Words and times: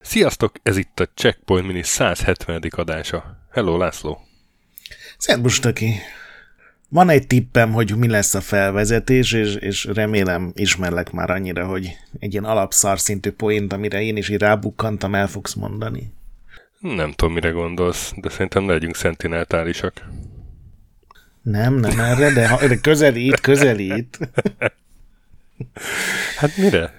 Sziasztok, 0.00 0.52
ez 0.62 0.76
itt 0.76 1.00
a 1.00 1.08
Checkpoint 1.14 1.66
Mini 1.66 1.82
170. 1.82 2.62
adása. 2.70 3.46
Hello, 3.50 3.76
László. 3.76 4.20
Szerbus, 5.18 5.58
Töki. 5.58 5.94
Van 6.88 7.08
egy 7.08 7.26
tippem, 7.26 7.72
hogy 7.72 7.96
mi 7.96 8.08
lesz 8.08 8.34
a 8.34 8.40
felvezetés, 8.40 9.32
és, 9.32 9.54
és 9.54 9.84
remélem 9.84 10.52
ismerlek 10.54 11.10
már 11.10 11.30
annyira, 11.30 11.66
hogy 11.66 11.96
egy 12.18 12.32
ilyen 12.32 12.44
alapszar 12.44 13.00
szintű 13.00 13.30
poént, 13.30 13.72
amire 13.72 14.02
én 14.02 14.16
is 14.16 14.28
így 14.28 14.40
rábukkantam, 14.40 15.14
el 15.14 15.28
fogsz 15.28 15.54
mondani. 15.54 16.12
Nem 16.80 17.12
tudom, 17.12 17.34
mire 17.34 17.50
gondolsz, 17.50 18.12
de 18.16 18.28
szerintem 18.28 18.68
legyünk 18.68 18.96
szentineltálisak. 18.96 20.04
Nem, 21.46 21.74
nem 21.74 22.00
erre, 22.00 22.32
de, 22.32 22.48
ha, 22.48 22.66
de 22.66 22.76
közelít, 22.76 23.40
közelít. 23.40 24.18
hát 26.40 26.56
mire? 26.56 26.92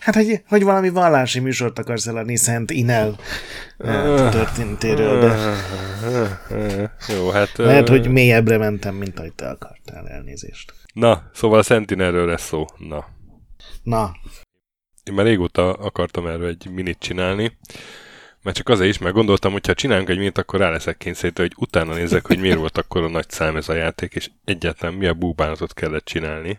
Hát, 0.00 0.14
hogy, 0.14 0.42
hogy 0.48 0.62
valami 0.62 0.88
vallási 0.88 1.40
műsort 1.40 1.78
akarsz 1.78 2.06
eladni 2.06 2.36
Szent 2.36 2.70
Inel 2.70 3.18
eh, 3.78 4.30
történtéről, 4.30 5.20
de... 5.20 5.36
Jó, 7.08 7.30
hát... 7.30 7.56
Lehet, 7.56 7.88
hogy 7.88 8.08
mélyebbre 8.08 8.58
mentem, 8.58 8.94
mint 8.94 9.18
ahogy 9.18 9.32
te 9.32 9.48
akartál, 9.48 10.08
elnézést. 10.08 10.74
Na, 10.92 11.30
szóval 11.34 11.58
a 11.58 11.62
Szent 11.62 11.90
Inelről 11.90 12.26
lesz 12.26 12.46
szó. 12.46 12.64
Na. 12.78 13.06
Na. 13.82 14.12
Én 15.04 15.14
már 15.14 15.26
régóta 15.26 15.72
akartam 15.72 16.26
erről 16.26 16.48
egy 16.48 16.70
minit 16.70 16.98
csinálni, 16.98 17.58
mert 18.42 18.56
csak 18.56 18.68
azért 18.68 18.90
is, 18.90 18.98
mert 18.98 19.14
gondoltam, 19.14 19.52
hogy 19.52 19.66
ha 19.66 19.74
csinálunk 19.74 20.08
egy 20.08 20.18
minit, 20.18 20.38
akkor 20.38 20.60
rá 20.60 20.70
leszek 20.70 20.96
kényszerítve, 20.96 21.42
hogy 21.42 21.54
utána 21.56 21.94
nézek, 21.94 22.26
hogy 22.26 22.38
miért 22.38 22.58
volt 22.58 22.78
akkor 22.78 23.02
a 23.02 23.08
nagy 23.08 23.30
szám 23.30 23.56
ez 23.56 23.68
a 23.68 23.74
játék, 23.74 24.14
és 24.14 24.30
egyáltalán 24.44 24.94
mi 24.94 25.06
a 25.06 25.14
búbánatot 25.14 25.74
kellett 25.74 26.04
csinálni. 26.04 26.58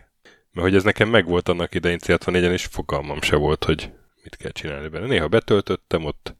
Mert 0.52 0.66
hogy 0.66 0.74
ez 0.74 0.82
nekem 0.82 1.08
megvolt 1.08 1.48
annak 1.48 1.74
idején 1.74 1.98
C64-en, 2.06 2.52
és 2.52 2.64
fogalmam 2.64 3.20
se 3.20 3.36
volt, 3.36 3.64
hogy 3.64 3.90
mit 4.22 4.36
kell 4.36 4.50
csinálni 4.50 4.88
benne. 4.88 5.06
Néha 5.06 5.28
betöltöttem, 5.28 6.04
ott 6.04 6.36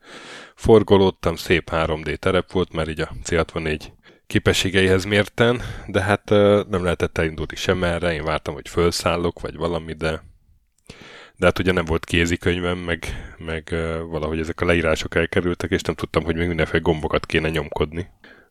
forgolódtam, 0.54 1.36
szép 1.36 1.68
3D 1.72 2.16
terep 2.16 2.52
volt, 2.52 2.72
mert 2.72 2.88
így 2.88 3.00
a 3.00 3.10
C64 3.24 3.80
képességeihez 4.26 5.04
mérten, 5.04 5.62
de 5.86 6.02
hát 6.02 6.30
nem 6.68 6.82
lehetett 6.82 7.18
elindulni 7.18 7.56
sem 7.56 7.84
erre, 7.84 8.12
én 8.12 8.24
vártam, 8.24 8.54
hogy 8.54 8.68
felszállok, 8.68 9.40
vagy 9.40 9.56
valami, 9.56 9.92
de 9.92 10.22
de 11.44 11.50
hát 11.50 11.58
ugye 11.58 11.72
nem 11.72 11.84
volt 11.84 12.04
kézikönyvem, 12.04 12.78
meg, 12.78 13.04
meg 13.38 13.74
valahogy 14.10 14.38
ezek 14.38 14.60
a 14.60 14.64
leírások 14.64 15.14
elkerültek, 15.14 15.70
és 15.70 15.82
nem 15.82 15.94
tudtam, 15.94 16.24
hogy 16.24 16.36
még 16.36 16.46
mindenféle 16.46 16.82
gombokat 16.82 17.26
kéne 17.26 17.48
nyomkodni 17.48 18.06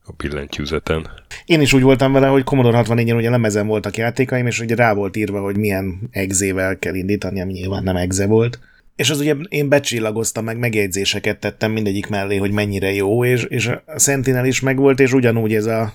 a 0.06 0.12
billentyűzeten. 0.18 1.10
Én 1.46 1.62
is 1.62 1.74
úgy 1.74 1.82
voltam 1.82 2.12
vele, 2.12 2.28
hogy 2.28 2.44
Commodore 2.44 2.82
64-en 2.84 3.16
ugye 3.16 3.30
lemezen 3.30 3.68
voltak 3.68 3.98
játékaim, 3.98 4.48
és 4.48 4.60
ugye 4.60 4.76
rá 4.76 4.94
volt 4.94 5.16
írva, 5.16 5.42
hogy 5.42 5.58
milyen 5.58 6.10
egzével 6.12 6.80
kell 6.80 6.94
indítani, 6.94 7.42
ami 7.42 7.52
nyilván 7.52 7.84
nem 7.84 7.96
egze 7.96 8.28
volt. 8.28 8.60
És 8.96 9.10
az 9.10 9.20
ugye 9.20 9.36
én 9.50 9.70
becsillagoztam, 9.70 10.44
meg 10.44 10.58
megjegyzéseket 10.58 11.40
tettem 11.40 11.72
mindegyik 11.72 12.08
mellé, 12.08 12.38
hogy 12.38 12.52
mennyire 12.52 12.94
jó, 12.94 13.26
és, 13.26 13.44
és 13.44 13.68
a 13.68 14.00
Sentinel 14.00 14.46
is 14.46 14.60
megvolt, 14.60 15.00
és 15.00 15.14
ugyanúgy 15.14 15.54
ez 15.54 15.66
a 15.66 15.94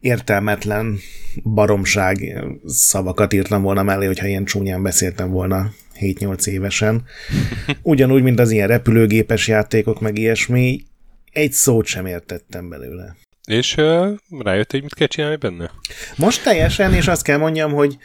értelmetlen 0.00 0.98
baromság 1.42 2.44
szavakat 2.66 3.32
írtam 3.32 3.62
volna 3.62 3.82
mellé, 3.82 4.06
hogyha 4.06 4.26
ilyen 4.26 4.44
csúnyán 4.44 4.82
beszéltem 4.82 5.30
volna 5.30 5.70
7-8 6.00 6.46
évesen. 6.46 7.04
Ugyanúgy, 7.82 8.22
mint 8.22 8.38
az 8.38 8.50
ilyen 8.50 8.68
repülőgépes 8.68 9.48
játékok, 9.48 10.00
meg 10.00 10.18
ilyesmi, 10.18 10.82
egy 11.32 11.52
szót 11.52 11.86
sem 11.86 12.06
értettem 12.06 12.68
belőle. 12.68 13.16
És 13.46 13.76
uh, 13.76 14.16
rájött, 14.38 14.70
hogy 14.70 14.82
mit 14.82 14.94
kell 14.94 15.06
csinálni 15.06 15.36
benne? 15.36 15.70
Most 16.16 16.42
teljesen, 16.42 16.94
és 16.94 17.08
azt 17.08 17.22
kell 17.22 17.38
mondjam, 17.38 17.72
hogy 17.72 17.98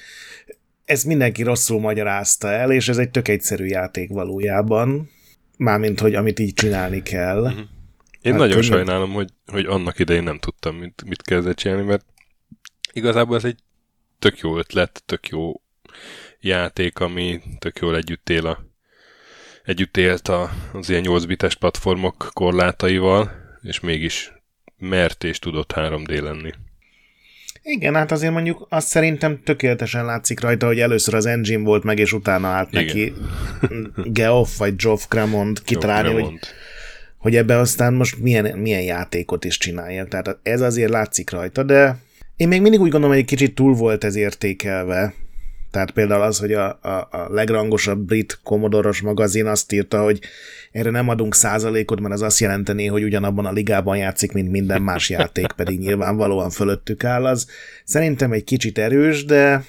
ez 0.85 1.03
mindenki 1.03 1.43
rosszul 1.43 1.79
magyarázta 1.79 2.51
el, 2.51 2.71
és 2.71 2.87
ez 2.87 2.97
egy 2.97 3.09
tök 3.09 3.27
egyszerű 3.27 3.65
játék 3.65 4.09
valójában, 4.09 5.09
mármint, 5.57 5.99
hogy 5.99 6.15
amit 6.15 6.39
így 6.39 6.53
csinálni 6.53 7.03
kell. 7.03 7.41
Uh-huh. 7.41 7.59
Én 8.21 8.31
hát 8.31 8.41
nagyon 8.41 8.59
könnyen... 8.59 8.71
sajnálom, 8.71 9.11
hogy, 9.11 9.29
hogy 9.45 9.65
annak 9.65 9.99
idején 9.99 10.23
nem 10.23 10.39
tudtam, 10.39 10.75
mit, 10.75 11.03
mit 11.05 11.21
kezdett 11.21 11.55
csinálni, 11.55 11.83
mert 11.83 12.05
igazából 12.93 13.35
ez 13.35 13.45
egy 13.45 13.57
tök 14.19 14.39
jó 14.39 14.57
ötlet, 14.57 15.03
tök 15.05 15.27
jó 15.27 15.61
játék, 16.39 16.99
ami 16.99 17.41
tök 17.59 17.79
jól 17.79 17.95
együtt 17.95 18.29
él 18.29 18.45
a, 18.47 18.65
együtt 19.63 19.97
élt 19.97 20.27
a, 20.27 20.49
az 20.73 20.89
ilyen 20.89 21.01
8 21.01 21.25
bites 21.25 21.55
platformok 21.55 22.29
korlátaival, 22.33 23.31
és 23.61 23.79
mégis 23.79 24.33
mert 24.77 25.23
és 25.23 25.39
tudott 25.39 25.73
3D 25.75 26.21
lenni. 26.21 26.51
Igen, 27.61 27.95
hát 27.95 28.11
azért 28.11 28.33
mondjuk 28.33 28.67
azt 28.69 28.87
szerintem 28.87 29.39
tökéletesen 29.43 30.05
látszik 30.05 30.39
rajta, 30.39 30.65
hogy 30.65 30.79
először 30.79 31.13
az 31.13 31.25
engine 31.25 31.63
volt 31.63 31.83
meg, 31.83 31.99
és 31.99 32.13
utána 32.13 32.47
állt 32.47 32.71
Igen. 32.71 32.85
neki 32.85 33.13
Geoff 34.11 34.57
vagy 34.57 34.75
Geoff 34.75 35.05
Cremont 35.07 35.63
kitalálni, 35.63 36.21
hogy, 36.21 36.39
hogy 37.17 37.35
ebbe 37.35 37.57
aztán 37.57 37.93
most 37.93 38.17
milyen, 38.17 38.57
milyen 38.57 38.81
játékot 38.81 39.45
is 39.45 39.57
csinálja. 39.57 40.05
Tehát 40.05 40.37
ez 40.43 40.61
azért 40.61 40.89
látszik 40.89 41.29
rajta, 41.29 41.63
de 41.63 41.97
én 42.35 42.47
még 42.47 42.61
mindig 42.61 42.79
úgy 42.79 42.89
gondolom, 42.89 43.15
hogy 43.15 43.23
egy 43.23 43.29
kicsit 43.29 43.55
túl 43.55 43.73
volt 43.73 44.03
ez 44.03 44.15
értékelve, 44.15 45.13
tehát 45.75 45.91
például 45.91 46.21
az, 46.21 46.39
hogy 46.39 46.53
a, 46.53 46.79
a, 46.81 47.07
a 47.11 47.27
legrangosabb 47.29 47.99
brit 47.99 48.39
komodoros 48.43 49.01
magazin 49.01 49.45
azt 49.45 49.71
írta, 49.71 50.03
hogy 50.03 50.19
erre 50.71 50.89
nem 50.89 51.09
adunk 51.09 51.35
százalékot, 51.35 51.99
mert 51.99 52.13
az 52.13 52.21
azt 52.21 52.39
jelenteni, 52.39 52.85
hogy 52.85 53.03
ugyanabban 53.03 53.45
a 53.45 53.51
ligában 53.51 53.97
játszik, 53.97 54.31
mint 54.31 54.51
minden 54.51 54.81
más 54.81 55.09
játék, 55.09 55.51
pedig 55.51 55.79
nyilvánvalóan 55.79 56.49
fölöttük 56.49 57.03
áll 57.03 57.25
az. 57.25 57.47
Szerintem 57.85 58.31
egy 58.31 58.43
kicsit 58.43 58.77
erős, 58.77 59.25
de 59.25 59.63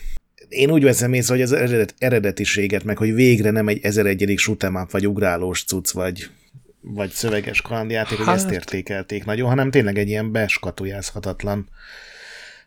én 0.49 0.71
úgy 0.71 0.83
veszem 0.83 1.13
észre, 1.13 1.35
hogy 1.35 1.43
az 1.43 1.53
eredet, 1.53 1.95
eredetiséget, 1.99 2.85
meg 2.85 2.97
hogy 2.97 3.15
végre 3.15 3.51
nem 3.51 3.69
egy 3.69 3.79
1001. 3.83 4.35
shoot'em 4.37 4.87
vagy 4.91 5.07
ugrálós 5.07 5.65
cucc, 5.65 5.91
vagy, 5.91 6.31
vagy 6.81 7.11
szöveges 7.11 7.61
kalandjáték, 7.61 8.19
hát... 8.19 8.27
hogy 8.27 8.35
ezt 8.35 8.51
értékelték 8.51 9.25
nagyon, 9.25 9.49
hanem 9.49 9.71
tényleg 9.71 9.99
egy 9.99 10.09
ilyen 10.09 10.33
beskatujázhatatlan 10.33 11.69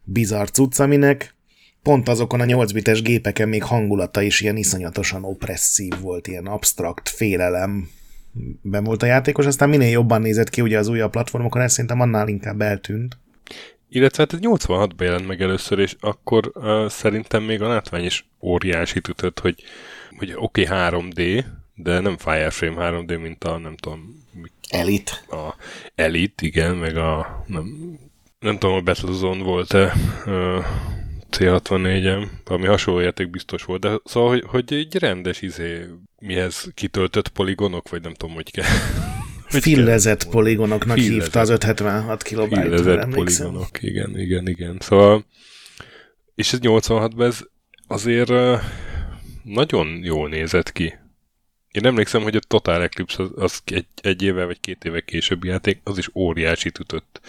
bizarr 0.04 0.48
cucc, 0.48 0.80
aminek 0.80 1.38
pont 1.84 2.08
azokon 2.08 2.42
a 2.42 2.46
8 2.46 2.72
bites 2.72 3.02
gépeken 3.02 3.50
még 3.50 3.64
hangulata 3.64 4.22
is 4.22 4.42
ilyen 4.42 4.58
iszonyatosan 4.58 5.24
opresszív 5.24 5.94
volt, 6.02 6.28
ilyen 6.28 6.46
abstrakt 6.46 7.10
félelem 7.10 7.90
ben 8.62 8.84
volt 8.84 9.04
a 9.04 9.06
játékos, 9.06 9.46
aztán 9.46 9.70
minél 9.70 9.90
jobban 9.90 10.22
nézett 10.22 10.50
ki 10.50 10.62
ugye 10.62 10.78
az 10.78 10.88
újabb 10.88 11.12
platformokon, 11.12 11.62
ez 11.62 11.72
szerintem 11.72 12.00
annál 12.00 12.28
inkább 12.28 12.62
eltűnt. 12.62 13.18
Illetve 13.90 14.28
hát 14.30 14.42
86-ban 14.42 15.04
jelent 15.04 15.28
meg 15.28 15.42
először, 15.42 15.80
és 15.80 15.96
akkor 16.00 16.52
uh, 16.54 16.88
szerintem 16.88 17.44
még 17.44 17.62
a 17.62 17.68
látvány 17.68 18.06
is 18.06 18.30
óriási 18.42 19.02
ütött, 19.10 19.40
hogy, 19.40 19.64
hogy 20.18 20.34
oké, 20.36 20.68
okay, 20.68 20.90
3D, 20.90 21.46
de 21.76 22.00
nem 22.00 22.18
Fireframe 22.18 22.90
3D, 22.90 23.22
mint 23.22 23.44
a, 23.44 23.58
nem 23.58 23.76
tudom... 23.76 24.28
Elite. 24.70 25.12
A 25.30 25.56
Elite, 25.96 26.46
igen, 26.46 26.76
meg 26.76 26.98
a... 26.98 27.44
Nem, 27.48 27.98
nem 28.40 28.58
tudom, 28.58 28.76
a 28.76 28.82
Battlezone 28.82 29.44
volt-e 29.44 29.94
uh, 30.26 30.66
C64-em, 31.32 32.28
valami 32.46 32.68
hasonló 32.68 33.00
játék 33.00 33.30
biztos 33.30 33.64
volt, 33.64 33.82
de 33.82 34.00
szóval, 34.04 34.30
hogy, 34.30 34.44
hogy 34.48 34.74
egy 34.74 34.96
rendes 34.96 35.42
izé, 35.42 35.86
mihez 36.20 36.72
kitöltött 36.74 37.28
poligonok, 37.28 37.90
vagy 37.90 38.02
nem 38.02 38.14
tudom, 38.14 38.36
hogy 38.36 38.52
kell. 38.56 38.66
Fillezett 39.48 40.30
poligonoknak 40.30 40.98
Fillezett. 40.98 41.22
hívta 41.22 41.40
az 41.40 41.50
576 41.50 42.24
kilobájt. 42.24 42.64
Fillezett 42.64 43.10
poligonok, 43.10 43.82
igen, 43.82 44.20
igen, 44.20 44.48
igen. 44.48 44.78
Szóval, 44.80 45.26
és 46.36 46.54
ez 46.54 46.60
86-ban 46.62 47.26
ez 47.26 47.40
azért 47.88 48.32
nagyon 49.44 50.00
jól 50.04 50.30
nézett 50.30 50.72
ki. 50.72 50.94
Én 51.72 51.86
emlékszem, 51.86 52.22
hogy 52.22 52.36
a 52.36 52.40
Total 52.40 52.82
Eclipse 52.82 53.24
az, 53.24 53.30
az 53.36 53.62
egy, 53.66 53.86
egy 54.02 54.22
évvel 54.22 54.46
vagy 54.46 54.60
két 54.60 54.84
éve 54.84 55.02
későbbi 55.02 55.48
játék, 55.48 55.80
az 55.84 55.98
is 55.98 56.10
óriási 56.16 56.72
ütött, 56.80 57.22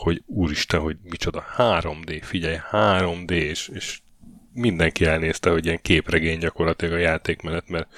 hogy 0.00 0.22
úristen, 0.26 0.80
hogy 0.80 0.96
micsoda 1.02 1.44
3D, 1.56 2.20
figyelj, 2.22 2.56
3D, 2.72 3.30
és, 3.30 3.70
és 3.74 4.00
mindenki 4.54 5.04
elnézte, 5.04 5.50
hogy 5.50 5.64
ilyen 5.64 5.78
képregény 5.82 6.38
gyakorlatilag 6.38 6.94
a 6.94 6.98
játék 6.98 7.42
mellett, 7.42 7.68
mert 7.68 7.88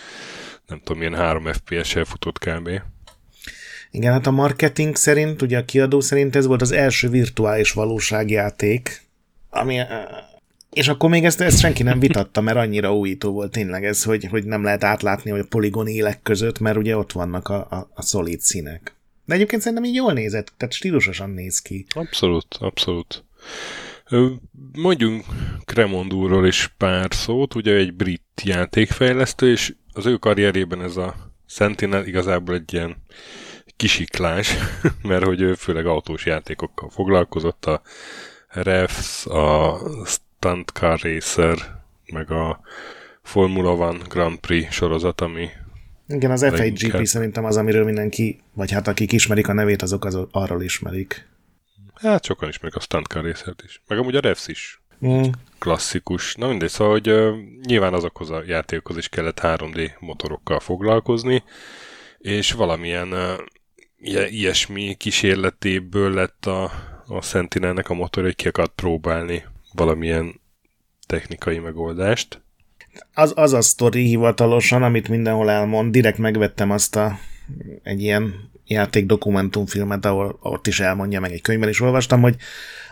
nem 0.67 0.79
tudom, 0.79 0.99
milyen 0.99 1.15
3 1.15 1.53
FPS-sel 1.53 2.05
futott 2.05 2.39
kb. 2.39 2.71
Igen, 3.91 4.13
hát 4.13 4.27
a 4.27 4.31
marketing 4.31 4.97
szerint, 4.97 5.43
ugye 5.43 5.59
a 5.59 5.65
kiadó 5.65 6.01
szerint 6.01 6.37
ez 6.37 6.47
volt 6.47 6.63
az 6.63 6.71
első 6.71 7.09
virtuális 7.09 7.73
valóságjáték, 7.73 9.03
ami 9.51 9.81
és 10.73 10.89
akkor 10.89 11.11
még 11.11 11.25
ezt, 11.25 11.41
ezt 11.41 11.59
senki 11.59 11.83
nem 11.83 11.99
vitatta, 11.99 12.41
mert 12.41 12.57
annyira 12.57 12.97
újító 12.97 13.33
volt 13.33 13.53
tényleg 13.53 13.85
ez, 13.85 14.03
hogy, 14.03 14.25
hogy 14.25 14.45
nem 14.45 14.63
lehet 14.63 14.85
átlátni 14.85 15.31
hogy 15.31 15.41
a 15.41 15.47
poligon 15.49 15.87
élek 15.87 16.23
között, 16.23 16.59
mert 16.59 16.77
ugye 16.77 16.97
ott 16.97 17.13
vannak 17.13 17.49
a, 17.49 17.67
a, 17.71 17.91
a 17.95 18.03
szolid 18.03 18.41
színek. 18.41 18.97
De 19.33 19.39
egyébként 19.39 19.63
szerintem 19.63 19.87
így 19.89 19.95
jól 19.95 20.13
nézett, 20.13 20.53
tehát 20.57 20.75
stílusosan 20.75 21.31
néz 21.31 21.59
ki. 21.59 21.87
Abszolút, 21.95 22.57
abszolút. 22.61 23.25
Mondjunk 24.73 25.25
Cremondúról 25.65 26.47
is 26.47 26.75
pár 26.77 27.15
szót, 27.15 27.55
ugye 27.55 27.75
egy 27.75 27.95
brit 27.95 28.43
játékfejlesztő, 28.45 29.51
és 29.51 29.75
az 29.93 30.07
ő 30.07 30.17
karrierében 30.17 30.83
ez 30.83 30.97
a 30.97 31.15
Sentinel 31.47 32.07
igazából 32.07 32.55
egy 32.55 32.73
ilyen 32.73 32.97
kisiklás, 33.77 34.55
mert 35.09 35.25
hogy 35.25 35.41
ő 35.41 35.55
főleg 35.55 35.87
autós 35.87 36.27
játékokkal 36.27 36.91
foglalkozott, 36.91 37.67
a 37.67 37.83
Refs, 38.49 39.27
a 39.27 39.79
Stunt 40.05 40.71
Car 40.71 41.01
Racer, 41.01 41.57
meg 42.13 42.31
a 42.31 42.61
Formula 43.23 43.73
One 43.73 43.99
Grand 44.09 44.39
Prix 44.39 44.73
sorozat, 44.75 45.21
ami 45.21 45.49
igen, 46.13 46.31
az 46.31 46.45
F1 46.45 46.73
GP 46.79 47.07
szerintem 47.07 47.45
az, 47.45 47.57
amiről 47.57 47.85
mindenki, 47.85 48.41
vagy 48.53 48.71
hát 48.71 48.89
akik 48.89 49.13
ismerik 49.13 49.49
a 49.49 49.53
nevét, 49.53 49.83
azok 49.83 50.05
az, 50.05 50.19
arról 50.31 50.63
ismerik. 50.63 51.29
Hát 51.95 52.25
sokan 52.25 52.49
ismerik 52.49 52.77
a 52.77 52.81
Stunt 52.81 53.07
Car 53.07 53.25
Racer-t 53.25 53.63
is. 53.65 53.83
Meg 53.87 53.99
amúgy 53.99 54.17
a 54.17 54.21
Refs 54.21 54.49
is. 54.49 54.83
Mm. 55.07 55.23
Klasszikus. 55.59 56.35
Na 56.35 56.49
mindegy, 56.49 56.69
szóval, 56.69 56.93
hogy 56.93 57.11
uh, 57.11 57.37
nyilván 57.67 57.95
azokhoz 57.95 58.31
a 58.31 58.43
játékokhoz 58.47 58.97
is 58.97 59.09
kellett 59.09 59.41
3D 59.43 59.91
motorokkal 59.99 60.61
foglalkozni, 60.61 61.43
és 62.19 62.53
valamilyen 62.53 63.13
uh, 63.13 63.39
ilyesmi 64.31 64.95
kísérletéből 64.95 66.15
lett 66.15 66.47
a, 66.47 66.71
a 67.07 67.21
Sentinelnek 67.21 67.91
a 67.91 67.95
motor, 67.95 68.23
hogy 68.23 68.37
ki 68.37 68.49
akart 68.49 68.73
próbálni 68.75 69.45
valamilyen 69.73 70.41
technikai 71.07 71.59
megoldást. 71.59 72.42
Az, 73.15 73.33
az 73.37 73.53
a 73.53 73.61
sztori 73.61 74.03
hivatalosan, 74.03 74.83
amit 74.83 75.09
mindenhol 75.09 75.51
elmond, 75.51 75.93
direkt 75.93 76.19
megvettem 76.19 76.71
azt 76.71 76.97
a 76.97 77.19
egy 77.83 78.03
ilyen 78.03 78.51
játék 78.67 79.07
dokumentumfilmet, 79.07 80.05
ahol 80.05 80.39
ott 80.43 80.67
is 80.67 80.81
elmondja, 80.81 81.21
meg 81.21 81.33
egy 81.33 81.41
könyvben 81.41 81.69
is 81.69 81.81
olvastam, 81.81 82.21
hogy 82.21 82.37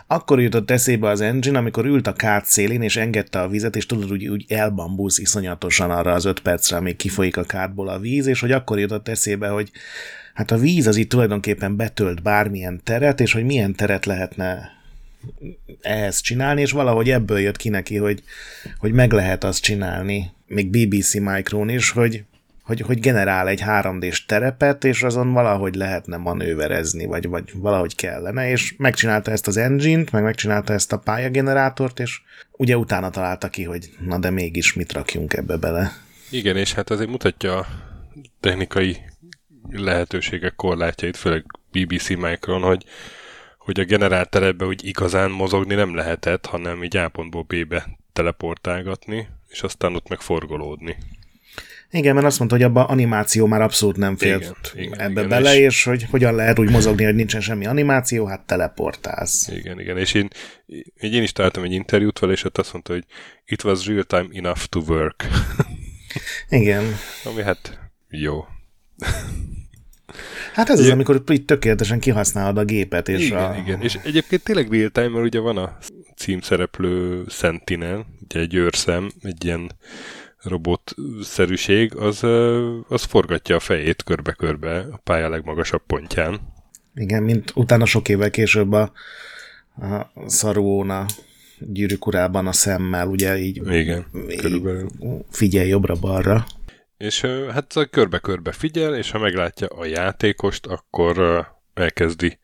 akkor 0.07 0.41
jutott 0.41 0.71
eszébe 0.71 1.09
az 1.09 1.21
engine, 1.21 1.57
amikor 1.57 1.85
ült 1.85 2.07
a 2.07 2.13
kát 2.13 2.45
szélén, 2.45 2.81
és 2.81 2.95
engedte 2.95 3.41
a 3.41 3.47
vizet, 3.47 3.75
és 3.75 3.85
tudod, 3.85 4.11
úgy, 4.11 4.27
úgy 4.27 4.45
elbambusz 4.47 5.17
iszonyatosan 5.17 5.91
arra 5.91 6.13
az 6.13 6.25
öt 6.25 6.39
percre, 6.39 6.77
amíg 6.77 6.95
kifolyik 6.95 7.37
a 7.37 7.43
kádból 7.43 7.89
a 7.89 7.99
víz, 7.99 8.25
és 8.25 8.39
hogy 8.39 8.51
akkor 8.51 8.79
jutott 8.79 9.07
eszébe, 9.07 9.47
hogy 9.47 9.71
hát 10.33 10.51
a 10.51 10.57
víz 10.57 10.87
az 10.87 10.95
itt 10.95 11.09
tulajdonképpen 11.09 11.75
betölt 11.75 12.21
bármilyen 12.21 12.81
teret, 12.83 13.19
és 13.19 13.33
hogy 13.33 13.43
milyen 13.43 13.75
teret 13.75 14.05
lehetne 14.05 14.79
ehhez 15.81 16.21
csinálni, 16.21 16.61
és 16.61 16.71
valahogy 16.71 17.09
ebből 17.09 17.39
jött 17.39 17.57
ki 17.57 17.69
neki, 17.69 17.97
hogy, 17.97 18.23
hogy 18.77 18.91
meg 18.91 19.11
lehet 19.11 19.43
azt 19.43 19.61
csinálni, 19.61 20.31
még 20.47 20.69
BBC 20.69 21.13
Micron 21.13 21.69
is, 21.69 21.89
hogy, 21.91 22.23
hogy, 22.63 22.81
hogy 22.81 22.99
generál 22.99 23.47
egy 23.47 23.61
3D-s 23.65 24.25
terepet, 24.25 24.83
és 24.83 25.03
azon 25.03 25.33
valahogy 25.33 25.75
lehetne 25.75 26.17
manőverezni, 26.17 27.05
vagy, 27.05 27.27
vagy 27.27 27.51
valahogy 27.55 27.95
kellene, 27.95 28.49
és 28.49 28.75
megcsinálta 28.77 29.31
ezt 29.31 29.47
az 29.47 29.57
engine-t, 29.57 30.11
meg 30.11 30.23
megcsinálta 30.23 30.73
ezt 30.73 30.91
a 30.91 30.97
pályagenerátort, 30.97 31.99
és 31.99 32.21
ugye 32.51 32.77
utána 32.77 33.09
találta 33.09 33.49
ki, 33.49 33.63
hogy 33.63 33.89
na 33.99 34.19
de 34.19 34.29
mégis 34.29 34.73
mit 34.73 34.93
rakjunk 34.93 35.33
ebbe 35.33 35.57
bele. 35.57 35.91
Igen, 36.29 36.57
és 36.57 36.73
hát 36.73 36.89
azért 36.89 37.09
mutatja 37.09 37.57
a 37.57 37.67
technikai 38.39 38.97
lehetőségek 39.69 40.55
korlátjait, 40.55 41.17
főleg 41.17 41.45
BBC 41.71 42.09
Micron, 42.09 42.61
hogy, 42.61 42.85
hogy 43.63 43.79
a 43.79 43.83
generált 43.83 44.29
terepbe 44.29 44.65
úgy 44.65 44.85
igazán 44.85 45.31
mozogni 45.31 45.75
nem 45.75 45.95
lehetett, 45.95 46.45
hanem 46.45 46.83
így 46.83 46.97
A 46.97 47.09
pontból 47.09 47.43
B-be 47.43 47.97
teleportálgatni, 48.13 49.27
és 49.49 49.61
aztán 49.61 49.95
ott 49.95 50.09
meg 50.09 50.19
forgolódni. 50.19 50.95
Igen, 51.91 52.13
mert 52.13 52.25
azt 52.25 52.37
mondta, 52.37 52.57
hogy 52.57 52.65
abban 52.65 52.85
animáció 52.85 53.45
már 53.45 53.61
abszolút 53.61 53.97
nem 53.97 54.17
félt 54.17 54.71
igen, 54.73 54.85
igen, 54.85 54.99
ebbe 54.99 55.11
igen, 55.11 55.29
bele, 55.29 55.55
és... 55.55 55.65
és 55.65 55.83
hogy 55.83 56.03
hogyan 56.09 56.35
lehet 56.35 56.59
úgy 56.59 56.69
mozogni, 56.69 57.03
hogy 57.03 57.15
nincsen 57.15 57.41
semmi 57.41 57.65
animáció, 57.65 58.25
hát 58.25 58.45
teleportálsz. 58.45 59.47
Igen, 59.47 59.79
igen, 59.79 59.97
és 59.97 60.13
én, 60.13 60.27
én 60.99 61.23
is 61.23 61.31
találtam 61.31 61.63
egy 61.63 61.71
interjút 61.71 62.19
vele, 62.19 62.33
és 62.33 62.43
ott 62.43 62.57
azt 62.57 62.73
mondta, 62.73 62.93
hogy 62.93 63.05
it 63.45 63.63
was 63.63 63.87
real 63.87 64.03
time 64.03 64.27
enough 64.33 64.63
to 64.63 64.79
work. 64.79 65.27
igen. 66.49 66.83
Ami 67.23 67.41
hát 67.41 67.79
jó. 68.09 68.45
Hát 70.53 70.69
ez 70.69 70.79
az, 70.79 70.89
amikor 70.89 71.21
itt 71.27 71.47
tökéletesen 71.47 71.99
kihasználod 71.99 72.57
a 72.57 72.63
gépet. 72.63 73.09
És 73.09 73.25
igen, 73.25 73.43
a... 73.43 73.55
igen. 73.57 73.81
És 73.81 73.97
egyébként 74.03 74.43
tényleg 74.43 74.71
real 74.71 74.89
time, 74.89 75.07
mert 75.07 75.25
ugye 75.25 75.39
van 75.39 75.57
a 75.57 75.77
címszereplő 76.15 77.23
Sentinel, 77.29 78.05
ugye 78.23 78.39
egy 78.39 78.55
őrszem, 78.55 79.11
egy 79.21 79.45
ilyen 79.45 79.71
robotszerűség, 80.43 81.95
az, 81.95 82.23
az 82.87 83.03
forgatja 83.03 83.55
a 83.55 83.59
fejét 83.59 84.03
körbe-körbe 84.03 84.87
a 84.91 84.97
pálya 85.03 85.29
legmagasabb 85.29 85.81
pontján. 85.87 86.39
Igen, 86.95 87.23
mint 87.23 87.51
utána 87.55 87.85
sok 87.85 88.09
évvel 88.09 88.29
később 88.29 88.71
a, 88.71 88.91
a 89.75 90.29
Szaruóna 90.29 91.05
gyűrűk 91.59 92.05
urában 92.07 92.47
a 92.47 92.51
szemmel, 92.51 93.07
ugye 93.07 93.37
így 93.37 93.61
Igen, 93.71 94.05
körülbelül. 94.37 94.89
figyelj 95.29 95.67
jobbra-balra. 95.67 96.45
És 97.01 97.21
hát 97.51 97.87
körbe-körbe 97.89 98.51
figyel, 98.51 98.95
és 98.95 99.11
ha 99.11 99.19
meglátja 99.19 99.67
a 99.67 99.85
játékost, 99.85 100.65
akkor 100.65 101.47
elkezdi 101.73 102.39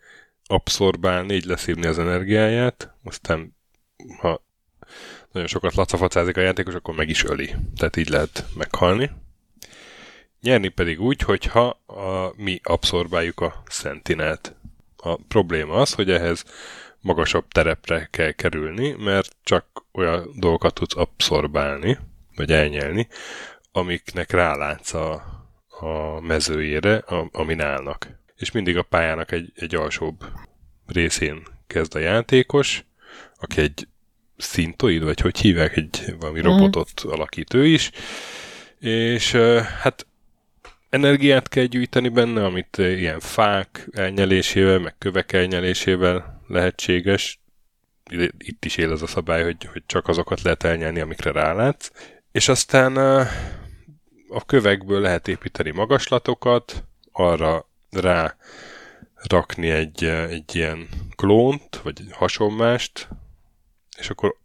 abszorbálni, 0.45 1.33
így 1.33 1.45
leszívni 1.45 1.85
az 1.85 1.99
energiáját, 1.99 2.93
aztán 3.03 3.55
ha 4.19 4.43
nagyon 5.31 5.47
sokat 5.47 5.75
lacafacázik 5.75 6.37
a 6.37 6.41
játékos, 6.41 6.73
akkor 6.73 6.95
meg 6.95 7.09
is 7.09 7.23
öli. 7.23 7.55
Tehát 7.75 7.95
így 7.95 8.09
lehet 8.09 8.45
meghalni. 8.55 9.11
Nyerni 10.41 10.67
pedig 10.67 11.01
úgy, 11.01 11.21
hogyha 11.21 11.67
a, 11.85 12.33
mi 12.35 12.59
abszorbáljuk 12.63 13.39
a 13.39 13.63
Sentinelt. 13.69 14.55
A 14.95 15.15
probléma 15.15 15.73
az, 15.73 15.93
hogy 15.93 16.11
ehhez 16.11 16.43
magasabb 17.01 17.47
terepre 17.47 18.07
kell 18.11 18.31
kerülni, 18.31 18.91
mert 18.91 19.35
csak 19.43 19.65
olyan 19.91 20.29
dolgokat 20.35 20.73
tudsz 20.73 20.95
abszorbálni, 20.95 21.97
vagy 22.35 22.51
elnyelni, 22.51 23.07
amiknek 23.71 24.31
rálátsz 24.31 24.93
a, 24.93 25.13
a 25.67 26.19
mezőjére, 26.21 26.97
a, 26.97 27.29
amin 27.31 27.61
állnak. 27.61 28.07
És 28.35 28.51
mindig 28.51 28.77
a 28.77 28.83
pályának 28.83 29.31
egy, 29.31 29.51
egy 29.55 29.75
alsóbb 29.75 30.25
részén 30.87 31.43
kezd 31.67 31.95
a 31.95 31.99
játékos, 31.99 32.85
aki 33.39 33.61
egy 33.61 33.87
szintoid, 34.37 35.03
vagy 35.03 35.19
hogy 35.19 35.37
hívják, 35.37 35.77
egy 35.77 36.15
valami 36.19 36.41
robotot 36.41 37.05
mm. 37.07 37.09
alakít 37.09 37.53
ő 37.53 37.65
is, 37.65 37.91
és 38.79 39.31
hát 39.81 40.07
energiát 40.89 41.49
kell 41.49 41.63
gyűjteni 41.63 42.09
benne, 42.09 42.45
amit 42.45 42.77
ilyen 42.77 43.19
fák 43.19 43.87
elnyelésével, 43.91 44.79
meg 44.79 44.95
kövek 44.97 45.33
elnyelésével 45.33 46.41
lehetséges. 46.47 47.39
Itt 48.37 48.65
is 48.65 48.77
él 48.77 48.91
az 48.91 49.01
a 49.01 49.07
szabály, 49.07 49.43
hogy, 49.43 49.65
hogy 49.71 49.83
csak 49.85 50.07
azokat 50.07 50.41
lehet 50.41 50.63
elnyelni, 50.63 50.99
amikre 50.99 51.31
rálátsz. 51.31 51.91
És 52.37 52.47
aztán 52.47 52.97
a 54.29 54.45
kövekből 54.45 55.01
lehet 55.01 55.27
építeni 55.27 55.71
magaslatokat, 55.71 56.83
arra 57.11 57.69
rá 57.89 58.35
rakni 59.23 59.69
egy, 59.69 60.03
egy 60.03 60.55
ilyen 60.55 60.87
klónt, 61.15 61.75
vagy 61.83 62.01
hasonmást, 62.11 63.07
és 63.97 64.09
akkor 64.09 64.35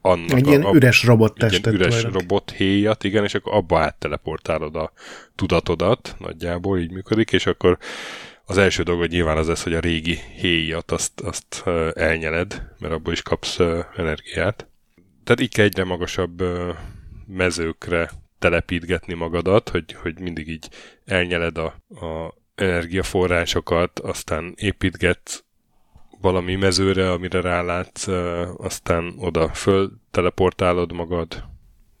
annak 0.00 0.30
egy 0.30 0.46
a, 0.46 0.48
ilyen 0.48 0.74
üres 0.74 1.04
robottestet. 1.04 1.66
Egy 1.66 1.74
üres 1.74 2.02
robot 2.02 2.50
héjat, 2.50 3.04
igen, 3.04 3.24
és 3.24 3.34
akkor 3.34 3.54
abba 3.54 3.78
átteleportálod 3.78 4.76
a 4.76 4.92
tudatodat, 5.34 6.16
nagyjából 6.18 6.78
így 6.78 6.90
működik, 6.90 7.32
és 7.32 7.46
akkor 7.46 7.78
az 8.44 8.58
első 8.58 8.82
dolog, 8.82 9.00
hogy 9.00 9.10
nyilván 9.10 9.36
az 9.36 9.46
lesz, 9.46 9.62
hogy 9.62 9.74
a 9.74 9.80
régi 9.80 10.18
héjat 10.36 10.90
azt, 10.90 11.20
azt 11.20 11.62
elnyeled, 11.94 12.62
mert 12.78 12.94
abból 12.94 13.12
is 13.12 13.22
kapsz 13.22 13.58
energiát. 13.96 14.66
Tehát 15.24 15.40
így 15.40 15.54
kell 15.54 15.64
egyre 15.64 15.84
magasabb 15.84 16.42
mezőkre 17.28 18.10
telepítgetni 18.38 19.14
magadat, 19.14 19.68
hogy, 19.68 19.92
hogy 20.02 20.20
mindig 20.20 20.48
így 20.48 20.68
elnyeled 21.04 21.58
a, 21.58 21.66
a 22.06 22.34
energiaforrásokat, 22.54 23.98
aztán 23.98 24.54
építgetsz 24.56 25.42
valami 26.20 26.54
mezőre, 26.54 27.10
amire 27.10 27.40
rálátsz, 27.40 28.06
aztán 28.56 29.14
oda 29.18 29.48
föl 29.48 29.90
teleportálod 30.10 30.92
magad, 30.92 31.44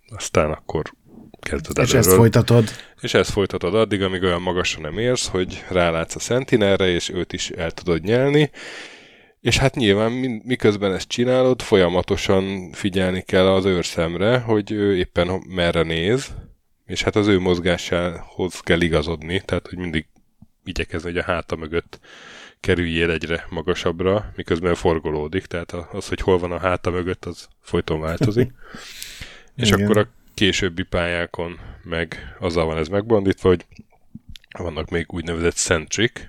aztán 0.08 0.50
akkor 0.50 0.92
kezded 1.40 1.78
És 1.78 1.94
ezt 1.94 2.12
folytatod. 2.12 2.68
És 3.00 3.14
ezt 3.14 3.30
folytatod 3.30 3.74
addig, 3.74 4.02
amíg 4.02 4.22
olyan 4.22 4.42
magasra 4.42 4.80
nem 4.80 4.98
érsz, 4.98 5.28
hogy 5.28 5.64
rálátsz 5.68 6.14
a 6.14 6.18
Sentinelre, 6.18 6.88
és 6.88 7.08
őt 7.08 7.32
is 7.32 7.50
el 7.50 7.70
tudod 7.70 8.02
nyelni. 8.02 8.50
És 9.40 9.58
hát 9.58 9.74
nyilván 9.74 10.12
miközben 10.44 10.94
ezt 10.94 11.08
csinálod, 11.08 11.62
folyamatosan 11.62 12.72
figyelni 12.72 13.22
kell 13.22 13.46
az 13.46 13.64
őrszemre, 13.64 14.38
hogy 14.38 14.70
ő 14.70 14.96
éppen 14.96 15.42
merre 15.48 15.82
néz, 15.82 16.34
és 16.86 17.02
hát 17.02 17.16
az 17.16 17.26
ő 17.26 17.38
mozgásához 17.38 18.60
kell 18.60 18.80
igazodni, 18.80 19.42
tehát 19.44 19.68
hogy 19.68 19.78
mindig 19.78 20.06
igyekezz, 20.64 21.02
hogy 21.02 21.18
a 21.18 21.22
háta 21.22 21.56
mögött 21.56 22.00
kerüljél 22.60 23.10
egyre 23.10 23.46
magasabbra, 23.50 24.32
miközben 24.36 24.74
forgolódik, 24.74 25.46
tehát 25.46 25.72
az, 25.72 26.08
hogy 26.08 26.20
hol 26.20 26.38
van 26.38 26.52
a 26.52 26.58
háta 26.58 26.90
mögött, 26.90 27.24
az 27.24 27.48
folyton 27.60 28.00
változik. 28.00 28.52
és 29.56 29.68
Igen. 29.68 29.82
akkor 29.82 29.98
a 29.98 30.08
későbbi 30.34 30.82
pályákon 30.82 31.58
meg 31.82 32.36
azzal 32.38 32.66
van 32.66 32.76
ez 32.76 32.88
megbondítva, 32.88 33.48
hogy 33.48 33.66
vannak 34.58 34.90
még 34.90 35.06
úgynevezett 35.08 35.54
centric, 35.54 36.20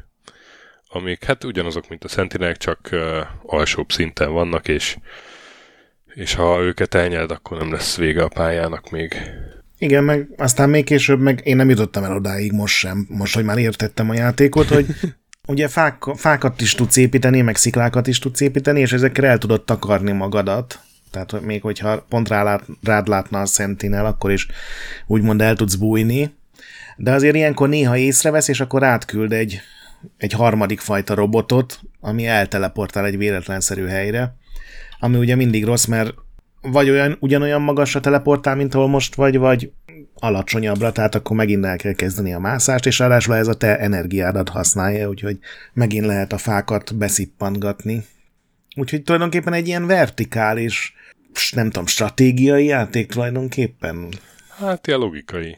amik 0.90 1.24
hát 1.24 1.44
ugyanazok, 1.44 1.90
mint 1.90 2.04
a 2.04 2.08
Sentinelek, 2.08 2.58
csak 2.58 2.90
uh, 2.92 3.00
alsóbb 3.44 3.92
szinten 3.92 4.32
vannak, 4.32 4.68
és, 4.68 4.98
és 6.14 6.34
ha 6.34 6.62
őket 6.62 6.96
elnyeld, 6.96 7.32
akkor 7.32 7.58
nem 7.58 7.72
lesz 7.72 7.98
vége 7.98 8.24
a 8.24 8.28
pályának 8.28 8.90
még. 8.90 9.16
Igen, 9.78 10.04
meg 10.04 10.28
aztán 10.38 10.70
még 10.70 10.84
később, 10.84 11.20
meg 11.20 11.42
én 11.44 11.56
nem 11.56 11.70
jutottam 11.70 12.04
el 12.04 12.16
odáig 12.16 12.52
most 12.52 12.76
sem, 12.76 13.08
most, 13.10 13.36
hogy 13.36 13.44
már 13.44 13.58
értettem 13.58 14.10
a 14.10 14.14
játékot, 14.14 14.68
hogy 14.68 14.86
ugye 15.48 15.68
fák, 15.68 16.04
fákat 16.16 16.62
is 16.62 16.74
tudsz 16.76 16.96
építeni, 16.96 17.42
meg 17.42 17.56
sziklákat 17.56 18.08
is 18.08 18.20
tudsz 18.20 18.42
építeni, 18.42 18.80
és 18.80 18.92
ezekre 18.92 19.28
el 19.28 19.38
tudod 19.38 19.64
takarni 19.64 20.12
magadat. 20.12 20.80
Tehát 21.12 21.32
hogy 21.32 21.42
még 21.42 21.62
hogyha 21.62 22.06
pont 22.10 22.28
rálát, 22.28 22.64
rád 22.84 23.08
látna 23.08 23.42
a 23.42 23.46
Sentinel, 23.46 24.06
akkor 24.06 24.32
is 24.32 24.48
úgymond 25.08 25.42
el 25.42 25.56
tudsz 25.56 25.76
bújni. 25.76 26.38
De 26.96 27.12
azért 27.12 27.36
ilyenkor 27.36 27.70
néha 27.70 27.98
észrevesz, 27.98 28.48
és 28.48 28.60
akkor 28.60 28.84
átküld 28.84 29.34
egy, 29.34 29.62
egy 30.18 30.32
harmadik 30.32 30.80
fajta 30.80 31.14
robotot, 31.14 31.80
ami 32.00 32.28
elteleportál 32.28 33.06
egy 33.06 33.18
véletlenszerű 33.18 33.86
helyre, 33.86 34.36
ami 35.00 35.18
ugye 35.18 35.36
mindig 35.36 35.66
rossz, 35.66 35.86
mert 35.86 36.14
vagy 36.62 36.90
olyan, 36.90 37.18
ugyanolyan 37.20 37.62
magasra 37.62 38.00
teleportál, 38.00 38.56
mint 38.56 38.74
ahol 38.74 38.88
most 38.88 39.16
vagy, 39.16 39.38
vagy 39.38 39.72
alacsonyabbra, 40.14 40.92
tehát 40.92 41.16
akkor 41.16 41.36
megint 41.36 41.66
el 41.66 41.78
kell 41.78 41.94
kezdeni 41.94 42.34
a 42.34 42.40
mászást, 42.40 42.86
és 42.86 43.00
ráadásul 43.00 43.36
ez 43.36 43.48
a 43.48 43.58
te 43.58 43.78
energiádat 43.78 44.50
használja, 44.50 45.10
úgyhogy 45.10 45.40
megint 45.74 46.06
lehet 46.06 46.34
a 46.34 46.38
fákat 46.38 46.96
beszippantgatni. 46.96 48.06
Úgyhogy 48.76 49.04
tulajdonképpen 49.04 49.54
egy 49.54 49.68
ilyen 49.68 49.88
vertikális, 49.88 50.94
nem 51.52 51.66
tudom, 51.66 51.86
stratégiai 51.86 52.66
játék 52.66 53.08
tulajdonképpen. 53.08 54.08
Hát 54.58 54.88
ilyen 54.88 55.00
logikai. 55.00 55.58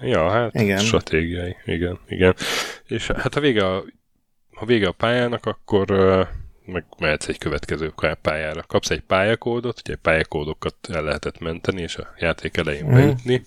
Ja, 0.00 0.30
hát 0.30 0.54
igen. 0.54 0.78
stratégiai, 0.78 1.56
igen, 1.64 1.98
igen. 2.08 2.34
És 2.86 3.06
hát 3.06 3.34
ha 3.34 3.40
vége 3.40 3.66
a, 3.66 3.84
ha 4.50 4.66
vége 4.66 4.88
a 4.88 4.92
pályának, 4.92 5.46
akkor 5.46 5.90
meg 6.64 6.84
mehetsz 6.98 7.28
egy 7.28 7.38
következő 7.38 7.92
pályára. 8.22 8.62
Kapsz 8.62 8.90
egy 8.90 9.00
pályakódot, 9.00 9.80
ugye 9.84 9.96
pályakódokat 9.96 10.76
el 10.88 11.02
lehetett 11.02 11.38
menteni, 11.38 11.82
és 11.82 11.96
a 11.96 12.14
játék 12.18 12.56
elején 12.56 12.84
mm. 12.84 12.92
bejutni. 12.92 13.42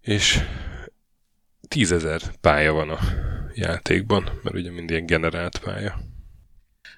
És 0.00 0.40
tízezer 1.68 2.20
pálya 2.40 2.72
van 2.72 2.90
a 2.90 2.98
játékban, 3.54 4.40
mert 4.42 4.56
ugye 4.56 4.70
mind 4.70 4.90
ilyen 4.90 5.06
generált 5.06 5.58
pálya. 5.58 6.00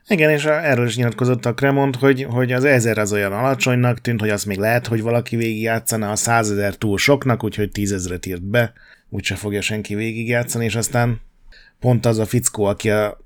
Igen, 0.09 0.31
és 0.31 0.45
erről 0.45 0.87
is 0.87 0.97
nyilatkozott 0.97 1.47
a 1.47 1.55
Cremont, 1.55 1.97
hogy, 1.97 2.27
hogy 2.31 2.53
az 2.53 2.65
ezer 2.65 2.99
az 2.99 3.13
olyan 3.13 3.33
alacsonynak 3.33 4.01
tűnt, 4.01 4.21
hogy 4.21 4.31
azt 4.31 4.47
még 4.47 4.59
lehet, 4.59 4.87
hogy 4.87 5.03
valaki 5.03 5.37
végigjátszana, 5.37 6.11
a 6.11 6.17
százezer 6.17 6.75
túl 6.75 6.99
soknak, 6.99 7.45
úgyhogy 7.45 7.71
tízezret 7.71 8.27
írt 8.27 8.43
be, 8.43 8.73
úgyse 9.09 9.35
fogja 9.35 9.61
senki 9.61 9.95
végigjátszani, 9.95 10.65
és 10.65 10.75
aztán 10.75 11.21
pont 11.81 12.07
az 12.07 12.19
a 12.19 12.27
fickó, 12.27 12.65
aki 12.65 12.91
a 12.91 13.25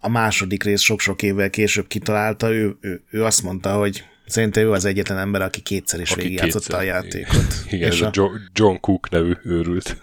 a 0.00 0.08
második 0.08 0.62
rész 0.62 0.80
sok-sok 0.80 1.22
évvel 1.22 1.50
később 1.50 1.86
kitalálta, 1.86 2.52
ő, 2.52 2.76
ő, 2.80 3.02
ő 3.10 3.24
azt 3.24 3.42
mondta, 3.42 3.76
hogy 3.76 4.04
szerintem 4.26 4.62
ő 4.62 4.70
az 4.70 4.84
egyetlen 4.84 5.18
ember, 5.18 5.42
aki 5.42 5.60
kétszer 5.60 6.00
is 6.00 6.14
végigjátszotta 6.14 6.76
a 6.76 6.82
játékot. 6.82 7.46
Igen, 7.70 7.90
és 7.90 8.00
ez 8.00 8.16
a, 8.16 8.22
a 8.22 8.30
John 8.52 8.76
Cook 8.80 9.10
nevű 9.10 9.32
őrült. 9.44 9.96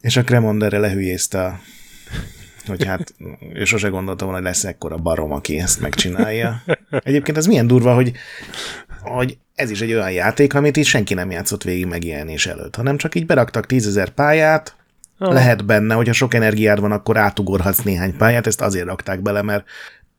és 0.00 0.16
a 0.16 0.22
Cremond 0.22 0.62
erre 0.62 0.78
lehülyézte, 0.78 1.60
hogy 2.66 2.84
hát 2.84 3.14
ő 3.52 3.64
sose 3.64 3.88
gondolta 3.88 4.24
volna, 4.24 4.40
hogy 4.40 4.48
lesz 4.48 4.64
ekkora 4.64 4.96
barom, 4.96 5.32
aki 5.32 5.58
ezt 5.58 5.80
megcsinálja. 5.80 6.62
Egyébként 6.90 7.36
ez 7.36 7.46
milyen 7.46 7.66
durva, 7.66 7.94
hogy, 7.94 8.12
hogy 9.00 9.38
ez 9.54 9.70
is 9.70 9.80
egy 9.80 9.92
olyan 9.92 10.12
játék, 10.12 10.54
amit 10.54 10.76
is 10.76 10.88
senki 10.88 11.14
nem 11.14 11.30
játszott 11.30 11.62
végig 11.62 11.86
megjelenés 11.86 12.46
előtt, 12.46 12.74
hanem 12.74 12.96
csak 12.96 13.14
így 13.14 13.26
beraktak 13.26 13.66
tízezer 13.66 14.08
pályát, 14.08 14.76
Ah. 15.18 15.32
Lehet 15.32 15.64
benne, 15.64 15.94
hogyha 15.94 16.12
sok 16.12 16.34
energiád 16.34 16.80
van, 16.80 16.92
akkor 16.92 17.16
átugorhatsz 17.16 17.82
néhány 17.82 18.16
pályát, 18.16 18.46
ezt 18.46 18.60
azért 18.60 18.86
rakták 18.86 19.20
bele, 19.20 19.42
mert 19.42 19.64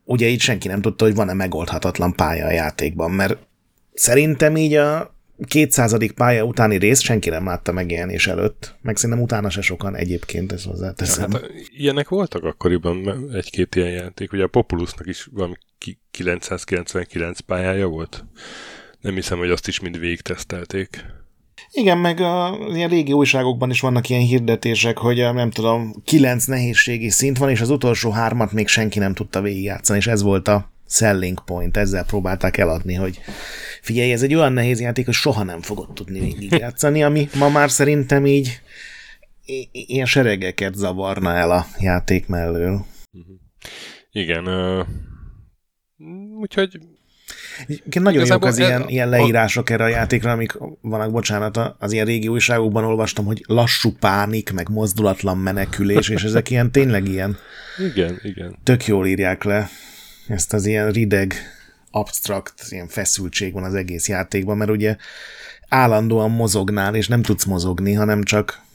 ugye 0.03 0.27
így 0.27 0.41
senki 0.41 0.67
nem 0.67 0.81
tudta, 0.81 1.05
hogy 1.05 1.15
van-e 1.15 1.33
megoldhatatlan 1.33 2.13
pálya 2.15 2.45
a 2.45 2.51
játékban, 2.51 3.11
mert 3.11 3.37
szerintem 3.93 4.57
így 4.57 4.73
a 4.73 5.15
200. 5.45 5.95
pálya 6.15 6.43
utáni 6.43 6.77
rész 6.77 7.01
senki 7.01 7.29
nem 7.29 7.45
látta 7.45 7.71
megjelenés 7.71 8.27
előtt, 8.27 8.75
meg 8.81 8.97
szerintem 8.97 9.23
utána 9.23 9.49
se 9.49 9.61
sokan 9.61 9.95
egyébként, 9.95 10.51
ez 10.51 10.63
hozzáteszem. 10.63 11.31
Ja, 11.31 11.39
hát, 11.39 11.51
ilyenek 11.77 12.09
voltak 12.09 12.43
akkoriban 12.43 13.29
egy-két 13.33 13.75
ilyen 13.75 13.91
játék, 13.91 14.31
ugye 14.31 14.43
a 14.43 14.47
Populusnak 14.47 15.07
is 15.07 15.29
valami 15.31 15.55
999 16.11 17.39
pályája 17.39 17.87
volt. 17.87 18.25
Nem 19.01 19.13
hiszem, 19.13 19.37
hogy 19.37 19.49
azt 19.49 19.67
is 19.67 19.79
mind 19.79 19.99
végig 19.99 20.21
tesztelték. 20.21 21.05
Igen, 21.71 21.97
meg 21.97 22.19
a 22.19 22.57
ilyen 22.73 22.89
régi 22.89 23.13
újságokban 23.13 23.69
is 23.69 23.79
vannak 23.79 24.09
ilyen 24.09 24.21
hirdetések, 24.21 24.97
hogy 24.97 25.17
nem 25.17 25.49
tudom, 25.49 25.93
kilenc 26.05 26.45
nehézségi 26.45 27.09
szint 27.09 27.37
van, 27.37 27.49
és 27.49 27.61
az 27.61 27.69
utolsó 27.69 28.09
hármat 28.09 28.51
még 28.51 28.67
senki 28.67 28.99
nem 28.99 29.13
tudta 29.13 29.41
végigjátszani, 29.41 29.99
és 29.99 30.07
ez 30.07 30.21
volt 30.21 30.47
a 30.47 30.71
selling 30.87 31.43
point, 31.45 31.77
ezzel 31.77 32.05
próbálták 32.05 32.57
eladni, 32.57 32.93
hogy 32.93 33.19
figyelj, 33.81 34.11
ez 34.11 34.21
egy 34.21 34.35
olyan 34.35 34.53
nehéz 34.53 34.79
játék, 34.79 35.05
hogy 35.05 35.13
soha 35.13 35.43
nem 35.43 35.61
fogod 35.61 35.93
tudni 35.93 36.19
végigjátszani, 36.19 37.03
ami 37.07 37.29
ma 37.33 37.49
már 37.49 37.71
szerintem 37.71 38.25
így 38.25 38.61
ilyen 39.71 40.05
seregeket 40.05 40.73
zavarna 40.73 41.33
el 41.33 41.51
a 41.51 41.65
játék 41.79 42.27
mellől. 42.27 42.85
Igen, 44.11 44.47
uh, 44.47 44.85
úgyhogy 46.39 46.79
nagyon 47.93 48.13
Igazából 48.13 48.49
jók 48.49 48.57
az 48.57 48.57
ilyen, 48.57 48.83
ilyen 48.87 49.09
leírások 49.09 49.69
erre 49.69 49.83
a 49.83 49.87
játékra, 49.87 50.31
amik 50.31 50.57
vannak, 50.81 51.11
bocsánat, 51.11 51.75
az 51.79 51.91
ilyen 51.91 52.05
régi 52.05 52.27
újságokban 52.27 52.83
olvastam, 52.83 53.25
hogy 53.25 53.43
lassú 53.47 53.91
pánik, 53.99 54.51
meg 54.51 54.69
mozdulatlan 54.69 55.37
menekülés, 55.37 56.09
és 56.09 56.23
ezek 56.23 56.49
ilyen 56.49 56.71
tényleg 56.71 57.07
ilyen 57.07 57.37
igen, 57.77 58.19
igen. 58.23 58.55
tök 58.63 58.85
jól 58.85 59.07
írják 59.07 59.43
le 59.43 59.69
ezt 60.27 60.53
az 60.53 60.65
ilyen 60.65 60.91
rideg, 60.91 61.33
abstrakt, 61.91 62.65
ilyen 62.69 62.87
feszültség 62.87 63.53
van 63.53 63.63
az 63.63 63.73
egész 63.73 64.07
játékban, 64.07 64.57
mert 64.57 64.71
ugye 64.71 64.95
állandóan 65.69 66.31
mozognál, 66.31 66.95
és 66.95 67.07
nem 67.07 67.21
tudsz 67.21 67.45
mozogni, 67.45 67.93
hanem 67.93 68.23
csak 68.23 68.65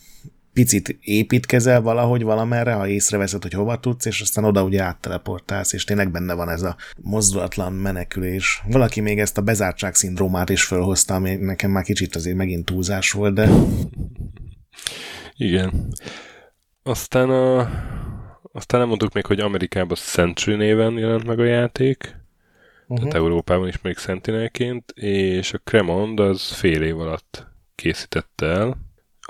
picit 0.53 0.99
építkezel 1.01 1.81
valahogy 1.81 2.23
valamerre, 2.23 2.73
ha 2.73 2.89
észreveszed, 2.89 3.43
hogy 3.43 3.53
hova 3.53 3.81
tudsz, 3.81 4.05
és 4.05 4.21
aztán 4.21 4.45
oda 4.45 4.65
ugye 4.65 4.83
átteleportálsz, 4.83 5.73
és 5.73 5.85
tényleg 5.85 6.11
benne 6.11 6.35
van 6.35 6.49
ez 6.49 6.63
a 6.63 6.77
mozdulatlan 7.03 7.73
menekülés. 7.73 8.63
Valaki 8.67 9.01
még 9.01 9.19
ezt 9.19 9.39
a 9.39 9.43
bezártság 9.43 9.95
szindrómát 9.95 10.49
is 10.49 10.65
felhozta, 10.65 11.15
ami 11.15 11.35
nekem 11.35 11.71
már 11.71 11.85
kicsit 11.85 12.17
azért 12.17 12.37
megint 12.37 12.65
túlzás 12.65 13.13
volt, 13.13 13.35
de... 13.35 13.49
Igen. 15.37 15.93
Aztán 16.83 17.31
a... 17.31 17.71
Aztán 18.53 18.81
nem 18.81 18.89
mondtuk 18.89 19.13
még, 19.13 19.27
hogy 19.27 19.41
Amerikában 19.41 19.97
Sentry 19.97 20.55
néven 20.55 20.99
jelent 20.99 21.25
meg 21.25 21.39
a 21.39 21.45
játék, 21.45 22.17
uh-huh. 22.83 22.99
tehát 22.99 23.15
Európában 23.15 23.69
is 23.69 23.81
még 23.81 23.97
Sentinelként, 23.97 24.91
és 24.97 25.53
a 25.53 25.61
Cremond 25.65 26.21
az 26.21 26.53
fél 26.53 26.83
év 26.83 27.01
alatt 27.01 27.47
készítette 27.75 28.47
el, 28.47 28.77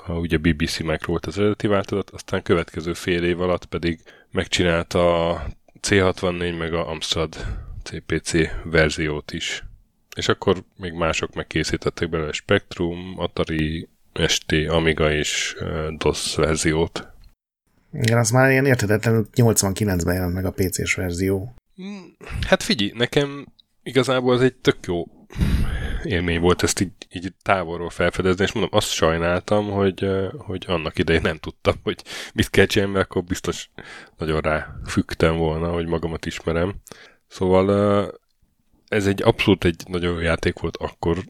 a, 0.05 0.11
ugye 0.11 0.37
BBC 0.37 0.79
Micro 0.79 1.11
volt 1.11 1.25
az 1.25 1.37
eredeti 1.37 1.67
változat, 1.67 2.09
aztán 2.09 2.43
következő 2.43 2.93
fél 2.93 3.23
év 3.23 3.41
alatt 3.41 3.65
pedig 3.65 3.99
megcsinálta 4.31 5.29
a 5.29 5.45
C64 5.81 6.57
meg 6.57 6.73
a 6.73 6.89
Amstrad 6.89 7.45
CPC 7.83 8.31
verziót 8.63 9.31
is. 9.31 9.63
És 10.15 10.27
akkor 10.27 10.63
még 10.77 10.93
mások 10.93 11.33
megkészítettek 11.33 12.09
belőle 12.09 12.31
Spectrum, 12.31 13.13
Atari, 13.17 13.89
ST, 14.27 14.51
Amiga 14.67 15.11
és 15.11 15.55
DOS 15.97 16.35
verziót. 16.35 17.12
Igen, 17.93 18.17
az 18.17 18.29
már 18.29 18.51
ilyen 18.51 18.65
érthetetlen, 18.65 19.27
89-ben 19.35 20.13
jelent 20.13 20.33
meg 20.33 20.45
a 20.45 20.51
PC-s 20.51 20.95
verzió. 20.95 21.53
Hát 22.47 22.63
figyelj, 22.63 22.91
nekem 22.95 23.47
igazából 23.83 24.35
ez 24.35 24.41
egy 24.41 24.55
tök 24.55 24.77
jó 24.85 25.05
élmény 26.03 26.39
volt 26.39 26.63
ezt 26.63 26.79
így, 26.79 26.91
így 27.09 27.33
távolról 27.41 27.89
felfedezni, 27.89 28.43
és 28.43 28.51
mondom, 28.51 28.77
azt 28.77 28.91
sajnáltam, 28.91 29.69
hogy, 29.69 30.07
hogy 30.37 30.65
annak 30.67 30.97
idején 30.99 31.21
nem 31.21 31.37
tudtam, 31.37 31.75
hogy 31.83 32.03
mit 32.33 32.49
kell 32.49 32.65
csinálni, 32.65 32.93
mert 32.93 33.05
akkor 33.05 33.23
biztos 33.23 33.69
nagyon 34.17 34.41
rá 34.41 34.75
fügtem 34.85 35.37
volna, 35.37 35.71
hogy 35.71 35.87
magamat 35.87 36.25
ismerem. 36.25 36.75
Szóval 37.27 38.19
ez 38.87 39.07
egy 39.07 39.23
abszolút 39.23 39.63
egy 39.63 39.83
nagyon 39.87 40.13
jó 40.13 40.19
játék 40.19 40.59
volt 40.59 40.77
akkor, 40.77 41.23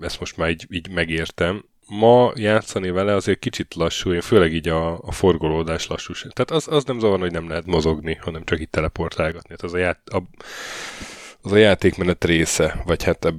ezt 0.00 0.20
most 0.20 0.36
már 0.36 0.50
így, 0.50 0.66
így 0.68 0.90
megértem. 0.90 1.64
Ma 1.88 2.32
játszani 2.34 2.90
vele 2.90 3.14
azért 3.14 3.38
kicsit 3.38 3.74
lassú, 3.74 4.12
én 4.12 4.20
főleg 4.20 4.54
így 4.54 4.68
a, 4.68 4.98
a 4.98 5.12
forgolódás 5.12 5.86
lassúság. 5.86 6.32
Tehát 6.32 6.50
az, 6.50 6.72
az 6.72 6.84
nem 6.84 6.98
zavar, 6.98 7.18
hogy 7.18 7.32
nem 7.32 7.48
lehet 7.48 7.66
mozogni, 7.66 8.14
hanem 8.14 8.44
csak 8.44 8.60
itt 8.60 8.70
teleportálgatni. 8.70 9.56
Tehát 9.56 9.62
az 9.62 9.72
a, 9.72 9.78
ját, 9.78 10.08
a, 10.08 10.22
az 11.42 11.52
a 11.52 11.56
játékmenet 11.56 12.24
része, 12.24 12.82
vagy 12.86 13.02
hát 13.02 13.24
a, 13.24 13.34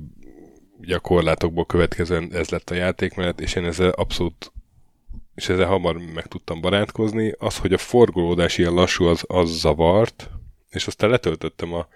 ugye 0.80 0.96
a 0.96 1.00
korlátokból 1.00 1.66
következően 1.66 2.30
ez 2.34 2.50
lett 2.50 2.70
a 2.70 2.76
játékmenet, 2.76 3.42
és 3.42 3.56
én 3.56 3.66
ezzel 3.66 3.90
abszolút 3.90 4.52
és 5.36 5.50
ezzel 5.50 5.68
hamar 5.68 5.98
meg 6.14 6.28
tudtam 6.28 6.62
barátkozni. 6.62 7.34
Az, 7.38 7.58
hogy 7.58 7.74
a 7.74 7.78
forgolódás 7.78 8.58
ilyen 8.58 8.74
lassú, 8.74 9.06
az, 9.06 9.24
az 9.28 9.50
zavart, 9.50 10.30
és 10.70 10.88
aztán 10.88 11.10
letöltöttem 11.10 11.74
a 11.74 11.88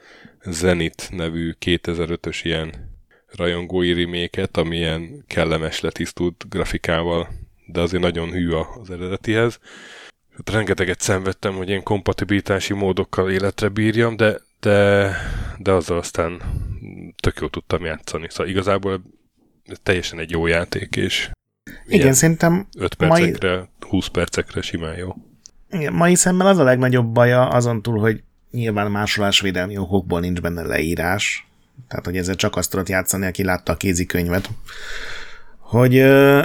Zenit 0.43 1.09
nevű 1.11 1.55
2005-ös 1.65 2.39
ilyen 2.43 2.88
rajongói 3.35 3.93
reméket, 3.93 4.57
ami 4.57 4.77
ilyen 4.77 5.23
kellemes 5.27 5.79
letisztult 5.79 6.45
grafikával, 6.49 7.27
de 7.65 7.81
azért 7.81 8.03
nagyon 8.03 8.31
hű 8.31 8.49
az 8.51 8.89
eredetihez. 8.89 9.59
Hát 10.37 10.49
rengeteget 10.49 11.01
szenvedtem, 11.01 11.53
hogy 11.53 11.69
én 11.69 11.83
kompatibilitási 11.83 12.73
módokkal 12.73 13.31
életre 13.31 13.69
bírjam, 13.69 14.15
de, 14.15 14.39
de, 14.59 15.11
de 15.57 15.71
azzal 15.71 15.97
aztán 15.97 16.41
tök 17.21 17.39
jól 17.39 17.49
tudtam 17.49 17.85
játszani. 17.85 18.27
Szóval 18.29 18.47
igazából 18.47 19.01
teljesen 19.83 20.19
egy 20.19 20.31
jó 20.31 20.47
játék, 20.47 20.95
és 20.95 21.29
igen, 21.87 22.13
szerintem 22.13 22.67
5 22.77 22.93
percekre, 22.93 23.55
mai... 23.55 23.65
20 23.79 24.07
percekre 24.07 24.61
simán 24.61 24.97
jó. 24.97 25.15
Igen, 25.71 25.93
mai 25.93 26.15
szemmel 26.15 26.47
az 26.47 26.57
a 26.57 26.63
legnagyobb 26.63 27.07
baja, 27.07 27.47
azon 27.47 27.81
túl, 27.81 27.99
hogy 27.99 28.23
nyilván 28.51 28.91
másolásvédelmi 28.91 29.77
okokból 29.77 30.19
nincs 30.19 30.41
benne 30.41 30.61
leírás, 30.61 31.48
tehát 31.87 32.05
hogy 32.05 32.17
ezzel 32.17 32.35
csak 32.35 32.55
azt 32.55 32.69
tudott 32.69 32.89
játszani, 32.89 33.25
aki 33.25 33.43
látta 33.43 33.71
a 33.71 33.77
kézikönyvet, 33.77 34.49
hogy 35.57 35.95
ö, 35.97 36.43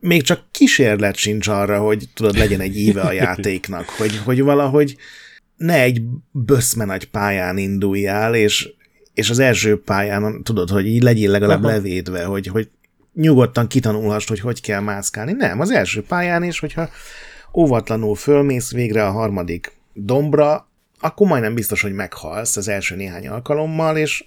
még 0.00 0.22
csak 0.22 0.44
kísérlet 0.50 1.16
sincs 1.16 1.48
arra, 1.48 1.78
hogy 1.78 2.08
tudod, 2.14 2.36
legyen 2.36 2.60
egy 2.60 2.78
éve 2.78 3.00
a 3.00 3.12
játéknak, 3.12 3.88
hogy, 3.98 4.16
hogy 4.24 4.42
valahogy 4.42 4.96
ne 5.56 5.80
egy 5.80 6.02
böszme 6.30 6.84
nagy 6.84 7.04
pályán 7.04 7.58
induljál, 7.58 8.34
és, 8.34 8.68
és 9.14 9.30
az 9.30 9.38
első 9.38 9.82
pályán 9.82 10.42
tudod, 10.42 10.70
hogy 10.70 10.86
így 10.86 11.02
legyél 11.02 11.30
legalább 11.30 11.64
Aha. 11.64 11.72
levédve, 11.72 12.24
hogy, 12.24 12.46
hogy 12.46 12.68
nyugodtan 13.14 13.66
kitanulhassd, 13.66 14.28
hogy 14.28 14.40
hogy 14.40 14.60
kell 14.60 14.80
mászkálni. 14.80 15.32
Nem, 15.32 15.60
az 15.60 15.70
első 15.70 16.02
pályán 16.02 16.42
is, 16.42 16.58
hogyha 16.58 16.88
óvatlanul 17.54 18.14
fölmész 18.14 18.72
végre 18.72 19.06
a 19.06 19.10
harmadik 19.10 19.72
dombra, 19.92 20.68
akkor 21.00 21.26
majdnem 21.26 21.54
biztos, 21.54 21.82
hogy 21.82 21.92
meghalsz 21.92 22.56
az 22.56 22.68
első 22.68 22.96
néhány 22.96 23.28
alkalommal, 23.28 23.96
és 23.96 24.24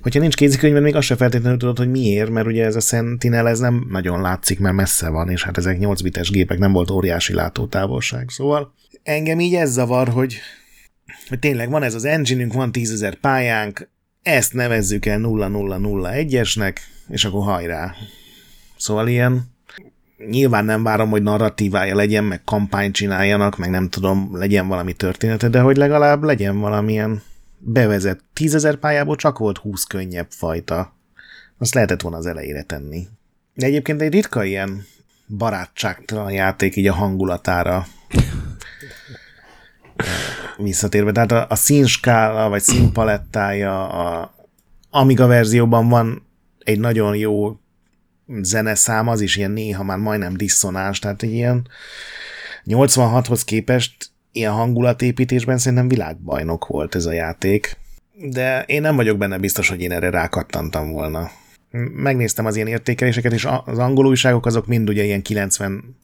hogyha 0.00 0.20
nincs 0.20 0.34
kézikönyved, 0.34 0.82
még 0.82 0.94
azt 0.94 1.06
se 1.06 1.16
feltétlenül 1.16 1.58
tudod, 1.58 1.78
hogy 1.78 1.90
miért, 1.90 2.30
mert 2.30 2.46
ugye 2.46 2.64
ez 2.64 2.76
a 2.76 2.80
Sentinel 2.80 3.48
ez 3.48 3.58
nem 3.58 3.86
nagyon 3.90 4.20
látszik, 4.20 4.58
mert 4.58 4.74
messze 4.74 5.08
van, 5.08 5.28
és 5.28 5.42
hát 5.42 5.56
ezek 5.56 5.78
8 5.78 6.00
bites 6.00 6.30
gépek, 6.30 6.58
nem 6.58 6.72
volt 6.72 6.90
óriási 6.90 7.34
látótávolság. 7.34 8.28
Szóval 8.28 8.74
engem 9.02 9.40
így 9.40 9.54
ez 9.54 9.72
zavar, 9.72 10.08
hogy, 10.08 10.36
hogy 11.28 11.38
tényleg 11.38 11.70
van 11.70 11.82
ez 11.82 11.94
az 11.94 12.04
engine 12.04 12.46
van 12.52 12.70
10.000 12.72 13.14
pályánk, 13.20 13.88
ezt 14.22 14.52
nevezzük 14.52 15.06
el 15.06 15.20
0001-esnek, 15.22 16.76
és 17.08 17.24
akkor 17.24 17.44
hajrá. 17.44 17.94
Szóval 18.76 19.08
ilyen 19.08 19.54
nyilván 20.30 20.64
nem 20.64 20.82
várom, 20.82 21.10
hogy 21.10 21.22
narratívája 21.22 21.94
legyen, 21.94 22.24
meg 22.24 22.44
kampányt 22.44 22.94
csináljanak, 22.94 23.56
meg 23.56 23.70
nem 23.70 23.88
tudom, 23.88 24.28
legyen 24.32 24.68
valami 24.68 24.92
története, 24.92 25.48
de 25.48 25.60
hogy 25.60 25.76
legalább 25.76 26.22
legyen 26.22 26.58
valamilyen 26.58 27.22
bevezet. 27.58 28.20
Tízezer 28.32 28.76
pályából 28.76 29.16
csak 29.16 29.38
volt 29.38 29.58
húsz 29.58 29.84
könnyebb 29.84 30.26
fajta. 30.30 30.94
Azt 31.58 31.74
lehetett 31.74 32.00
volna 32.00 32.16
az 32.16 32.26
elejére 32.26 32.62
tenni. 32.62 33.06
De 33.54 33.66
egyébként 33.66 34.00
egy 34.00 34.12
ritka 34.12 34.44
ilyen 34.44 34.86
barátságtalan 35.28 36.32
játék 36.32 36.76
így 36.76 36.86
a 36.86 36.94
hangulatára 36.94 37.86
visszatérve. 40.56 41.12
Tehát 41.12 41.32
a, 41.32 41.46
a 41.48 41.54
színskála, 41.54 42.48
vagy 42.48 42.62
színpalettája, 42.62 43.88
a 43.88 44.34
Amiga 44.90 45.26
verzióban 45.26 45.88
van 45.88 46.26
egy 46.58 46.78
nagyon 46.78 47.16
jó 47.16 47.60
zeneszám, 48.26 49.08
az 49.08 49.20
is 49.20 49.36
ilyen 49.36 49.50
néha 49.50 49.82
már 49.82 49.98
majdnem 49.98 50.36
diszonás, 50.36 50.98
tehát 50.98 51.22
egy 51.22 51.32
ilyen 51.32 51.68
86-hoz 52.66 53.44
képest 53.44 54.10
ilyen 54.36 54.52
hangulatépítésben 54.52 55.58
szerintem 55.58 55.88
világbajnok 55.88 56.66
volt 56.66 56.94
ez 56.94 57.06
a 57.06 57.12
játék, 57.12 57.76
de 58.12 58.62
én 58.62 58.80
nem 58.80 58.96
vagyok 58.96 59.18
benne 59.18 59.38
biztos, 59.38 59.68
hogy 59.68 59.80
én 59.80 59.92
erre 59.92 60.10
rákattantam 60.10 60.92
volna. 60.92 61.30
Megnéztem 61.92 62.46
az 62.46 62.56
ilyen 62.56 62.68
értékeléseket, 62.68 63.32
és 63.32 63.48
az 63.64 63.78
angol 63.78 64.06
újságok 64.06 64.46
azok 64.46 64.66
mind 64.66 64.88
ugye 64.88 65.04
ilyen 65.04 65.22
90 65.22 65.96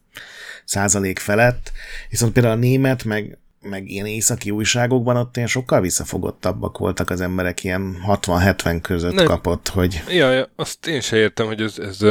százalék 0.64 1.18
felett, 1.18 1.72
viszont 2.10 2.32
például 2.32 2.54
a 2.54 2.58
német, 2.58 3.04
meg 3.04 3.38
meg 3.62 3.90
ilyen 3.90 4.06
északi 4.06 4.50
újságokban 4.50 5.16
ott 5.16 5.36
ilyen 5.36 5.48
sokkal 5.48 5.80
visszafogottabbak 5.80 6.78
voltak 6.78 7.10
az 7.10 7.20
emberek, 7.20 7.64
ilyen 7.64 7.96
60-70 8.06 8.78
között 8.82 9.14
Nem. 9.14 9.24
kapott, 9.24 9.68
hogy... 9.68 10.02
Ja, 10.08 10.30
ja, 10.30 10.48
azt 10.56 10.86
én 10.86 11.00
se 11.00 11.16
értem, 11.16 11.46
hogy 11.46 11.60
ez, 11.60 11.78
ez, 11.78 12.02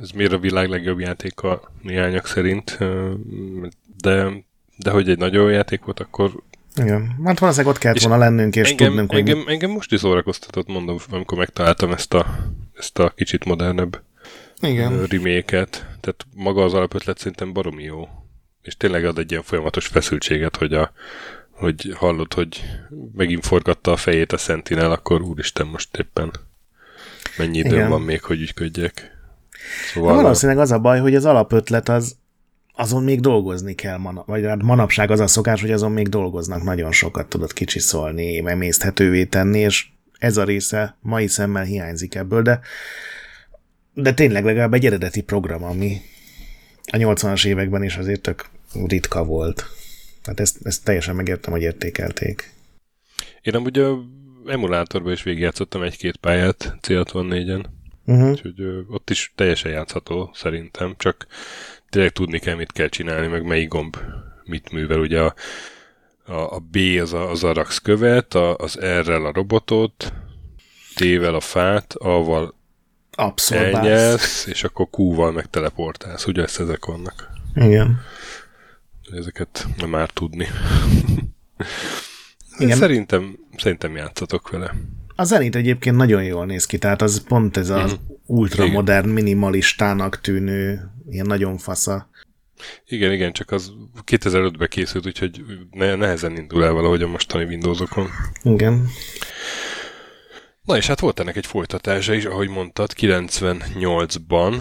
ez 0.00 0.10
miért 0.14 0.32
a 0.32 0.38
világ 0.38 0.68
legjobb 0.68 0.98
játéka 0.98 1.72
néhányak 1.82 2.26
szerint, 2.26 2.78
de, 3.96 4.28
de 4.82 4.90
hogy 4.90 5.10
egy 5.10 5.18
nagyon 5.18 5.42
jó 5.42 5.48
játék 5.48 5.84
volt, 5.84 6.00
akkor 6.00 6.32
igen, 6.76 7.20
hát 7.24 7.38
valószínűleg 7.38 7.74
ott 7.74 7.80
kellett 7.80 8.00
volna 8.00 8.18
lennünk, 8.18 8.56
és 8.56 8.70
engem, 8.70 8.88
tudnunk, 8.88 9.12
engem, 9.12 9.38
hogy... 9.38 9.52
Engem 9.52 9.70
most 9.70 9.92
is 9.92 10.00
szórakoztatott, 10.00 10.68
mondom, 10.68 10.98
amikor 11.10 11.38
megtaláltam 11.38 11.92
ezt 11.92 12.14
a, 12.14 12.26
ezt 12.78 12.98
a 12.98 13.12
kicsit 13.16 13.44
modernebb 13.44 14.02
Igen. 14.60 15.06
remake 15.06 15.66
Tehát 16.00 16.26
maga 16.34 16.64
az 16.64 16.74
alapötlet 16.74 17.18
szerintem 17.18 17.52
baromi 17.52 17.82
jó 17.82 18.08
és 18.62 18.76
tényleg 18.76 19.04
ad 19.04 19.18
egy 19.18 19.30
ilyen 19.30 19.42
folyamatos 19.42 19.86
feszültséget, 19.86 20.56
hogy, 20.56 20.72
a, 20.72 20.92
hogy 21.50 21.92
hallod, 21.96 22.34
hogy 22.34 22.64
megint 23.16 23.46
forgatta 23.46 23.92
a 23.92 23.96
fejét 23.96 24.32
a 24.32 24.36
Sentinel, 24.36 24.90
akkor 24.90 25.22
úristen, 25.22 25.66
most 25.66 25.96
éppen 25.96 26.30
mennyi 27.38 27.58
időm 27.58 27.88
van 27.88 28.02
még, 28.02 28.22
hogy 28.22 28.40
ügyködjek. 28.40 29.10
Szóval 29.92 30.16
De 30.16 30.22
valószínűleg 30.22 30.60
az 30.62 30.70
a 30.70 30.78
baj, 30.78 31.00
hogy 31.00 31.14
az 31.14 31.24
alapötlet 31.24 31.88
az 31.88 32.16
azon 32.72 33.02
még 33.02 33.20
dolgozni 33.20 33.74
kell, 33.74 33.96
man- 33.96 34.22
vagy 34.26 34.44
hát 34.44 34.62
manapság 34.62 35.10
az 35.10 35.20
a 35.20 35.26
szokás, 35.26 35.60
hogy 35.60 35.70
azon 35.70 35.92
még 35.92 36.08
dolgoznak 36.08 36.62
nagyon 36.62 36.92
sokat, 36.92 37.28
tudod 37.28 37.52
kicsiszolni, 37.52 38.48
emészthetővé 38.50 39.24
tenni, 39.24 39.58
és 39.58 39.86
ez 40.18 40.36
a 40.36 40.44
része 40.44 40.96
mai 41.00 41.26
szemmel 41.26 41.64
hiányzik 41.64 42.14
ebből, 42.14 42.42
de, 42.42 42.60
de 43.94 44.14
tényleg 44.14 44.44
legalább 44.44 44.74
egy 44.74 44.86
eredeti 44.86 45.22
program, 45.22 45.64
ami, 45.64 46.00
a 46.92 46.96
80-as 46.96 47.46
években 47.46 47.82
is 47.82 47.96
azért 47.96 48.20
tök 48.20 48.48
ritka 48.86 49.24
volt. 49.24 49.66
Hát 50.22 50.40
ezt, 50.40 50.56
ezt 50.62 50.84
teljesen 50.84 51.14
megértem, 51.14 51.52
hogy 51.52 51.62
értékelték. 51.62 52.52
Én 53.42 53.54
amúgy 53.54 53.78
a 53.78 53.98
emulátorban 54.46 55.12
is 55.12 55.22
végigjátszottam 55.22 55.82
egy-két 55.82 56.16
pályát 56.16 56.76
C64-en. 56.82 57.64
Uh-huh. 58.04 58.30
Úgyhogy 58.30 58.60
ö, 58.60 58.80
ott 58.88 59.10
is 59.10 59.32
teljesen 59.34 59.70
játszható 59.70 60.30
szerintem, 60.34 60.94
csak 60.98 61.26
tényleg 61.92 62.12
tudni 62.12 62.38
kell, 62.38 62.54
mit 62.54 62.72
kell 62.72 62.88
csinálni, 62.88 63.26
meg 63.26 63.44
melyik 63.44 63.68
gomb 63.68 63.96
mit 64.44 64.72
művel. 64.72 64.98
Ugye 64.98 65.20
a, 65.20 65.34
a, 66.24 66.32
a 66.32 66.58
B 66.58 66.76
az 67.00 67.12
a, 67.12 67.30
az 67.30 67.44
a 67.44 67.52
raksz 67.52 67.78
követ, 67.78 68.34
a, 68.34 68.56
az 68.56 68.78
R-rel 68.78 69.24
a 69.24 69.32
robotot, 69.32 70.12
T-vel 70.94 71.34
a 71.34 71.40
fát, 71.40 71.94
A-val. 71.94 72.54
Elnyelsz, 73.50 74.46
és 74.46 74.64
akkor 74.64 74.88
Q-val 74.90 75.32
meg 75.32 75.50
teleportálsz. 75.50 76.26
Ugye 76.26 76.42
ezt 76.42 76.60
ezek 76.60 76.84
vannak. 76.84 77.28
Igen. 77.54 78.00
Ezeket 79.10 79.66
nem 79.76 79.88
már 79.88 80.10
tudni. 80.10 80.48
Igen. 82.58 82.76
Szerintem, 82.76 83.38
szerintem 83.56 83.96
játszatok 83.96 84.50
vele. 84.50 84.74
A 85.16 85.24
zenit 85.24 85.56
egyébként 85.56 85.96
nagyon 85.96 86.22
jól 86.24 86.46
néz 86.46 86.66
ki, 86.66 86.78
tehát 86.78 87.02
az 87.02 87.24
pont 87.24 87.56
ez 87.56 87.70
az 87.70 87.92
mm. 87.92 88.11
Ultramodern, 88.32 89.08
minimalistának 89.08 90.20
tűnő, 90.20 90.90
ilyen 91.08 91.26
nagyon 91.26 91.58
fasza. 91.58 92.10
Igen, 92.86 93.12
igen, 93.12 93.32
csak 93.32 93.50
az 93.50 93.72
2005-ben 94.06 94.68
készült, 94.68 95.06
úgyhogy 95.06 95.44
nehezen 95.70 96.36
indul 96.36 96.64
el 96.64 96.72
valahogy 96.72 97.02
a 97.02 97.06
mostani 97.06 97.44
Windowsokon. 97.44 98.08
Igen. 98.42 98.88
Na 100.62 100.76
és 100.76 100.86
hát 100.86 101.00
volt 101.00 101.20
ennek 101.20 101.36
egy 101.36 101.46
folytatása 101.46 102.14
is, 102.14 102.24
ahogy 102.24 102.48
mondtad, 102.48 102.92
98-ban 102.96 104.56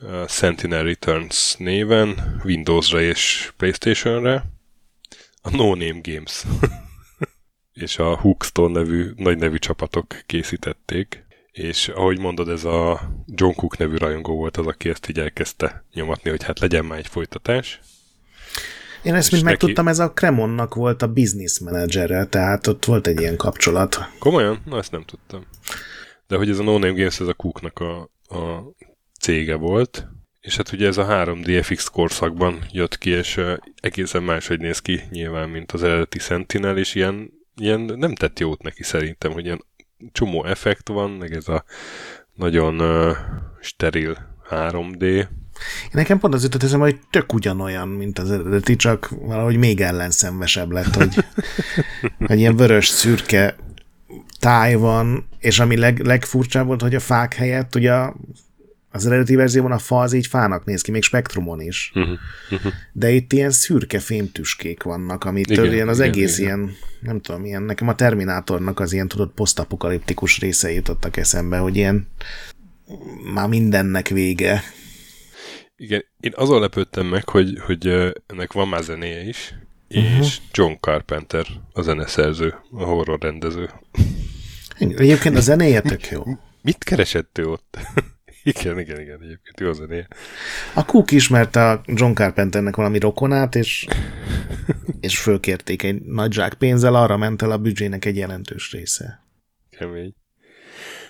uh, 0.00 0.28
Sentinel 0.28 0.82
Returns 0.82 1.54
néven, 1.58 2.40
Windowsra 2.44 3.00
és 3.00 3.52
Playstation-re, 3.56 4.44
a 5.42 5.50
No 5.50 5.74
Name 5.74 6.00
Games 6.02 6.44
és 7.84 7.98
a 7.98 8.16
Hookstone 8.16 8.80
nevű 8.80 9.10
nagy 9.16 9.38
nevű 9.38 9.56
csapatok 9.56 10.22
készítették, 10.26 11.28
és 11.52 11.88
ahogy 11.88 12.18
mondod, 12.18 12.48
ez 12.48 12.64
a 12.64 13.00
John 13.26 13.54
Cook 13.54 13.76
nevű 13.76 13.96
rajongó 13.96 14.34
volt 14.36 14.56
az, 14.56 14.66
aki 14.66 14.88
ezt 14.88 15.08
így 15.08 15.18
elkezdte 15.18 15.84
nyomatni, 15.92 16.30
hogy 16.30 16.44
hát 16.44 16.58
legyen 16.58 16.84
már 16.84 16.98
egy 16.98 17.06
folytatás. 17.06 17.80
Én 19.02 19.14
ezt 19.14 19.32
mind 19.32 19.44
megtudtam, 19.44 19.88
ez 19.88 19.98
a 19.98 20.12
Cremonnak 20.12 20.74
volt 20.74 21.02
a 21.02 21.12
business 21.12 21.58
managerrel, 21.58 22.28
tehát 22.28 22.66
ott 22.66 22.84
volt 22.84 23.06
egy 23.06 23.20
ilyen 23.20 23.36
kapcsolat. 23.36 23.98
Komolyan? 24.18 24.62
Na, 24.64 24.78
ezt 24.78 24.92
nem 24.92 25.04
tudtam. 25.04 25.46
De 26.26 26.36
hogy 26.36 26.50
ez 26.50 26.58
a 26.58 26.62
No 26.62 26.72
Name 26.72 26.92
Games, 26.92 27.20
ez 27.20 27.28
a 27.28 27.34
Cooknak 27.34 27.78
a, 27.78 28.00
a 28.36 28.74
cége 29.20 29.54
volt, 29.54 30.08
és 30.40 30.56
hát 30.56 30.72
ugye 30.72 30.86
ez 30.86 30.96
a 30.96 31.06
3D 31.06 31.60
FX 31.62 31.88
korszakban 31.88 32.66
jött 32.72 32.98
ki, 32.98 33.10
és 33.10 33.40
egészen 33.80 34.22
máshogy 34.22 34.60
néz 34.60 34.78
ki 34.78 35.00
nyilván, 35.10 35.48
mint 35.48 35.72
az 35.72 35.82
eredeti 35.82 36.18
Sentinel, 36.18 36.78
és 36.78 36.94
ilyen, 36.94 37.30
ilyen 37.56 37.80
nem 37.80 38.14
tett 38.14 38.38
jót 38.38 38.62
neki 38.62 38.82
szerintem, 38.82 39.32
hogy 39.32 39.44
ilyen 39.44 39.64
csomó 40.12 40.44
effekt 40.44 40.88
van, 40.88 41.10
meg 41.10 41.32
ez 41.32 41.48
a 41.48 41.64
nagyon 42.34 42.80
uh, 42.80 43.16
steril 43.60 44.16
3D, 44.50 45.28
Nekem 45.92 46.18
pont 46.18 46.34
az 46.34 46.42
jutott 46.42 46.62
eszembe, 46.62 46.84
hogy 46.84 47.00
tök 47.10 47.32
ugyanolyan, 47.32 47.88
mint 47.88 48.18
az 48.18 48.30
eredeti, 48.30 48.76
csak 48.76 49.08
valahogy 49.20 49.56
még 49.56 49.80
ellenszenvesebb 49.80 50.70
lett, 50.70 50.94
hogy, 50.94 51.24
hogy 52.26 52.38
ilyen 52.38 52.56
vörös, 52.56 52.88
szürke 52.88 53.56
táj 54.38 54.74
van, 54.74 55.28
és 55.38 55.58
ami 55.58 55.76
leg, 55.76 55.98
legfurcsább 55.98 56.66
volt, 56.66 56.80
hogy 56.80 56.94
a 56.94 57.00
fák 57.00 57.34
helyett 57.34 57.74
ugye 57.74 57.92
az 58.92 59.06
eredeti 59.06 59.34
verzióban 59.34 59.72
a 59.72 59.78
fa 59.78 60.00
az 60.00 60.12
így 60.12 60.26
fának 60.26 60.64
néz 60.64 60.82
ki, 60.82 60.90
még 60.90 61.02
spektrumon 61.02 61.60
is. 61.60 61.92
Uh-huh, 61.94 62.18
uh-huh. 62.50 62.72
De 62.92 63.10
itt 63.10 63.32
ilyen 63.32 63.50
szürke 63.50 63.98
fémtüskék 63.98 64.82
vannak, 64.82 65.24
amit 65.24 65.50
igen, 65.50 65.72
ilyen 65.72 65.88
az 65.88 65.98
igen, 65.98 66.10
egész 66.10 66.38
igen. 66.38 66.58
ilyen, 66.58 66.76
nem 67.00 67.20
tudom, 67.20 67.44
ilyen, 67.44 67.62
nekem 67.62 67.88
a 67.88 67.94
Terminátornak 67.94 68.80
az 68.80 68.92
ilyen 68.92 69.08
tudott 69.08 69.34
posztapokaliptikus 69.34 70.38
részei 70.38 70.74
jutottak 70.74 71.16
eszembe, 71.16 71.58
hogy 71.58 71.76
ilyen 71.76 72.08
már 73.34 73.48
mindennek 73.48 74.08
vége. 74.08 74.62
Igen, 75.76 76.04
én 76.20 76.32
azon 76.36 76.60
lepődtem 76.60 77.06
meg, 77.06 77.28
hogy, 77.28 77.58
hogy 77.60 77.86
ennek 78.26 78.52
van 78.52 78.68
már 78.68 78.82
zenéje 78.82 79.22
is, 79.22 79.54
uh-huh. 79.88 80.18
és 80.18 80.40
John 80.52 80.72
Carpenter 80.80 81.46
a 81.72 81.82
zeneszerző, 81.82 82.54
a 82.70 82.84
horror 82.84 83.20
rendező. 83.20 83.70
Egyébként 84.78 85.36
a 85.36 85.40
zenéje 85.40 85.80
tök 85.80 86.08
jó. 86.08 86.22
Mit 86.62 86.84
keresett 86.84 87.38
ő 87.38 87.46
ott? 87.46 87.78
Igen, 88.42 88.78
igen, 88.78 89.00
igen, 89.00 89.22
egyébként 89.22 89.60
jó 89.60 89.68
a 89.68 89.72
zenéje. 89.72 90.08
A 90.74 90.84
Cook 90.84 91.10
ismerte 91.10 91.70
a 91.70 91.80
John 91.86 92.12
Carpenternek 92.12 92.76
valami 92.76 92.98
rokonát, 92.98 93.54
és, 93.54 93.86
és 95.00 95.18
fölkérték 95.18 95.82
egy 95.82 96.02
nagy 96.02 96.32
zsák 96.32 96.54
pénzzel, 96.54 96.94
arra 96.94 97.16
ment 97.16 97.42
el 97.42 97.50
a 97.50 97.58
büdzsének 97.58 98.04
egy 98.04 98.16
jelentős 98.16 98.72
része. 98.72 99.24
Kemény. 99.70 100.14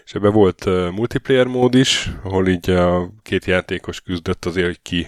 És 0.05 0.14
ebben 0.14 0.33
volt 0.33 0.64
uh, 0.64 0.90
multiplayer 0.90 1.47
mód 1.47 1.75
is, 1.75 2.11
ahol 2.23 2.49
így 2.49 2.71
a 2.71 3.12
két 3.23 3.45
játékos 3.45 4.01
küzdött 4.01 4.45
azért, 4.45 4.66
hogy 4.66 4.83
ki 4.83 5.07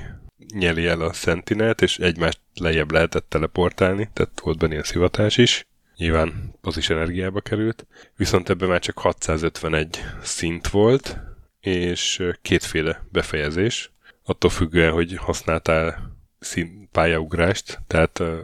nyeli 0.54 0.87
el 0.87 1.00
a 1.00 1.12
Sentinelt, 1.12 1.82
és 1.82 1.98
egymást 1.98 2.40
lejjebb 2.54 2.92
lehetett 2.92 3.28
teleportálni, 3.28 4.11
tehát 4.12 4.40
volt 4.42 4.58
benne 4.58 4.72
ilyen 4.72 4.85
szivatás 4.85 5.37
is. 5.37 5.66
Nyilván 5.96 6.54
az 6.61 6.76
is 6.76 6.90
energiába 6.90 7.40
került. 7.40 7.87
Viszont 8.16 8.48
ebben 8.48 8.68
már 8.68 8.80
csak 8.80 8.98
651 8.98 10.04
szint 10.22 10.68
volt, 10.68 11.20
és 11.62 12.22
kétféle 12.42 13.05
befejezés, 13.12 13.90
attól 14.25 14.51
függően, 14.51 14.92
hogy 14.92 15.16
használtál 15.16 16.16
szín, 16.38 16.88
pályaugrást, 16.92 17.81
tehát 17.87 18.18
uh, 18.18 18.38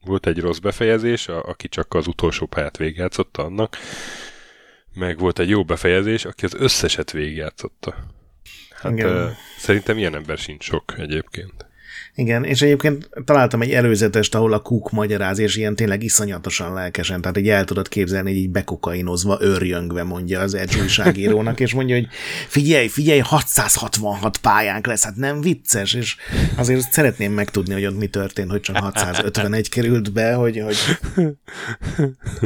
volt 0.00 0.26
egy 0.26 0.40
rossz 0.40 0.58
befejezés, 0.58 1.28
a, 1.28 1.42
aki 1.42 1.68
csak 1.68 1.94
az 1.94 2.06
utolsó 2.06 2.46
pályát 2.46 2.76
végigjátszotta 2.76 3.44
annak, 3.44 3.76
meg 4.94 5.18
volt 5.18 5.38
egy 5.38 5.48
jó 5.48 5.64
befejezés, 5.64 6.24
aki 6.24 6.44
az 6.44 6.54
összeset 6.54 7.10
végigjátszotta. 7.10 7.94
Hát 8.70 8.92
uh, 8.92 9.30
szerintem 9.58 9.98
ilyen 9.98 10.14
ember 10.14 10.38
sincs 10.38 10.64
sok 10.64 10.94
egyébként. 10.98 11.66
Igen, 12.14 12.44
és 12.44 12.62
egyébként 12.62 13.08
találtam 13.24 13.62
egy 13.62 13.70
előzetest, 13.70 14.34
ahol 14.34 14.52
a 14.52 14.58
Cook 14.58 14.90
magyaráz, 14.90 15.38
és 15.38 15.56
ilyen 15.56 15.76
tényleg 15.76 16.02
iszonyatosan 16.02 16.72
lelkesen, 16.72 17.20
tehát 17.20 17.38
így 17.38 17.48
el 17.48 17.64
tudod 17.64 17.88
képzelni, 17.88 18.30
hogy 18.30 18.40
így 18.40 18.50
bekokainozva, 18.50 19.38
örjöngve 19.40 20.02
mondja 20.02 20.40
az 20.40 20.54
egy 20.54 20.76
újságírónak, 20.80 21.60
és 21.60 21.74
mondja, 21.74 21.94
hogy 21.94 22.06
figyelj, 22.48 22.88
figyelj, 22.88 23.18
666 23.18 24.36
pályánk 24.36 24.86
lesz, 24.86 25.04
hát 25.04 25.16
nem 25.16 25.40
vicces, 25.40 25.94
és 25.94 26.16
azért 26.56 26.92
szeretném 26.92 27.32
megtudni, 27.32 27.72
hogy 27.72 27.86
ott 27.86 27.98
mi 27.98 28.06
történt, 28.06 28.50
hogy 28.50 28.60
csak 28.60 28.76
651 28.76 29.68
került 29.68 30.12
be, 30.12 30.34
hogy, 30.34 30.58
hogy 30.58 30.76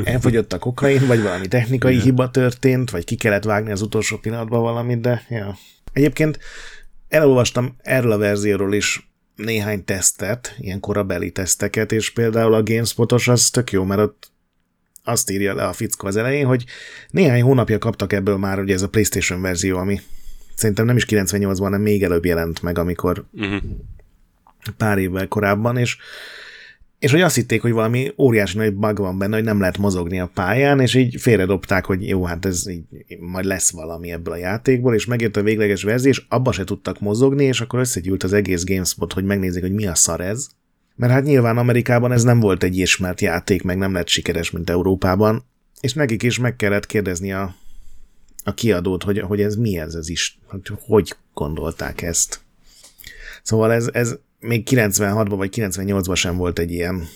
elfogyott 0.04 0.52
a 0.52 0.58
kokain, 0.58 1.06
vagy 1.06 1.22
valami 1.22 1.48
technikai 1.48 1.92
Igen. 1.92 2.04
hiba 2.04 2.30
történt, 2.30 2.90
vagy 2.90 3.04
ki 3.04 3.16
kellett 3.16 3.44
vágni 3.44 3.70
az 3.70 3.82
utolsó 3.82 4.16
pillanatban 4.16 4.60
valamit, 4.60 5.00
de 5.00 5.22
ja. 5.28 5.56
Egyébként 5.92 6.38
elolvastam 7.08 7.76
erről 7.82 8.12
a 8.12 8.18
verzióról 8.18 8.74
is 8.74 9.10
néhány 9.38 9.84
tesztet, 9.84 10.54
ilyen 10.58 10.80
korabeli 10.80 11.30
teszteket, 11.30 11.92
és 11.92 12.10
például 12.10 12.54
a 12.54 12.62
GameSpot-os 12.62 13.28
az 13.28 13.50
tök 13.50 13.72
jó, 13.72 13.84
mert 13.84 14.00
ott 14.00 14.30
azt 15.04 15.30
írja 15.30 15.54
le 15.54 15.64
a 15.66 15.72
fickó 15.72 16.06
az 16.06 16.16
elején, 16.16 16.46
hogy 16.46 16.64
néhány 17.10 17.42
hónapja 17.42 17.78
kaptak 17.78 18.12
ebből 18.12 18.36
már 18.36 18.58
ugye 18.58 18.74
ez 18.74 18.82
a 18.82 18.88
PlayStation 18.88 19.40
verzió, 19.40 19.78
ami 19.78 20.00
szerintem 20.54 20.84
nem 20.84 20.96
is 20.96 21.04
98-ban, 21.08 21.58
hanem 21.58 21.80
még 21.80 22.02
előbb 22.02 22.24
jelent 22.24 22.62
meg, 22.62 22.78
amikor 22.78 23.24
uh-huh. 23.32 23.62
pár 24.76 24.98
évvel 24.98 25.28
korábban, 25.28 25.76
és 25.76 25.96
és 26.98 27.10
hogy 27.10 27.20
azt 27.20 27.34
hitték, 27.34 27.62
hogy 27.62 27.72
valami 27.72 28.12
óriási 28.16 28.56
nagy 28.56 28.74
bug 28.74 28.98
van 28.98 29.18
benne, 29.18 29.34
hogy 29.34 29.44
nem 29.44 29.60
lehet 29.60 29.78
mozogni 29.78 30.20
a 30.20 30.30
pályán, 30.34 30.80
és 30.80 30.94
így 30.94 31.20
félredobták, 31.20 31.84
hogy 31.84 32.08
jó, 32.08 32.24
hát 32.24 32.44
ez 32.44 32.68
így 32.68 32.82
majd 33.20 33.44
lesz 33.44 33.70
valami 33.70 34.12
ebből 34.12 34.32
a 34.32 34.36
játékból, 34.36 34.94
és 34.94 35.06
megért 35.06 35.36
a 35.36 35.42
végleges 35.42 35.82
verzió, 35.82 36.10
és 36.10 36.24
abba 36.28 36.52
se 36.52 36.64
tudtak 36.64 37.00
mozogni, 37.00 37.44
és 37.44 37.60
akkor 37.60 37.78
összegyűlt 37.78 38.22
az 38.22 38.32
egész 38.32 38.64
GameSpot, 38.64 39.12
hogy 39.12 39.24
megnézzék, 39.24 39.62
hogy 39.62 39.72
mi 39.72 39.86
a 39.86 39.94
szar 39.94 40.20
ez. 40.20 40.48
Mert 40.96 41.12
hát 41.12 41.24
nyilván 41.24 41.58
Amerikában 41.58 42.12
ez 42.12 42.22
nem 42.22 42.40
volt 42.40 42.62
egy 42.62 42.76
ismert 42.76 43.20
játék, 43.20 43.62
meg 43.62 43.78
nem 43.78 43.92
lett 43.92 44.08
sikeres, 44.08 44.50
mint 44.50 44.70
Európában, 44.70 45.44
és 45.80 45.92
nekik 45.92 46.22
is 46.22 46.38
meg 46.38 46.56
kellett 46.56 46.86
kérdezni 46.86 47.32
a, 47.32 47.54
a 48.44 48.54
kiadót, 48.54 49.02
hogy, 49.02 49.18
hogy 49.18 49.40
ez 49.40 49.56
mi 49.56 49.78
ez, 49.78 49.94
ez 49.94 50.08
is, 50.08 50.38
hogy, 50.46 50.62
hogy 50.80 51.16
gondolták 51.34 52.02
ezt. 52.02 52.40
Szóval 53.42 53.72
ez, 53.72 53.88
ez 53.92 54.18
még 54.40 54.68
96-ban 54.70 55.34
vagy 55.36 55.54
98-ban 55.56 56.16
sem 56.16 56.36
volt 56.36 56.58
egy 56.58 56.72
ilyen 56.72 57.08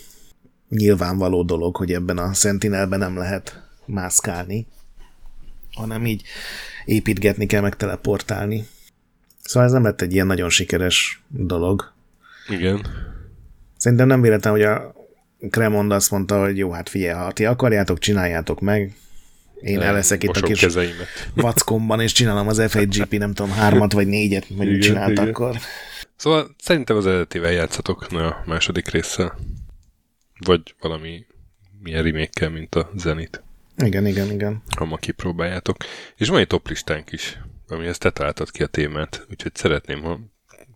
nyilvánvaló 0.68 1.42
dolog, 1.42 1.76
hogy 1.76 1.92
ebben 1.92 2.18
a 2.18 2.32
Sentinelben 2.32 2.98
nem 2.98 3.16
lehet 3.16 3.62
mászkálni, 3.87 4.66
hanem 5.74 6.06
így 6.06 6.22
építgetni 6.85 7.46
kell, 7.46 7.61
meg 7.61 7.76
teleportálni. 7.76 8.66
Szóval 9.42 9.68
ez 9.68 9.74
nem 9.74 9.82
lett 9.82 10.00
egy 10.00 10.12
ilyen 10.12 10.26
nagyon 10.26 10.48
sikeres 10.48 11.22
dolog. 11.28 11.92
Igen. 12.48 12.87
Szerintem 13.76 14.06
nem 14.06 14.20
véletlen, 14.20 14.52
hogy 14.52 14.62
a 14.62 14.94
Cremond 15.50 15.92
azt 15.92 16.11
mondta, 16.11 16.40
hogy 16.40 16.58
jó, 16.58 16.70
hát 16.70 16.88
figyelj, 16.88 17.14
ha 17.14 17.32
ti 17.32 17.44
akarjátok, 17.44 17.98
csináljátok 17.98 18.61
meg, 18.61 18.96
én 19.61 19.78
nem, 19.78 19.88
eleszek 19.88 20.22
itt 20.22 20.37
a 20.37 20.40
kis 20.40 20.61
kezeimet. 20.61 21.06
vackomban, 21.35 22.00
és 22.00 22.12
csinálom 22.12 22.48
az 22.48 22.58
F1GP, 22.61 23.18
nem 23.18 23.35
tudom, 23.35 23.52
hármat 23.52 23.92
vagy 23.92 24.06
négyet, 24.06 24.46
vagy 24.48 24.78
csinált 24.78 25.18
akkor. 25.18 25.56
Szóval 26.22 26.54
szerintem 26.58 26.96
az 26.96 27.06
eredetivel 27.06 27.52
játszatok 27.52 28.02
a 28.02 28.42
második 28.46 28.88
része. 28.88 29.37
Vagy 30.38 30.74
valami 30.80 31.26
milyen 31.80 32.02
remake 32.02 32.48
mint 32.48 32.74
a 32.74 32.90
Zenit. 32.96 33.42
Igen, 33.76 34.06
igen, 34.06 34.30
igen. 34.30 34.62
Ha 34.76 34.85
ma 34.85 34.96
kipróbáljátok. 34.96 35.76
És 36.16 36.28
van 36.28 36.38
egy 36.38 36.46
top 36.46 36.68
listánk 36.68 37.12
is, 37.12 37.38
amihez 37.68 37.98
te 37.98 38.11
találtad 38.11 38.50
ki 38.50 38.62
a 38.62 38.66
témát, 38.66 39.26
úgyhogy 39.30 39.54
szeretném, 39.54 40.02
ha 40.02 40.20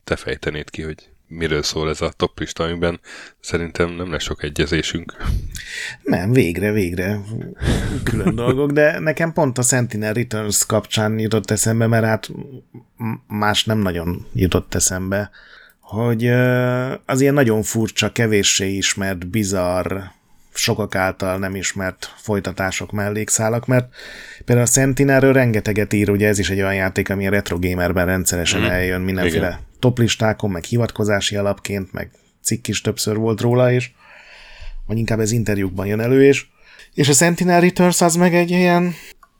te 0.04 0.16
fejtenéd 0.16 0.70
ki, 0.70 0.82
hogy 0.82 1.08
miről 1.28 1.62
szól 1.62 1.88
ez 1.88 2.00
a 2.00 2.12
top 2.16 2.38
lista, 2.38 2.64
amiben 2.64 3.00
szerintem 3.40 3.90
nem 3.90 4.10
lesz 4.10 4.22
sok 4.22 4.42
egyezésünk. 4.42 5.16
Nem, 6.02 6.32
végre, 6.32 6.72
végre 6.72 7.20
külön 8.02 8.34
dolgok, 8.44 8.70
de 8.70 8.98
nekem 8.98 9.32
pont 9.32 9.58
a 9.58 9.62
Sentinel 9.62 10.12
Returns 10.12 10.66
kapcsán 10.66 11.18
jutott 11.18 11.50
eszembe, 11.50 11.86
mert 11.86 12.04
hát 12.04 12.30
más 13.26 13.64
nem 13.64 13.78
nagyon 13.78 14.26
jutott 14.34 14.74
eszembe, 14.74 15.30
hogy 15.80 16.26
az 17.06 17.20
ilyen 17.20 17.34
nagyon 17.34 17.62
furcsa, 17.62 18.12
kevéssé 18.12 18.76
ismert, 18.76 19.26
bizarr, 19.28 19.98
sokak 20.56 20.94
által 20.94 21.38
nem 21.38 21.54
ismert 21.54 22.14
folytatások, 22.16 22.92
mellékszálak, 22.92 23.66
mert 23.66 23.94
például 24.44 24.66
a 24.66 24.70
Sentinelről 24.70 25.32
rengeteget 25.32 25.92
ír, 25.92 26.10
ugye 26.10 26.28
ez 26.28 26.38
is 26.38 26.50
egy 26.50 26.60
olyan 26.60 26.74
játék, 26.74 27.10
ami 27.10 27.26
a 27.26 27.30
retro 27.30 27.58
gamerben 27.58 28.06
rendszeresen 28.06 28.60
mm. 28.60 28.64
eljön 28.64 29.00
mindenféle 29.00 29.46
Igen. 29.46 29.58
toplistákon, 29.80 30.50
meg 30.50 30.64
hivatkozási 30.64 31.36
alapként, 31.36 31.92
meg 31.92 32.10
cikk 32.42 32.66
is 32.66 32.80
többször 32.80 33.16
volt 33.16 33.40
róla, 33.40 33.72
és 33.72 33.90
vagy 34.86 34.98
inkább 34.98 35.20
ez 35.20 35.30
interjúkban 35.30 35.86
jön 35.86 36.00
elő, 36.00 36.24
és, 36.24 36.46
és 36.94 37.08
a 37.08 37.12
Sentinel 37.12 37.60
Returns 37.60 38.00
az 38.00 38.14
meg 38.14 38.34
egy 38.34 38.50
ilyen 38.50 38.94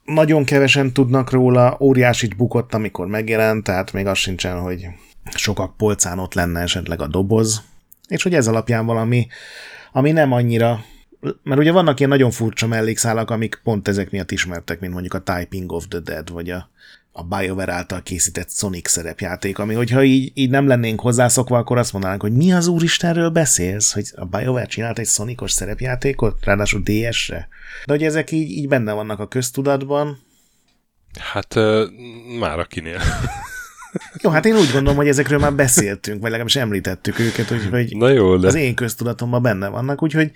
nagyon 0.04 0.44
kevesen 0.44 0.92
tudnak 0.92 1.30
róla, 1.30 1.76
óriásit 1.80 2.36
bukott, 2.36 2.74
amikor 2.74 3.06
megjelent, 3.06 3.64
tehát 3.64 3.92
még 3.92 4.06
az 4.06 4.18
sincsen, 4.18 4.60
hogy 4.60 4.86
sokak 5.34 5.76
polcán 5.76 6.18
ott 6.18 6.34
lenne 6.34 6.60
esetleg 6.60 7.00
a 7.00 7.06
doboz, 7.06 7.62
és 8.08 8.22
hogy 8.22 8.34
ez 8.34 8.46
alapján 8.46 8.86
valami, 8.86 9.26
ami 9.92 10.12
nem 10.12 10.32
annyira 10.32 10.84
mert 11.42 11.60
ugye 11.60 11.72
vannak 11.72 11.98
ilyen 11.98 12.10
nagyon 12.10 12.30
furcsa 12.30 12.66
mellékszálak, 12.66 13.30
amik 13.30 13.60
pont 13.64 13.88
ezek 13.88 14.10
miatt 14.10 14.30
ismertek, 14.30 14.80
mint 14.80 14.92
mondjuk 14.92 15.14
a 15.14 15.22
Typing 15.22 15.72
of 15.72 15.88
the 15.88 15.98
Dead, 16.00 16.32
vagy 16.32 16.50
a, 16.50 16.70
a 17.12 17.22
BioWare 17.22 17.72
által 17.72 18.02
készített 18.02 18.50
Sonic 18.50 18.88
szerepjáték, 18.88 19.58
ami 19.58 19.74
hogyha 19.74 20.04
így, 20.04 20.30
így 20.34 20.50
nem 20.50 20.66
lennénk 20.66 21.00
hozzászokva, 21.00 21.58
akkor 21.58 21.78
azt 21.78 21.92
mondanánk, 21.92 22.22
hogy 22.22 22.32
mi 22.32 22.52
az 22.52 22.66
úristenről 22.66 23.30
beszélsz, 23.30 23.92
hogy 23.92 24.10
a 24.14 24.24
BioWare 24.24 24.66
csinált 24.66 24.98
egy 24.98 25.06
Sonicos 25.06 25.52
szerepjátékot, 25.52 26.44
ráadásul 26.44 26.82
DS-re. 26.84 27.48
De 27.84 27.92
hogy 27.92 28.02
ezek 28.02 28.30
így, 28.30 28.50
így 28.50 28.68
benne 28.68 28.92
vannak 28.92 29.20
a 29.20 29.28
köztudatban. 29.28 30.18
Hát 31.18 31.54
uh, 31.54 31.84
már 32.38 32.58
akinél. 32.58 33.00
Jó, 34.22 34.30
hát 34.30 34.44
én 34.44 34.56
úgy 34.56 34.70
gondolom, 34.72 34.96
hogy 34.96 35.08
ezekről 35.08 35.38
már 35.38 35.54
beszéltünk, 35.54 36.20
vagy 36.20 36.30
legalábbis 36.30 36.56
említettük 36.56 37.18
őket, 37.18 37.48
hogy, 37.48 37.68
hogy 37.70 37.96
Na 37.96 38.08
jó, 38.08 38.36
de... 38.36 38.46
az 38.46 38.54
én 38.54 38.74
köztudatomban 38.74 39.42
benne 39.42 39.68
vannak, 39.68 40.02
úgyhogy 40.02 40.30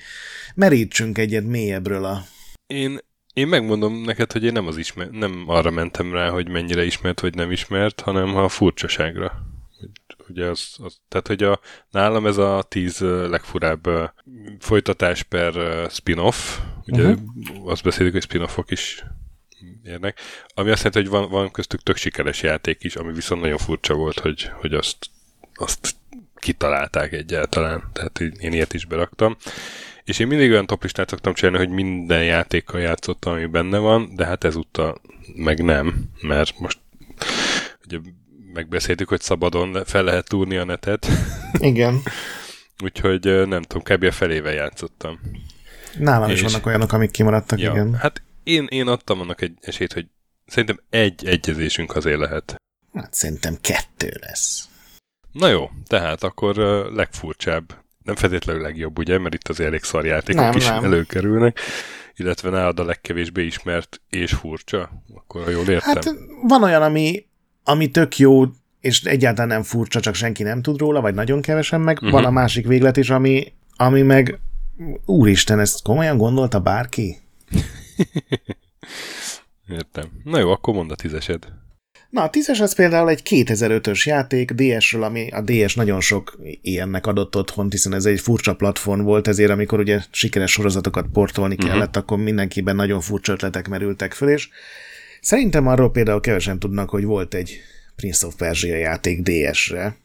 merítsünk 0.55 1.19
egyet 1.19 1.47
mélyebbről 1.47 2.05
a... 2.05 2.25
Én, 2.67 2.99
én 3.35 3.47
megmondom 3.47 4.03
neked, 4.03 4.33
hogy 4.33 4.45
én 4.45 4.53
nem, 4.53 4.67
az 4.67 4.77
ismer, 4.77 5.09
nem 5.11 5.45
arra 5.47 5.71
mentem 5.71 6.13
rá, 6.13 6.29
hogy 6.29 6.49
mennyire 6.49 6.85
ismert 6.85 7.21
vagy 7.21 7.35
nem 7.35 7.51
ismert, 7.51 8.01
hanem 8.01 8.37
a 8.37 8.49
furcsaságra. 8.49 9.33
Ugye 10.29 10.45
az, 10.47 10.77
az, 10.79 11.01
tehát, 11.09 11.27
hogy 11.27 11.43
a, 11.43 11.61
nálam 11.91 12.27
ez 12.27 12.37
a 12.37 12.65
tíz 12.69 12.99
legfurább 13.29 13.89
folytatás 14.59 15.23
per 15.23 15.53
spin-off, 15.91 16.59
ugye 16.87 17.03
uh-huh. 17.03 17.71
azt 17.71 17.83
beszéljük, 17.83 18.15
hogy 18.15 18.23
spin-offok 18.23 18.71
is 18.71 19.05
érnek, 19.91 20.19
ami 20.55 20.71
azt 20.71 20.85
jelenti, 20.85 21.11
hogy 21.11 21.21
van, 21.21 21.31
van 21.31 21.51
köztük 21.51 21.83
tök 21.83 21.97
sikeres 21.97 22.43
játék 22.43 22.85
is, 22.85 22.97
ami 22.97 23.13
viszont 23.13 23.41
nagyon 23.41 23.59
furcsa 23.59 23.95
volt, 23.95 24.19
hogy, 24.19 24.51
hogy 24.61 24.75
azt, 24.75 25.07
azt 25.55 25.95
kitalálták 26.35 27.13
egyáltalán, 27.13 27.91
tehát 27.93 28.21
én 28.21 28.53
ilyet 28.53 28.75
is 28.75 28.85
beraktam. 28.85 29.37
És 30.05 30.19
én 30.19 30.27
mindig 30.27 30.51
olyan 30.51 30.67
toplistát 30.67 31.09
szoktam 31.09 31.35
csinálni, 31.35 31.59
hogy 31.59 31.75
minden 31.75 32.25
játékkal 32.25 32.81
játszottam, 32.81 33.33
ami 33.33 33.47
benne 33.47 33.79
van, 33.79 34.15
de 34.17 34.27
hát 34.27 34.45
ezúttal 34.45 35.01
meg 35.35 35.63
nem, 35.63 36.11
mert 36.21 36.59
most 36.59 36.79
ugye 37.87 37.99
megbeszéltük, 38.53 39.09
hogy 39.09 39.21
szabadon 39.21 39.85
fel 39.85 40.03
lehet 40.03 40.29
túrni 40.29 40.57
a 40.57 40.65
netet. 40.65 41.07
Igen. 41.59 42.03
Úgyhogy 42.85 43.47
nem 43.49 43.63
tudom, 43.63 43.83
kb. 43.83 44.05
a 44.05 44.13
felével 44.13 44.53
játszottam. 44.53 45.21
Nálam 45.99 46.31
és... 46.31 46.43
is 46.43 46.43
vannak 46.43 46.67
olyanok, 46.67 46.93
amik 46.93 47.11
kimaradtak, 47.11 47.59
ja, 47.59 47.71
igen. 47.71 47.95
Hát 47.95 48.23
én, 48.51 48.67
én 48.71 48.87
adtam 48.87 49.21
annak 49.21 49.41
egy 49.41 49.53
esélyt, 49.61 49.93
hogy 49.93 50.07
szerintem 50.47 50.81
egy 50.91 51.27
egyezésünk 51.27 51.97
azért 51.97 52.19
lehet. 52.19 52.55
Hát 52.93 53.15
szerintem 53.15 53.57
kettő 53.61 54.17
lesz. 54.21 54.69
Na 55.33 55.49
jó, 55.49 55.71
tehát 55.87 56.23
akkor 56.23 56.59
uh, 56.59 56.95
legfurcsább, 56.95 57.75
nem 58.05 58.15
feltétlenül 58.15 58.63
legjobb, 58.63 58.99
ugye, 58.99 59.19
mert 59.19 59.35
itt 59.35 59.49
az 59.49 59.61
elég 59.61 59.83
szarjátékok 59.83 60.43
nem, 60.43 60.57
is 60.57 60.67
nem. 60.67 60.85
előkerülnek, 60.85 61.59
illetve 62.17 62.51
nálad 62.51 62.81
a 62.81 62.85
legkevésbé 62.85 63.45
ismert 63.45 64.01
és 64.09 64.33
furcsa, 64.33 64.91
akkor 65.15 65.45
ha 65.45 65.51
jól 65.51 65.69
értem. 65.69 65.95
Hát 65.95 66.15
van 66.43 66.63
olyan, 66.63 66.83
ami, 66.83 67.27
ami 67.65 67.91
tök 67.91 68.19
jó, 68.19 68.45
és 68.81 69.05
egyáltalán 69.05 69.49
nem 69.49 69.63
furcsa, 69.63 70.01
csak 70.01 70.15
senki 70.15 70.43
nem 70.43 70.63
tud 70.63 70.79
róla, 70.79 71.01
vagy 71.01 71.15
nagyon 71.15 71.41
kevesen 71.41 71.81
meg. 71.81 71.97
Uh-huh. 71.97 72.11
Van 72.11 72.25
a 72.25 72.31
másik 72.31 72.67
véglet 72.67 72.97
is, 72.97 73.11
ami, 73.11 73.53
ami 73.77 74.03
meg 74.03 74.41
úristen, 75.05 75.59
ezt 75.59 75.83
komolyan 75.83 76.17
gondolta 76.17 76.61
bárki? 76.61 77.19
Értem. 79.69 80.05
Na 80.25 80.39
jó, 80.39 80.51
akkor 80.51 80.75
mondd 80.75 80.91
a 80.91 80.95
tízesed. 80.95 81.47
Na, 82.11 82.23
a 82.23 82.31
tízes 82.31 82.61
az 82.61 82.75
például 82.75 83.09
egy 83.09 83.23
2005-ös 83.25 84.05
játék 84.05 84.51
DS-ről, 84.51 85.03
ami 85.03 85.29
a 85.29 85.41
DS 85.41 85.75
nagyon 85.75 86.01
sok 86.01 86.39
ilyennek 86.63 87.07
adott 87.07 87.37
otthon, 87.37 87.71
hiszen 87.71 87.95
ez 87.95 88.07
egy 88.07 88.21
furcsa 88.21 88.55
platform 88.55 89.03
volt, 89.03 89.29
ezért 89.29 89.51
amikor 89.51 89.79
ugye 89.79 90.01
sikeres 90.11 90.51
sorozatokat 90.51 91.07
portolni 91.13 91.55
uh-huh. 91.55 91.71
kellett, 91.71 91.97
akkor 91.97 92.19
mindenkiben 92.19 92.77
nagyon 92.77 93.01
furcsa 93.01 93.33
ötletek 93.33 93.69
merültek 93.69 94.13
föl, 94.13 94.29
és 94.29 94.49
szerintem 95.21 95.67
arról 95.67 95.91
például 95.91 96.21
kevesen 96.21 96.59
tudnak, 96.59 96.91
hogy 96.91 97.05
volt 97.05 97.35
egy 97.35 97.61
Prince 97.97 98.27
of 98.27 98.35
Persia 98.35 98.77
játék 98.77 99.23
DS-re, 99.23 99.97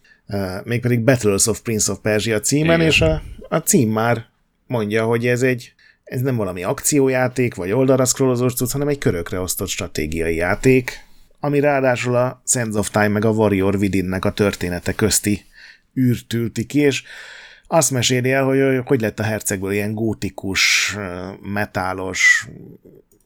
mégpedig 0.64 1.04
Battles 1.04 1.48
of 1.48 1.62
Prince 1.62 1.92
of 1.92 2.00
Persia 2.00 2.40
címen, 2.40 2.76
Igen. 2.76 2.88
és 2.92 3.02
a, 3.02 3.22
a 3.50 3.58
cím 3.58 3.90
már 3.90 4.26
mondja, 4.68 5.06
hogy 5.06 5.28
ez 5.28 5.42
egy 5.42 5.75
ez 6.06 6.22
nem 6.22 6.36
valami 6.36 6.64
akciójáték, 6.64 7.56
vagy 7.56 7.72
oldalra 7.72 8.06
scrollozós 8.06 8.54
cucc, 8.54 8.72
hanem 8.72 8.88
egy 8.88 8.98
körökre 8.98 9.40
osztott 9.40 9.68
stratégiai 9.68 10.36
játék, 10.36 11.04
ami 11.40 11.60
ráadásul 11.60 12.16
a 12.16 12.42
Sands 12.46 12.76
of 12.76 12.90
Time 12.90 13.08
meg 13.08 13.26
a 13.26 13.30
Warrior 13.30 13.76
Within-nek 13.76 14.26
a 14.26 14.32
története 14.32 14.94
közti 14.94 15.46
űrt 16.00 16.36
ki, 16.68 16.80
és 16.80 17.04
azt 17.68 17.92
meséli 17.92 18.32
el, 18.32 18.44
hogy 18.44 18.82
hogy 18.86 19.02
lett 19.02 19.20
a 19.20 19.24
hercegből 19.24 19.72
ilyen 19.72 19.94
gótikus, 19.94 20.96
metálos, 21.42 22.48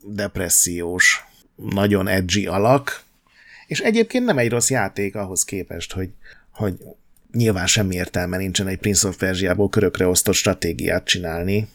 depressziós, 0.03 1.23
nagyon 1.55 2.07
edgy 2.07 2.45
alak, 2.45 3.03
és 3.67 3.79
egyébként 3.79 4.25
nem 4.25 4.37
egy 4.37 4.49
rossz 4.49 4.69
játék 4.69 5.15
ahhoz 5.15 5.43
képest, 5.43 5.93
hogy, 5.93 6.09
hogy 6.51 6.73
nyilván 7.31 7.67
semmi 7.67 7.95
értelme 7.95 8.37
nincsen 8.37 8.67
egy 8.67 8.77
Prince 8.77 9.07
of 9.07 9.17
Persia-ból 9.17 9.69
körökre 9.69 10.07
osztott 10.07 10.33
stratégiát 10.33 11.05
csinálni, 11.05 11.67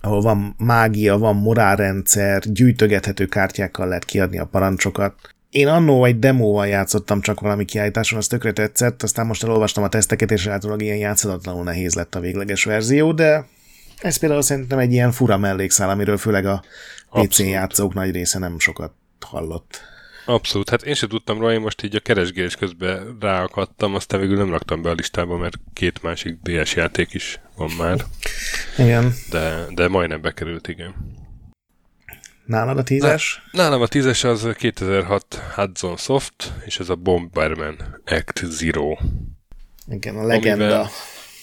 ahol 0.00 0.20
van 0.20 0.54
mágia, 0.58 1.18
van 1.18 1.36
morálrendszer, 1.36 2.42
gyűjtögethető 2.52 3.26
kártyákkal 3.26 3.86
lehet 3.86 4.04
kiadni 4.04 4.38
a 4.38 4.44
parancsokat. 4.44 5.14
Én 5.50 5.68
annó 5.68 6.04
egy 6.04 6.18
demóval 6.18 6.66
játszottam 6.66 7.20
csak 7.20 7.40
valami 7.40 7.64
kiállításon, 7.64 8.18
az 8.18 8.26
tökre 8.26 8.52
tetszett, 8.52 9.02
aztán 9.02 9.26
most 9.26 9.42
elolvastam 9.44 9.84
a 9.84 9.88
teszteket, 9.88 10.30
és 10.30 10.46
általában 10.46 10.80
ilyen 10.82 10.96
játszatlanul 10.96 11.64
nehéz 11.64 11.94
lett 11.94 12.14
a 12.14 12.20
végleges 12.20 12.64
verzió, 12.64 13.12
de 13.12 13.46
ez 13.98 14.16
például 14.16 14.42
szerintem 14.42 14.78
egy 14.78 14.92
ilyen 14.92 15.12
fura 15.12 15.38
mellékszál, 15.38 15.90
amiről 15.90 16.16
főleg 16.16 16.46
a 16.46 16.62
PC 17.10 17.38
játszók 17.38 17.94
nagy 17.94 18.10
része 18.10 18.38
nem 18.38 18.58
sokat 18.58 18.92
hallott. 19.20 19.80
Abszolút, 20.24 20.70
hát 20.70 20.82
én 20.82 20.94
sem 20.94 21.08
tudtam 21.08 21.38
róla, 21.38 21.52
én 21.52 21.60
most 21.60 21.82
így 21.82 21.96
a 21.96 22.00
keresgélés 22.00 22.56
közben 22.56 23.16
ráakadtam, 23.20 23.94
aztán 23.94 24.20
végül 24.20 24.36
nem 24.36 24.50
raktam 24.50 24.82
be 24.82 24.90
a 24.90 24.94
listába, 24.94 25.36
mert 25.36 25.56
két 25.72 26.02
másik 26.02 26.38
DS 26.42 26.74
játék 26.74 27.14
is 27.14 27.40
van 27.56 27.70
már. 27.78 28.04
Igen. 28.78 29.14
De, 29.30 29.66
de 29.74 29.88
majdnem 29.88 30.20
bekerült, 30.20 30.68
igen. 30.68 30.94
Nálad 32.44 32.78
a 32.78 32.82
tízes? 32.82 33.42
Nálam 33.52 33.82
a 33.82 33.86
tízes 33.86 34.24
az 34.24 34.48
2006 34.56 35.34
Hudson 35.54 35.96
Soft, 35.96 36.52
és 36.64 36.78
ez 36.78 36.88
a 36.88 36.94
Bomberman 36.94 38.00
Act 38.04 38.44
Zero. 38.44 38.96
Igen, 39.88 40.16
a 40.16 40.26
legenda. 40.26 40.64
Amivel, 40.64 40.90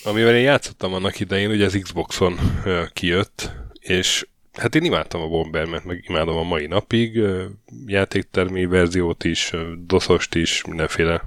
amivel 0.04 0.34
én 0.34 0.42
játszottam 0.42 0.94
annak 0.94 1.20
idején, 1.20 1.50
ugye 1.50 1.64
az 1.64 1.78
Xboxon 1.82 2.62
kijött, 2.92 3.50
és 3.80 4.26
Hát 4.60 4.74
én 4.74 4.84
imádtam 4.84 5.20
a 5.20 5.28
Bombermet, 5.28 5.84
meg 5.84 6.04
imádom 6.08 6.36
a 6.36 6.42
mai 6.42 6.66
napig, 6.66 7.20
játéktermi 7.86 8.66
verziót 8.66 9.24
is, 9.24 9.52
dosost 9.86 10.34
is, 10.34 10.64
mindenféle 10.64 11.22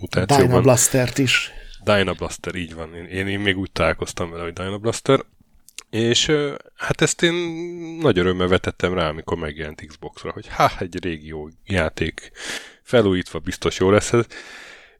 mutációban. 0.00 0.46
Dyna 0.46 0.60
Blaster-t 0.60 1.18
is. 1.18 1.50
Dyna 1.84 2.12
Blaster, 2.12 2.54
így 2.54 2.74
van. 2.74 2.94
Én, 2.94 3.04
én, 3.04 3.26
én 3.26 3.40
még 3.40 3.58
úgy 3.58 3.70
találkoztam 3.72 4.30
vele, 4.30 4.42
hogy 4.42 4.52
Dyna 4.52 4.78
Blaster. 4.78 5.24
És 5.90 6.32
hát 6.76 7.00
ezt 7.00 7.22
én 7.22 7.34
nagy 8.00 8.18
örömmel 8.18 8.48
vetettem 8.48 8.94
rá, 8.94 9.08
amikor 9.08 9.38
megjelent 9.38 9.86
Xboxra, 9.86 10.30
hogy 10.30 10.48
ha, 10.48 10.70
egy 10.78 11.04
régi 11.04 11.26
jó 11.26 11.48
játék 11.64 12.30
felújítva 12.82 13.38
biztos 13.38 13.78
jó 13.78 13.90
lesz 13.90 14.12
ez 14.12 14.26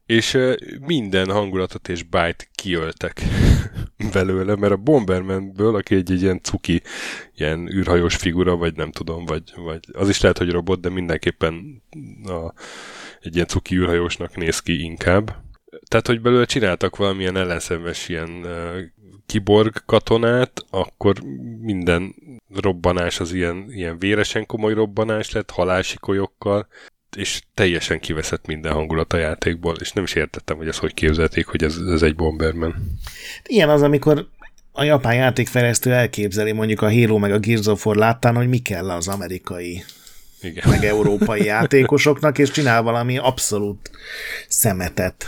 és 0.09 0.37
minden 0.79 1.31
hangulatot 1.31 1.87
és 1.87 2.03
byte 2.03 2.47
kiöltek 2.55 3.21
belőle, 4.13 4.55
mert 4.55 4.73
a 4.73 4.77
Bombermanből, 4.77 5.75
aki 5.75 5.95
egy, 5.95 6.11
egy 6.11 6.21
ilyen 6.21 6.41
cuki, 6.41 6.81
ilyen 7.35 7.69
űrhajós 7.73 8.15
figura, 8.15 8.55
vagy 8.55 8.75
nem 8.75 8.91
tudom, 8.91 9.25
vagy, 9.25 9.53
vagy 9.55 9.79
az 9.91 10.09
is 10.09 10.21
lehet, 10.21 10.37
hogy 10.37 10.51
robot, 10.51 10.81
de 10.81 10.89
mindenképpen 10.89 11.83
a, 12.23 12.53
egy 13.21 13.35
ilyen 13.35 13.47
cuki 13.47 13.75
űrhajósnak 13.75 14.35
néz 14.35 14.59
ki 14.59 14.81
inkább. 14.81 15.35
Tehát, 15.87 16.07
hogy 16.07 16.21
belőle 16.21 16.45
csináltak 16.45 16.95
valamilyen 16.95 17.37
ellenszenves 17.37 18.09
ilyen 18.09 18.29
uh, 18.29 18.79
kiborg 19.25 19.85
katonát, 19.85 20.65
akkor 20.69 21.19
minden 21.61 22.15
robbanás 22.55 23.19
az 23.19 23.33
ilyen, 23.33 23.65
ilyen 23.71 23.99
véresen 23.99 24.45
komoly 24.45 24.73
robbanás 24.73 25.31
lett, 25.31 25.49
halálsikolyokkal, 25.49 26.67
és 27.15 27.41
teljesen 27.53 27.99
kiveszett 27.99 28.45
minden 28.45 28.73
hangulat 28.73 29.13
a 29.13 29.17
játékból, 29.17 29.75
és 29.79 29.91
nem 29.91 30.03
is 30.03 30.13
értettem, 30.13 30.57
hogy 30.57 30.67
ez 30.67 30.77
hogy 30.77 30.93
képzelték, 30.93 31.45
hogy 31.45 31.63
ez, 31.63 31.75
ez 31.75 32.01
egy 32.01 32.15
Bomberman. 32.15 32.75
Ilyen 33.43 33.69
az, 33.69 33.81
amikor 33.81 34.27
a 34.71 34.83
japán 34.83 35.15
játékfejlesztő 35.15 35.93
elképzeli 35.93 36.51
mondjuk 36.51 36.81
a 36.81 36.91
Halo 36.91 37.17
meg 37.17 37.31
a 37.31 37.39
Gears 37.39 37.65
of 37.65 37.85
War 37.85 37.95
láttán, 37.95 38.35
hogy 38.35 38.47
mi 38.47 38.57
kell 38.57 38.89
az 38.89 39.07
amerikai 39.07 39.83
Igen. 40.41 40.69
meg 40.69 40.85
európai 40.85 41.43
játékosoknak, 41.43 42.37
és 42.37 42.51
csinál 42.51 42.81
valami 42.81 43.17
abszolút 43.17 43.91
szemetet. 44.47 45.25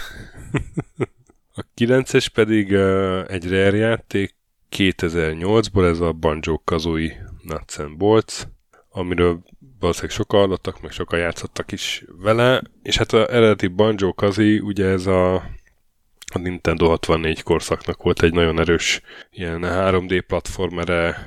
A 1.56 1.66
9-es 1.78 2.28
pedig 2.34 2.72
uh, 2.72 3.24
egy 3.28 3.50
rare 3.50 3.78
játék 3.78 4.36
2008-ból, 4.78 5.90
ez 5.90 6.00
a 6.00 6.12
Banjo-Kazooie 6.12 7.26
Nuts 7.44 7.78
and 7.78 7.98
Bolts, 7.98 8.44
amiről 8.90 9.44
valószínűleg 9.82 10.16
sokan 10.16 10.40
hallottak, 10.40 10.82
meg 10.82 10.92
sokan 10.92 11.20
játszottak 11.20 11.72
is 11.72 12.04
vele, 12.22 12.62
és 12.84 12.98
hát 12.98 13.12
az 13.12 13.30
eredeti 13.30 13.68
Banjo 13.68 14.14
Kazooie, 14.14 14.62
ugye 14.62 14.86
ez 14.86 15.06
a, 15.06 15.34
a 16.34 16.38
Nintendo 16.38 16.88
64 16.88 17.44
korszaknak 17.44 18.04
volt 18.04 18.24
egy 18.24 18.34
nagyon 18.34 18.60
erős 18.60 19.02
ilyen 19.32 19.60
3D 19.64 20.24
platformere, 20.28 21.18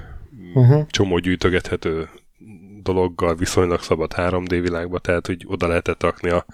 uh-huh. 0.54 0.86
csomó 0.86 1.18
gyűjtögethető 1.18 2.08
dologgal, 2.82 3.34
viszonylag 3.34 3.80
szabad 3.80 4.12
3D 4.16 4.58
világba, 4.62 4.98
tehát 4.98 5.26
hogy 5.26 5.44
oda 5.46 5.66
lehetett 5.66 6.02
rakni 6.02 6.30
a, 6.30 6.46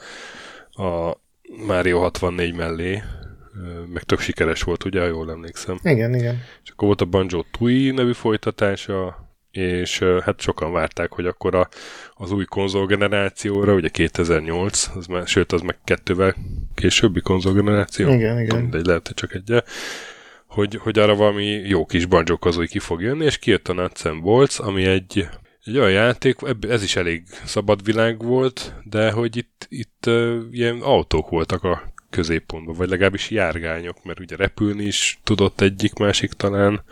a 0.83 1.21
Mario 1.67 1.99
64 1.99 2.55
mellé, 2.55 3.03
meg 3.93 4.03
tök 4.03 4.21
sikeres 4.21 4.63
volt, 4.63 4.85
ugye, 4.85 5.07
jól 5.07 5.31
emlékszem. 5.31 5.79
Igen, 5.83 6.15
igen. 6.15 6.43
És 6.65 6.71
akkor 6.71 6.87
volt 6.87 7.01
a 7.01 7.05
Banjo 7.05 7.43
Tui 7.51 7.91
nevű 7.91 8.13
folytatása, 8.13 9.30
és 9.51 9.99
hát 9.99 10.41
sokan 10.41 10.73
várták, 10.73 11.13
hogy 11.13 11.27
akkor 11.27 11.55
a, 11.55 11.69
az 12.15 12.33
új 12.33 12.45
konzolgenerációra, 12.45 13.75
ugye 13.75 13.89
2008, 13.89 14.91
az 14.95 15.07
már, 15.07 15.27
sőt, 15.27 15.53
az 15.53 15.61
meg 15.61 15.79
kettővel 15.85 16.35
későbbi 16.75 17.21
konzolgeneráció. 17.21 18.09
Igen, 18.09 18.41
igen. 18.41 18.61
Mindegy, 18.61 18.87
lehet, 18.87 19.07
hogy 19.07 19.17
csak 19.17 19.35
egy 19.35 19.63
hogy, 20.47 20.79
hogy 20.83 20.99
arra 20.99 21.15
valami 21.15 21.45
jó 21.45 21.87
kis 21.87 22.07
banjo 22.07 22.37
ki 22.67 22.79
fog 22.79 23.03
jönni, 23.03 23.25
és 23.25 23.39
kijött 23.39 23.69
a 23.69 23.73
Nuts 23.73 24.21
Bolts, 24.23 24.59
ami 24.59 24.85
egy, 24.85 25.29
egy 25.65 25.79
olyan 25.79 25.91
játék, 25.91 26.37
ez 26.69 26.83
is 26.83 26.97
elég 26.97 27.23
szabad 27.45 27.85
világ 27.85 28.23
volt, 28.23 28.75
de 28.85 29.11
hogy 29.11 29.37
itt, 29.37 29.67
itt 29.69 30.05
uh, 30.07 30.39
ilyen 30.51 30.81
autók 30.81 31.29
voltak 31.29 31.65
a 31.65 31.93
középpontban, 32.11 32.75
vagy 32.75 32.89
legalábbis 32.89 33.31
járgányok, 33.31 34.05
mert 34.05 34.21
ugye 34.21 34.37
repülni 34.37 34.85
is 34.85 35.19
tudott 35.25 35.61
egyik-másik 35.61 36.33
talán, 36.33 36.85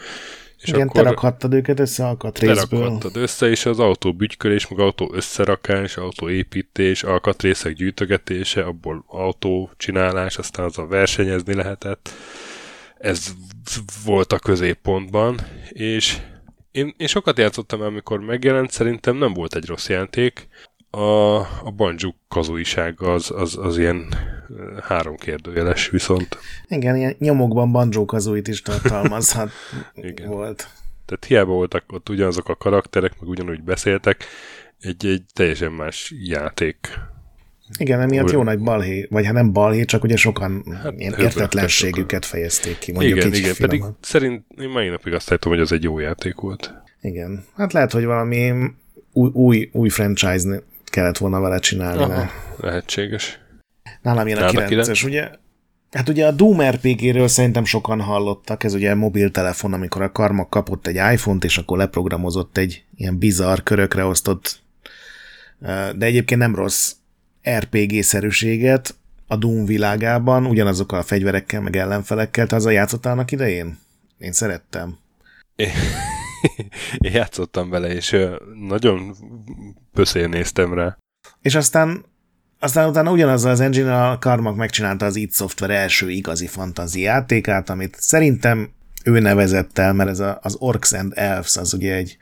és 0.61 0.69
Igen, 0.69 0.89
akkor 0.89 1.03
te 1.03 1.09
rakhattad 1.09 1.55
őket 1.55 1.81
össze 1.81 2.07
alkatrészből. 2.07 2.81
rakhattad 2.81 3.17
össze, 3.17 3.49
és 3.49 3.67
az 3.67 3.79
autó 3.79 4.13
bütykölés, 4.13 4.69
meg 4.69 4.79
autó 4.79 5.11
összerakás, 5.15 5.97
autó 5.97 6.29
építés, 6.29 7.03
alkatrészek 7.03 7.73
gyűjtögetése, 7.73 8.63
abból 8.63 9.05
autó 9.07 9.71
csinálás, 9.77 10.39
aztán 10.39 10.65
az 10.65 10.79
a 10.79 10.87
versenyezni 10.87 11.55
lehetett. 11.55 12.11
Ez 12.99 13.35
volt 14.05 14.33
a 14.33 14.39
középpontban, 14.39 15.41
és 15.69 16.19
én, 16.71 16.95
én 16.97 17.07
sokat 17.07 17.39
játszottam, 17.39 17.81
amikor 17.81 18.21
megjelent, 18.21 18.71
szerintem 18.71 19.17
nem 19.17 19.33
volt 19.33 19.55
egy 19.55 19.67
rossz 19.67 19.89
játék. 19.89 20.49
A, 20.91 21.37
a 21.39 21.71
Banjo 21.77 22.11
kazuiság 22.29 23.03
az, 23.03 23.31
az, 23.31 23.57
az 23.57 23.79
ilyen 23.79 24.09
három 24.83 25.17
kérdőjeles 25.17 25.91
viszont. 25.91 26.39
Igen, 26.69 26.97
ilyen 26.97 27.17
nyomokban 27.19 27.73
Banjo 27.73 28.05
kazuit 28.05 28.49
is 28.49 28.63
tartalmazhat 28.63 29.51
Igen. 29.95 30.29
volt. 30.29 30.69
Tehát 31.05 31.25
hiába 31.25 31.53
voltak 31.53 31.85
ott 31.89 32.09
ugyanazok 32.09 32.49
a 32.49 32.57
karakterek, 32.57 33.21
meg 33.21 33.29
ugyanúgy 33.29 33.63
beszéltek, 33.63 34.25
egy, 34.81 35.07
egy 35.07 35.23
teljesen 35.33 35.73
más 35.73 36.15
játék. 36.23 36.77
Igen, 37.79 38.01
emiatt 38.01 38.31
jó 38.31 38.43
nagy 38.43 38.59
balhé, 38.59 39.07
vagy 39.11 39.25
hát 39.25 39.35
nem 39.35 39.53
balhé, 39.53 39.85
csak 39.85 40.05
ugye 40.05 40.17
sokan 40.17 40.79
hát, 40.83 40.95
ilyen 40.97 41.15
értetlenségüket 41.19 42.25
fejezték 42.25 42.79
ki, 42.79 42.93
mondjuk 42.93 43.17
igen, 43.19 43.35
igen, 43.35 43.55
pedig 43.59 43.85
szerint 44.01 44.45
én 44.61 44.69
mai 44.69 44.89
napig 44.89 45.13
azt 45.13 45.31
látom, 45.31 45.53
hogy 45.53 45.61
az 45.61 45.73
egy 45.73 45.83
jó 45.83 45.99
játék 45.99 46.35
volt. 46.35 46.75
Igen, 47.01 47.45
hát 47.57 47.73
lehet, 47.73 47.93
hogy 47.93 48.05
valami 48.05 48.53
új, 49.13 49.31
új, 49.33 49.69
új 49.73 49.89
franchise 49.89 50.63
kellett 50.89 51.19
volna 51.19 51.41
vele 51.41 51.59
csinálni. 51.59 52.03
Aha, 52.03 52.31
lehetséges. 52.57 53.41
Nálam 54.03 54.27
ilyen 54.27 54.43
a 54.43 54.51
9-es, 54.51 55.05
ugye? 55.05 55.31
Hát 55.91 56.09
ugye 56.09 56.27
a 56.27 56.31
Doom 56.31 56.61
RPG-ről 56.61 57.29
szerintem 57.29 57.65
sokan 57.65 58.01
hallottak, 58.01 58.65
ez 58.65 58.75
ugye 58.75 58.95
mobiltelefon, 58.95 59.73
amikor 59.73 60.03
a 60.03 60.13
Karma 60.13 60.49
kapott 60.49 60.87
egy 60.87 61.13
iPhone-t, 61.13 61.45
és 61.45 61.59
akkor 61.59 61.79
leprogramozott 61.79 62.57
egy 62.57 62.85
ilyen 62.97 63.19
bizarr 63.19 63.59
körökre 63.59 64.05
osztott, 64.05 64.61
de 65.97 66.07
egyébként 66.07 66.41
nem 66.41 66.55
rossz 66.55 66.93
RPG-szerűséget 67.51 68.95
a 69.27 69.37
Doom 69.37 69.65
világában, 69.65 70.47
ugyanazokkal 70.47 70.99
a 70.99 71.03
fegyverekkel, 71.03 71.61
meg 71.61 71.77
ellenfelekkel, 71.77 72.47
te 72.47 72.57
azzal 72.57 72.73
játszottál 72.73 73.13
annak 73.13 73.33
idején? 73.33 73.79
Én 74.19 74.33
szerettem. 74.33 74.99
Én 76.99 77.13
játszottam 77.13 77.71
vele, 77.71 77.95
és 77.95 78.17
nagyon 78.69 79.15
pöszén 79.93 80.29
néztem 80.29 80.75
rá. 80.75 80.97
És 81.43 81.55
aztán 81.55 82.05
aztán 82.61 82.89
utána 82.89 83.11
ugyanazzal 83.11 83.51
az 83.51 83.61
engine 83.61 84.09
a 84.09 84.19
Karmak 84.19 84.57
megcsinálta 84.57 85.07
az 85.07 85.17
id 85.17 85.33
Software 85.33 85.75
első 85.75 86.11
igazi 86.11 86.47
fantazi 86.47 87.01
játékát, 87.01 87.71
amit 87.71 87.97
szerintem 87.99 88.71
ő 89.05 89.19
nevezett 89.19 89.79
el, 89.79 89.93
mert 89.93 90.11
ez 90.11 90.19
a, 90.19 90.39
az 90.43 90.57
Orcs 90.59 90.93
and 90.93 91.13
Elves 91.15 91.57
az 91.57 91.73
ugye 91.73 91.95
egy 91.95 92.17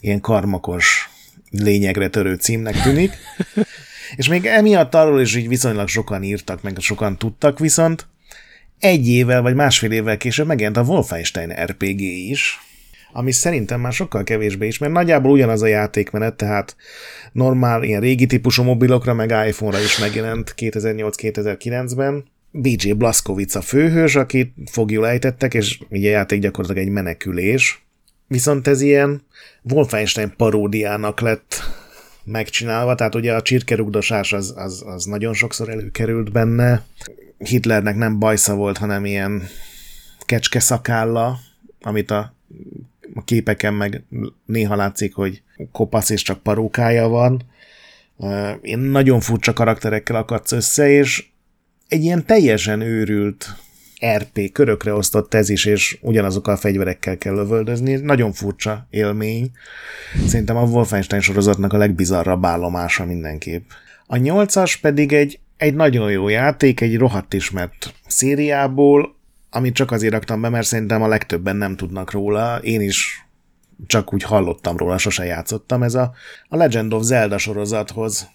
ilyen 0.00 0.20
karmakos 0.20 1.10
lényegre 1.50 2.08
törő 2.08 2.34
címnek 2.34 2.82
tűnik. 2.82 3.12
És 4.16 4.28
még 4.28 4.46
emiatt 4.46 4.94
arról 4.94 5.20
is 5.20 5.34
így 5.34 5.48
viszonylag 5.48 5.88
sokan 5.88 6.22
írtak, 6.22 6.62
meg 6.62 6.76
sokan 6.78 7.18
tudtak, 7.18 7.58
viszont 7.58 8.06
egy 8.78 9.08
évvel 9.08 9.42
vagy 9.42 9.54
másfél 9.54 9.90
évvel 9.90 10.16
később 10.16 10.46
megjelent 10.46 10.76
a 10.76 10.82
Wolfenstein 10.82 11.52
RPG 11.64 12.00
is, 12.00 12.60
ami 13.12 13.32
szerintem 13.32 13.80
már 13.80 13.92
sokkal 13.92 14.24
kevésbé 14.24 14.66
is, 14.66 14.78
mert 14.78 14.92
nagyjából 14.92 15.30
ugyanaz 15.30 15.62
a 15.62 15.66
játékmenet, 15.66 16.34
tehát 16.34 16.76
normál 17.32 17.82
ilyen 17.82 18.00
régi 18.00 18.26
típusú 18.26 18.62
mobilokra, 18.62 19.14
meg 19.14 19.34
iPhone-ra 19.46 19.82
is 19.82 19.98
megjelent 19.98 20.54
2008-2009-ben. 20.56 22.24
BJ 22.50 22.90
Blaskovic 22.90 23.54
a 23.54 23.60
főhős, 23.60 24.16
akit 24.16 24.54
fogjul 24.70 25.06
ejtettek, 25.06 25.54
és 25.54 25.80
ugye 25.88 26.08
a 26.08 26.12
játék 26.12 26.40
gyakorlatilag 26.40 26.86
egy 26.86 26.92
menekülés. 26.92 27.84
Viszont 28.26 28.66
ez 28.66 28.80
ilyen 28.80 29.22
Wolfenstein 29.62 30.34
paródiának 30.36 31.20
lett 31.20 31.62
megcsinálva, 32.24 32.94
tehát 32.94 33.14
ugye 33.14 33.34
a 33.34 33.42
csirkerugdosás 33.42 34.32
az, 34.32 34.54
az, 34.56 34.82
az 34.86 35.04
nagyon 35.04 35.34
sokszor 35.34 35.68
előkerült 35.68 36.32
benne. 36.32 36.84
Hitlernek 37.38 37.96
nem 37.96 38.18
bajsza 38.18 38.54
volt, 38.54 38.78
hanem 38.78 39.04
ilyen 39.04 39.42
kecske 40.18 40.60
szakálla, 40.60 41.38
amit 41.80 42.10
a 42.10 42.34
a 43.14 43.24
képeken 43.24 43.74
meg 43.74 44.04
néha 44.46 44.76
látszik, 44.76 45.14
hogy 45.14 45.42
kopasz 45.72 46.10
és 46.10 46.22
csak 46.22 46.42
parókája 46.42 47.08
van. 47.08 47.42
Én 48.62 48.78
nagyon 48.78 49.20
furcsa 49.20 49.52
karakterekkel 49.52 50.16
akadsz 50.16 50.52
össze, 50.52 50.90
és 50.90 51.26
egy 51.88 52.02
ilyen 52.02 52.26
teljesen 52.26 52.80
őrült 52.80 53.46
RP 54.16 54.52
körökre 54.52 54.94
osztott 54.94 55.34
ez 55.34 55.48
is, 55.48 55.64
és 55.64 55.98
ugyanazokkal 56.00 56.54
a 56.54 56.56
fegyverekkel 56.56 57.18
kell 57.18 57.34
lövöldözni. 57.34 57.94
Nagyon 57.94 58.32
furcsa 58.32 58.86
élmény. 58.90 59.50
Szerintem 60.26 60.56
a 60.56 60.62
Wolfenstein 60.62 61.22
sorozatnak 61.22 61.72
a 61.72 61.76
legbizarrabb 61.76 62.44
állomása 62.44 63.04
mindenképp. 63.04 63.70
A 64.06 64.16
nyolcas 64.16 64.76
pedig 64.76 65.12
egy, 65.12 65.38
egy 65.56 65.74
nagyon 65.74 66.10
jó 66.10 66.28
játék, 66.28 66.80
egy 66.80 66.96
rohadt 66.96 67.34
ismert 67.34 67.94
szériából, 68.06 69.16
amit 69.54 69.74
csak 69.74 69.90
azért 69.90 70.12
raktam 70.12 70.40
be, 70.40 70.48
mert 70.48 70.66
szerintem 70.66 71.02
a 71.02 71.08
legtöbben 71.08 71.56
nem 71.56 71.76
tudnak 71.76 72.10
róla. 72.10 72.58
Én 72.58 72.80
is 72.80 73.26
csak 73.86 74.12
úgy 74.12 74.22
hallottam 74.22 74.76
róla, 74.76 74.98
sose 74.98 75.24
játszottam. 75.24 75.82
Ez 75.82 75.94
a, 75.94 76.12
a 76.48 76.56
Legend 76.56 76.92
of 76.92 77.02
Zelda 77.02 77.38
sorozathoz 77.38 78.28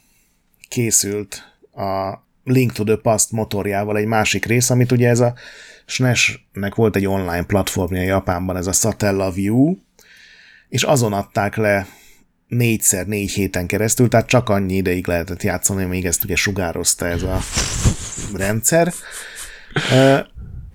készült 0.70 1.44
a 1.76 2.14
Link 2.44 2.72
to 2.72 2.84
the 2.84 2.96
Past 2.96 3.32
motorjával 3.32 3.98
egy 3.98 4.06
másik 4.06 4.46
rész, 4.46 4.70
amit 4.70 4.92
ugye 4.92 5.10
ez 5.10 5.20
a 5.20 5.34
SNES-nek 5.86 6.76
volt 6.76 6.96
egy 6.96 7.06
online 7.06 7.44
platformja 7.44 8.02
Japánban, 8.02 8.58
ez 8.58 8.68
a 8.68 8.72
Satella 8.72 9.32
View, 9.32 9.76
és 10.70 10.84
azon 10.84 11.14
adták 11.14 11.56
le 11.56 11.88
négyszer, 12.48 13.06
négy 13.06 13.32
héten 13.32 13.68
keresztül, 13.68 14.08
tehát 14.08 14.28
csak 14.28 14.50
annyi 14.50 14.76
ideig 14.76 15.08
lehetett 15.08 15.44
játszani, 15.44 15.86
még 15.86 16.06
ezt 16.06 16.24
ugye 16.24 16.36
sugározta 16.36 17.08
ez 17.08 17.24
a 17.24 17.40
rendszer. 18.34 18.94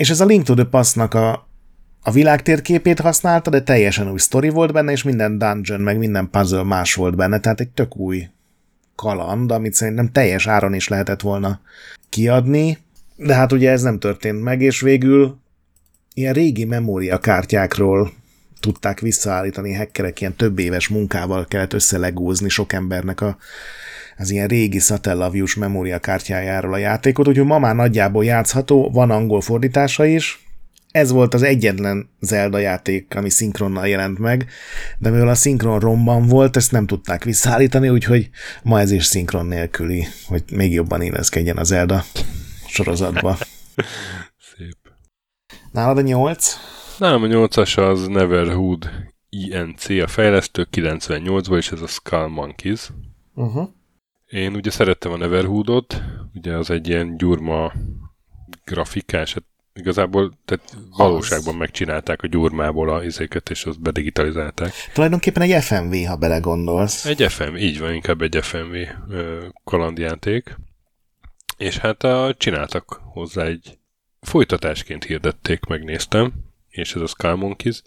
És 0.03 0.11
ez 0.11 0.21
a 0.21 0.25
Link 0.25 0.45
to 0.45 0.55
the 0.55 0.65
Past-nak 0.65 1.15
a, 1.15 1.49
a 2.03 2.11
világ 2.11 2.43
térképét 2.43 3.01
használta, 3.01 3.51
de 3.51 3.63
teljesen 3.63 4.11
új 4.11 4.19
sztori 4.19 4.49
volt 4.49 4.73
benne, 4.73 4.93
és 4.93 5.03
minden 5.03 5.39
dungeon, 5.39 5.81
meg 5.81 5.99
minden 5.99 6.31
puzzle 6.31 6.63
más 6.63 6.95
volt 6.95 7.17
benne, 7.17 7.41
tehát 7.41 7.61
egy 7.61 7.69
tök 7.69 7.97
új 7.97 8.29
kaland, 8.95 9.51
amit 9.51 9.75
szerintem 9.75 10.13
teljes 10.13 10.47
áron 10.47 10.75
is 10.75 10.89
lehetett 10.89 11.21
volna 11.21 11.61
kiadni, 12.09 12.79
de 13.17 13.35
hát 13.35 13.53
ugye 13.53 13.71
ez 13.71 13.83
nem 13.83 13.99
történt 13.99 14.43
meg, 14.43 14.61
és 14.61 14.81
végül 14.81 15.39
ilyen 16.15 16.33
régi 16.33 16.65
memóriakártyákról 16.65 18.13
tudták 18.61 19.01
visszaállítani 19.01 19.75
hackerek, 19.75 20.21
ilyen 20.21 20.37
több 20.37 20.59
éves 20.59 20.89
munkával 20.89 21.45
kellett 21.45 21.73
összelegózni 21.73 22.49
sok 22.49 22.73
embernek 22.73 23.21
a, 23.21 23.37
az 24.17 24.31
ilyen 24.31 24.47
régi 24.47 24.79
Satellaviews 24.79 25.55
memóriakártyájáról 25.55 26.73
a 26.73 26.77
játékot, 26.77 27.29
úgyhogy 27.29 27.47
ma 27.47 27.59
már 27.59 27.75
nagyjából 27.75 28.25
játszható, 28.25 28.91
van 28.91 29.11
angol 29.11 29.41
fordítása 29.41 30.05
is, 30.05 30.43
ez 30.93 31.11
volt 31.11 31.35
az 31.35 31.43
egyetlen 31.43 32.11
Zelda 32.21 32.59
játék, 32.59 33.15
ami 33.15 33.31
szinkronnal 33.31 33.89
jelent 33.89 34.19
meg, 34.19 34.47
de 34.99 35.11
mivel 35.11 35.29
a 35.29 35.35
szinkron 35.35 35.79
romban 35.79 36.27
volt, 36.27 36.57
ezt 36.57 36.73
nem 36.73 36.87
tudták 36.87 37.25
visszaállítani, 37.25 37.89
úgyhogy 37.89 38.31
ma 38.63 38.81
ez 38.81 38.91
is 38.91 39.05
szinkron 39.05 39.47
nélküli, 39.47 40.07
hogy 40.27 40.43
még 40.53 40.73
jobban 40.73 41.03
éleszkedjen 41.03 41.57
a 41.57 41.65
Zelda 41.65 42.05
sorozatba. 42.67 43.37
Szép. 44.57 44.79
Nálad 45.73 45.99
a 45.99 46.01
nyolc? 46.01 46.57
Nálam 46.99 47.23
a 47.23 47.27
nyolcas 47.27 47.77
az 47.77 48.07
Neverhood 48.07 48.91
INC, 49.29 49.89
a 49.89 50.07
fejlesztő 50.07 50.69
98-ból, 50.73 51.57
és 51.57 51.73
ez 51.73 51.81
a 51.81 51.87
Skull 51.87 52.27
Monkeys. 52.27 52.91
Uh-huh. 53.35 53.69
Én 54.33 54.55
ugye 54.55 54.71
szerettem 54.71 55.13
a 55.13 55.17
Neverhoodot, 55.17 56.03
ugye 56.35 56.57
az 56.57 56.71
egy 56.71 56.89
ilyen 56.89 57.17
gyurma 57.17 57.73
grafikás, 58.65 59.33
hát 59.33 59.43
igazából 59.75 60.39
tehát 60.45 60.77
valóságban 60.97 61.55
megcsinálták 61.55 62.23
a 62.23 62.27
gyurmából 62.27 62.95
a 62.95 63.05
izéket, 63.05 63.51
és 63.51 63.65
azt 63.65 63.81
bedigitalizálták. 63.81 64.73
Tulajdonképpen 64.93 65.43
egy 65.43 65.63
FMV, 65.63 65.95
ha 66.07 66.17
belegondolsz. 66.17 67.05
Egy 67.05 67.27
FMV, 67.29 67.57
így 67.57 67.79
van, 67.79 67.95
inkább 67.95 68.23
egy 68.23 68.39
FMV 68.41 68.77
kalandjáték. 69.65 70.57
És 71.57 71.79
hát 71.79 72.03
a, 72.03 72.35
csináltak 72.39 73.01
hozzá 73.05 73.45
egy 73.45 73.79
folytatásként 74.21 75.05
hirdették, 75.05 75.65
megnéztem, 75.65 76.33
és 76.69 76.95
ez 76.95 77.01
a 77.01 77.07
Skull 77.07 77.35
Monkeys, 77.35 77.83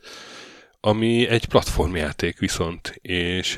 ami 0.85 1.27
egy 1.27 1.45
platformjáték 1.45 2.39
viszont, 2.39 2.99
és 3.01 3.57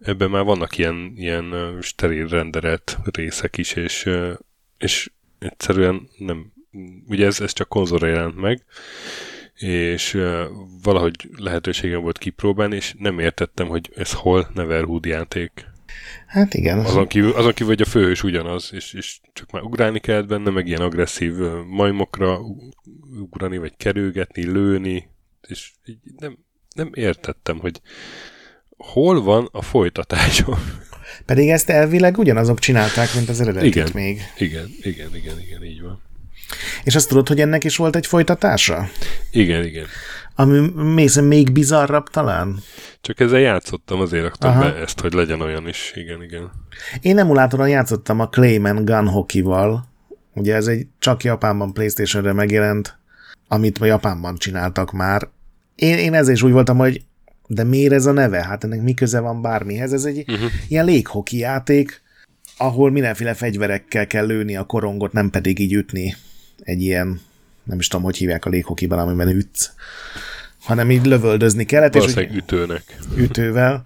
ebben 0.00 0.30
már 0.30 0.44
vannak 0.44 0.78
ilyen, 0.78 1.12
ilyen 1.16 1.78
steril 1.80 2.28
renderelt 2.28 2.98
részek 3.04 3.56
is, 3.56 3.72
és, 3.72 4.10
és 4.78 5.10
egyszerűen 5.38 6.08
nem 6.18 6.52
ugye 7.06 7.26
ez, 7.26 7.40
ez 7.40 7.52
csak 7.52 7.68
konzolra 7.68 8.06
jelent 8.06 8.36
meg, 8.36 8.64
és 9.54 10.18
valahogy 10.82 11.28
lehetőségem 11.36 12.00
volt 12.00 12.18
kipróbálni, 12.18 12.76
és 12.76 12.94
nem 12.98 13.18
értettem, 13.18 13.66
hogy 13.66 13.90
ez 13.94 14.12
hol 14.12 14.50
Neverhood 14.54 15.04
játék. 15.04 15.66
Hát 16.26 16.54
igen. 16.54 16.78
Azon 16.78 17.06
kívül, 17.06 17.32
azon 17.32 17.52
kívül 17.52 17.74
hogy 17.74 17.82
a 17.82 17.90
főhős 17.90 18.22
ugyanaz, 18.22 18.70
és, 18.72 18.92
és 18.92 19.20
csak 19.32 19.50
már 19.50 19.62
ugrálni 19.62 20.00
kellett 20.00 20.26
benne, 20.26 20.50
meg 20.50 20.66
ilyen 20.66 20.80
agresszív 20.80 21.34
majmokra 21.66 22.38
ugrani, 23.20 23.58
vagy 23.58 23.76
kerülgetni, 23.76 24.44
lőni, 24.44 25.08
és 25.48 25.72
így 25.84 25.98
nem, 26.16 26.44
nem 26.76 26.90
értettem, 26.94 27.58
hogy 27.58 27.80
hol 28.76 29.22
van 29.22 29.48
a 29.52 29.62
folytatásom. 29.62 30.58
Pedig 31.24 31.48
ezt 31.48 31.70
elvileg 31.70 32.18
ugyanazok 32.18 32.58
csinálták, 32.58 33.14
mint 33.14 33.28
az 33.28 33.40
eredetit 33.40 33.74
igen, 33.74 33.88
még. 33.94 34.20
Igen, 34.38 34.68
igen, 34.80 35.14
igen, 35.14 35.40
igen, 35.40 35.64
így 35.64 35.82
van. 35.82 36.00
És 36.84 36.94
azt 36.94 37.08
tudod, 37.08 37.28
hogy 37.28 37.40
ennek 37.40 37.64
is 37.64 37.76
volt 37.76 37.96
egy 37.96 38.06
folytatása? 38.06 38.88
Igen, 39.30 39.64
igen. 39.64 39.86
Ami 40.34 40.70
mész 40.74 41.20
még 41.20 41.52
bizarrabb 41.52 42.08
talán? 42.08 42.58
Csak 43.00 43.20
ezzel 43.20 43.40
játszottam, 43.40 44.00
azért 44.00 44.22
raktam 44.22 44.50
Aha. 44.50 44.60
be 44.60 44.74
ezt, 44.74 45.00
hogy 45.00 45.12
legyen 45.12 45.40
olyan 45.40 45.68
is. 45.68 45.92
Igen, 45.94 46.22
igen. 46.22 46.50
Én 47.00 47.18
emulátoron 47.18 47.68
játszottam 47.68 48.20
a 48.20 48.28
Clayman 48.28 48.84
Gun 48.84 49.08
Hockey-val. 49.08 49.88
Ugye 50.34 50.54
ez 50.54 50.66
egy 50.66 50.86
csak 50.98 51.24
Japánban 51.24 51.72
Playstation-re 51.72 52.32
megjelent, 52.32 52.98
amit 53.48 53.78
a 53.78 53.84
Japánban 53.84 54.36
csináltak 54.36 54.92
már. 54.92 55.28
Én, 55.76 55.98
én 55.98 56.14
ezzel 56.14 56.32
is 56.34 56.42
úgy 56.42 56.52
voltam, 56.52 56.76
hogy 56.76 57.02
de 57.46 57.64
miért 57.64 57.92
ez 57.92 58.06
a 58.06 58.12
neve? 58.12 58.44
Hát 58.44 58.64
ennek 58.64 58.82
mi 58.82 58.94
köze 58.94 59.20
van 59.20 59.42
bármihez? 59.42 59.92
Ez 59.92 60.04
egy 60.04 60.24
uh-huh. 60.28 60.50
ilyen 60.68 60.84
léghoki 60.84 61.38
játék, 61.38 62.02
ahol 62.56 62.90
mindenféle 62.90 63.34
fegyverekkel 63.34 64.06
kell 64.06 64.26
lőni 64.26 64.56
a 64.56 64.64
korongot, 64.64 65.12
nem 65.12 65.30
pedig 65.30 65.58
így 65.58 65.72
ütni 65.72 66.16
egy 66.62 66.82
ilyen, 66.82 67.20
nem 67.64 67.78
is 67.78 67.88
tudom, 67.88 68.04
hogy 68.04 68.16
hívják 68.16 68.44
a 68.44 68.50
léghokiban, 68.50 68.98
amiben 68.98 69.28
ütsz, 69.28 69.70
hanem 70.60 70.90
így 70.90 71.06
lövöldözni 71.06 71.64
kellett. 71.64 71.94
és 71.94 72.16
úgy, 72.16 72.34
ütőnek. 72.34 72.98
Ütővel, 73.16 73.82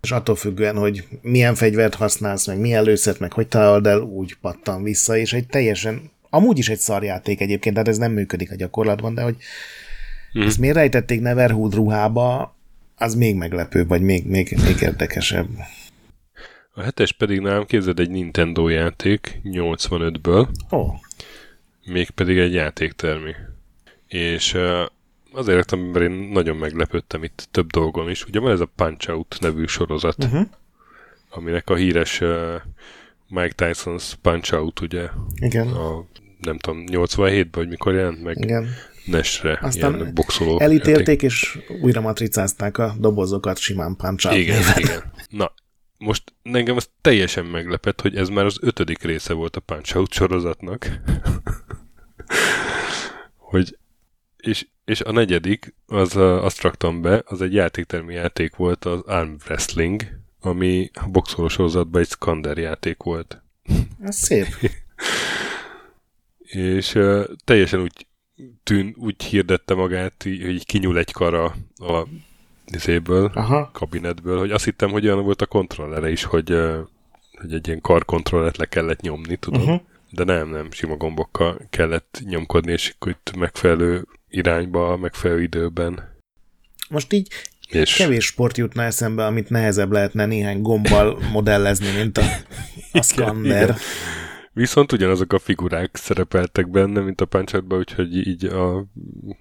és 0.00 0.10
attól 0.10 0.36
függően, 0.36 0.76
hogy 0.76 1.04
milyen 1.22 1.54
fegyvert 1.54 1.94
használsz, 1.94 2.46
meg 2.46 2.58
milyen 2.58 2.84
lőszert, 2.84 3.18
meg 3.18 3.32
hogy 3.32 3.46
találod 3.46 3.86
el, 3.86 4.00
úgy 4.00 4.36
pattan 4.40 4.82
vissza, 4.82 5.16
és 5.16 5.32
egy 5.32 5.46
teljesen, 5.46 6.10
amúgy 6.30 6.58
is 6.58 6.68
egy 6.68 6.78
szarjáték 6.78 7.40
egyébként, 7.40 7.74
tehát 7.74 7.88
ez 7.88 7.98
nem 7.98 8.12
működik 8.12 8.50
a 8.50 8.56
gyakorlatban, 8.56 9.14
de 9.14 9.22
hogy 9.22 9.36
mm. 10.38 10.42
ezt 10.42 10.58
miért 10.58 10.74
rejtették 10.74 11.20
Neverhood 11.20 11.74
ruhába, 11.74 12.56
az 12.96 13.14
még 13.14 13.36
meglepőbb, 13.36 13.88
vagy 13.88 14.02
még, 14.02 14.26
még, 14.26 14.56
még 14.64 14.80
érdekesebb. 14.80 15.48
A 16.74 16.82
hetes 16.82 17.12
pedig 17.12 17.40
nálam 17.40 17.66
képzeld 17.66 17.98
egy 17.98 18.10
Nintendo 18.10 18.68
játék 18.68 19.40
85-ből. 19.44 20.48
Oh. 20.70 20.94
Mégpedig 21.84 22.38
egy 22.38 22.52
játéktermi. 22.52 23.34
És 24.08 24.54
uh, 24.54 24.86
azért 25.32 25.56
raktam, 25.56 25.80
mert 25.80 26.04
én 26.04 26.28
nagyon 26.32 26.56
meglepődtem 26.56 27.22
itt 27.22 27.48
több 27.50 27.70
dolgon 27.70 28.10
is. 28.10 28.24
Ugye 28.24 28.40
van 28.40 28.50
ez 28.50 28.60
a 28.60 28.70
Punch 28.76 29.10
Out 29.10 29.36
nevű 29.40 29.66
sorozat, 29.66 30.24
uh-huh. 30.24 30.46
aminek 31.30 31.70
a 31.70 31.74
híres 31.74 32.20
uh, 32.20 32.54
Mike 33.28 33.54
Tyson's 33.56 34.12
Punch 34.22 34.54
Out, 34.54 34.80
ugye? 34.80 35.08
Igen. 35.34 35.68
A, 35.68 36.04
nem 36.40 36.58
tudom, 36.58 36.84
87-ben, 36.86 37.48
vagy 37.50 37.68
mikor 37.68 37.94
jelent 37.94 38.22
meg? 38.22 38.38
Igen. 38.38 38.68
Nesre, 39.04 39.58
Aztán 39.62 39.94
ilyen 39.94 40.14
boxoló 40.14 40.60
elítélték, 40.60 41.06
játék. 41.06 41.22
és 41.22 41.58
újra 41.82 42.00
matricázták 42.00 42.78
a 42.78 42.94
dobozokat 42.98 43.58
simán 43.58 43.96
punch 43.96 44.36
Igen, 44.36 44.62
igen. 44.76 45.12
Na, 45.28 45.52
most 45.98 46.22
engem 46.42 46.76
az 46.76 46.88
teljesen 47.00 47.44
meglepett, 47.44 48.00
hogy 48.00 48.16
ez 48.16 48.28
már 48.28 48.44
az 48.44 48.58
ötödik 48.60 49.02
része 49.02 49.32
volt 49.32 49.56
a 49.56 49.60
Punch 49.60 49.96
Out 49.96 50.12
sorozatnak. 50.12 50.86
hogy, 53.50 53.78
és, 54.36 54.66
és 54.84 55.00
a 55.00 55.12
negyedik, 55.12 55.74
az, 55.86 56.16
azt 56.16 56.60
raktam 56.60 57.02
be, 57.02 57.22
az 57.26 57.40
egy 57.40 57.52
játéktermi 57.52 58.14
játék 58.14 58.56
volt, 58.56 58.84
az 58.84 59.00
Arm 59.00 59.34
Wrestling, 59.44 60.02
ami 60.40 60.90
a 60.94 61.08
boxoló 61.08 61.48
sorozatban 61.48 62.00
egy 62.00 62.08
Skander 62.08 62.58
játék 62.58 63.02
volt. 63.02 63.42
Ez 64.00 64.16
szép. 64.16 64.46
és 66.76 66.94
uh, 66.94 67.24
teljesen 67.44 67.80
úgy 67.80 68.06
tűn, 68.62 68.94
úgy 68.98 69.24
hirdette 69.24 69.74
magát, 69.74 70.22
hogy 70.22 70.66
kinyúl 70.66 70.98
egy 70.98 71.12
kara 71.12 71.44
a 71.76 72.06
izéből, 72.66 73.30
Aha. 73.34 73.70
kabinetből, 73.72 74.38
hogy 74.38 74.50
azt 74.50 74.64
hittem, 74.64 74.90
hogy 74.90 75.06
olyan 75.06 75.22
volt 75.22 75.42
a 75.42 75.46
kontrollere 75.46 76.10
is, 76.10 76.24
hogy, 76.24 76.48
hogy 77.40 77.52
egy 77.52 77.66
ilyen 77.66 77.80
karkontrollet 77.80 78.56
le 78.56 78.66
kellett 78.66 79.00
nyomni, 79.00 79.36
tudod? 79.36 79.60
Uh-huh. 79.60 79.80
De 80.10 80.24
nem, 80.24 80.48
nem, 80.48 80.70
sima 80.70 80.96
gombokkal 80.96 81.60
kellett 81.70 82.22
nyomkodni, 82.24 82.72
és 82.72 82.94
akkor 82.94 83.12
itt 83.12 83.36
megfelelő 83.36 84.06
irányba, 84.28 84.96
megfelelő 84.96 85.42
időben. 85.42 86.12
Most 86.88 87.12
így 87.12 87.28
és... 87.68 87.94
kevés 87.94 88.24
sport 88.24 88.56
jutna 88.56 88.82
eszembe, 88.82 89.26
amit 89.26 89.48
nehezebb 89.48 89.92
lehetne 89.92 90.26
néhány 90.26 90.62
gombbal 90.62 91.18
modellezni, 91.32 91.86
mint 91.96 92.18
a, 92.18 92.22
a 92.92 93.02
szkanner. 93.02 93.76
Viszont 94.54 94.92
ugyanazok 94.92 95.32
a 95.32 95.38
figurák 95.38 95.96
szerepeltek 95.96 96.70
benne, 96.70 97.00
mint 97.00 97.20
a 97.20 97.24
punch 97.24 97.62
úgyhogy 97.68 98.26
így 98.26 98.44
a 98.44 98.86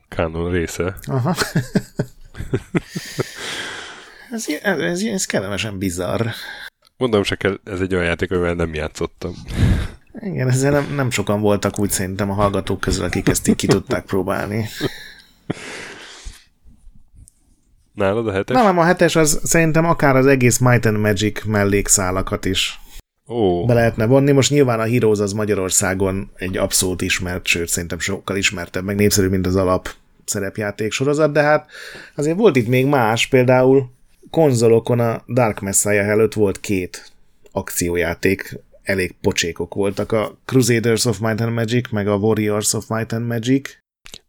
kánon 0.07 0.51
része. 0.51 0.95
Aha. 1.05 1.36
ez, 4.32 4.45
ez, 4.64 5.01
ez 5.01 5.26
kellemesen 5.26 5.78
bizarr. 5.78 6.28
Mondom 6.97 7.22
kell, 7.38 7.59
ez 7.64 7.80
egy 7.80 7.93
olyan 7.93 8.05
játék, 8.05 8.32
amivel 8.32 8.53
nem 8.53 8.74
játszottam. 8.74 9.34
Igen, 10.20 10.49
ezzel 10.49 10.72
nem, 10.72 10.95
nem 10.95 11.09
sokan 11.09 11.41
voltak 11.41 11.80
úgy 11.80 11.89
szerintem 11.89 12.30
a 12.30 12.34
hallgatók 12.34 12.80
közül, 12.80 13.03
akik 13.03 13.30
ezt 13.30 13.47
így 13.47 13.55
ki 13.55 13.68
tudták 13.68 14.05
próbálni. 14.05 14.68
Nálad 17.93 18.28
a 18.28 18.32
hetes? 18.32 18.57
Nem, 18.57 18.78
a 18.78 18.84
hetes 18.84 19.16
az 19.16 19.39
szerintem 19.43 19.86
akár 19.86 20.16
az 20.16 20.26
egész 20.26 20.57
Might 20.57 20.86
and 20.86 20.97
Magic 20.97 21.43
mellékszálakat 21.45 22.45
is 22.45 22.80
Ó. 23.28 23.65
be 23.65 23.74
lehetne 23.74 24.05
vonni. 24.05 24.32
Most 24.32 24.49
nyilván 24.49 24.80
a 24.80 24.88
Heroes 24.88 25.19
az 25.19 25.34
Magyarországon 25.34 26.32
egy 26.36 26.57
abszolút 26.57 27.01
ismert, 27.01 27.45
sőt 27.45 27.67
szerintem 27.67 27.99
sokkal 27.99 28.38
ismertebb, 28.38 28.84
meg 28.84 28.95
népszerű, 28.95 29.28
mint 29.28 29.47
az 29.47 29.55
alap 29.55 29.89
szerepjáték 30.26 30.91
sorozat, 30.91 31.32
de 31.32 31.41
hát 31.41 31.69
azért 32.15 32.38
volt 32.38 32.55
itt 32.55 32.67
még 32.67 32.86
más, 32.86 33.28
például 33.28 33.91
konzolokon 34.30 34.99
a 34.99 35.24
Dark 35.34 35.59
Messiah 35.59 36.07
előtt 36.07 36.34
volt 36.34 36.59
két 36.59 37.11
akciójáték, 37.51 38.59
elég 38.84 39.15
pocsékok 39.21 39.74
voltak, 39.74 40.11
a 40.11 40.38
Crusaders 40.45 41.05
of 41.05 41.19
Might 41.19 41.41
and 41.41 41.53
Magic, 41.53 41.91
meg 41.91 42.07
a 42.07 42.15
Warriors 42.15 42.74
of 42.74 42.88
Might 42.88 43.11
and 43.11 43.28
Magic, 43.28 43.82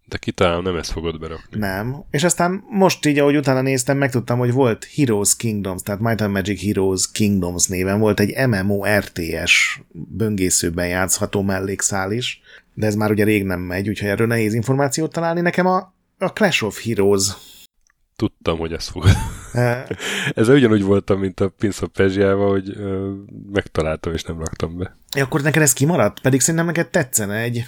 de 0.06 0.16
kitalálom, 0.16 0.62
nem 0.62 0.76
ezt 0.76 0.90
fogod 0.90 1.18
berakni. 1.18 1.58
Nem. 1.58 2.04
És 2.10 2.24
aztán 2.24 2.64
most 2.70 3.06
így, 3.06 3.18
ahogy 3.18 3.36
utána 3.36 3.60
néztem, 3.60 3.96
megtudtam, 3.96 4.38
hogy 4.38 4.52
volt 4.52 4.88
Heroes 4.94 5.36
Kingdoms, 5.36 5.82
tehát 5.82 6.00
Might 6.00 6.20
and 6.20 6.32
Magic 6.32 6.64
Heroes 6.64 7.10
Kingdoms 7.12 7.66
néven 7.66 7.98
volt 7.98 8.20
egy 8.20 8.48
MMO-RTS 8.48 9.80
böngészőben 9.92 10.88
játszható 10.88 11.42
mellékszál 11.42 12.12
is, 12.12 12.40
de 12.74 12.86
ez 12.86 12.94
már 12.94 13.10
ugye 13.10 13.24
rég 13.24 13.44
nem 13.44 13.60
megy, 13.60 13.88
úgyhogy 13.88 14.08
erről 14.08 14.26
nehéz 14.26 14.54
információt 14.54 15.12
találni. 15.12 15.40
Nekem 15.40 15.66
a, 15.66 15.94
a 16.18 16.32
Clash 16.32 16.64
of 16.64 16.84
Heroes 16.84 17.32
Tudtam, 18.16 18.58
hogy 18.58 18.72
ezt 18.72 18.90
fogod. 18.90 19.10
Ez 20.34 20.48
ugyanúgy 20.48 20.82
voltam, 20.82 21.18
mint 21.18 21.40
a 21.40 21.48
Prince 21.48 21.84
of 21.84 21.90
Persia-val, 21.92 22.50
hogy 22.50 22.68
ö, 22.76 23.12
megtaláltam 23.52 24.12
és 24.12 24.22
nem 24.22 24.38
raktam 24.38 24.78
be. 24.78 24.96
Ja, 25.16 25.24
akkor 25.24 25.42
neked 25.42 25.62
ez 25.62 25.72
kimaradt? 25.72 26.20
Pedig 26.20 26.40
szerintem 26.40 26.66
neked 26.66 26.88
tetszene 26.88 27.36
egy 27.36 27.66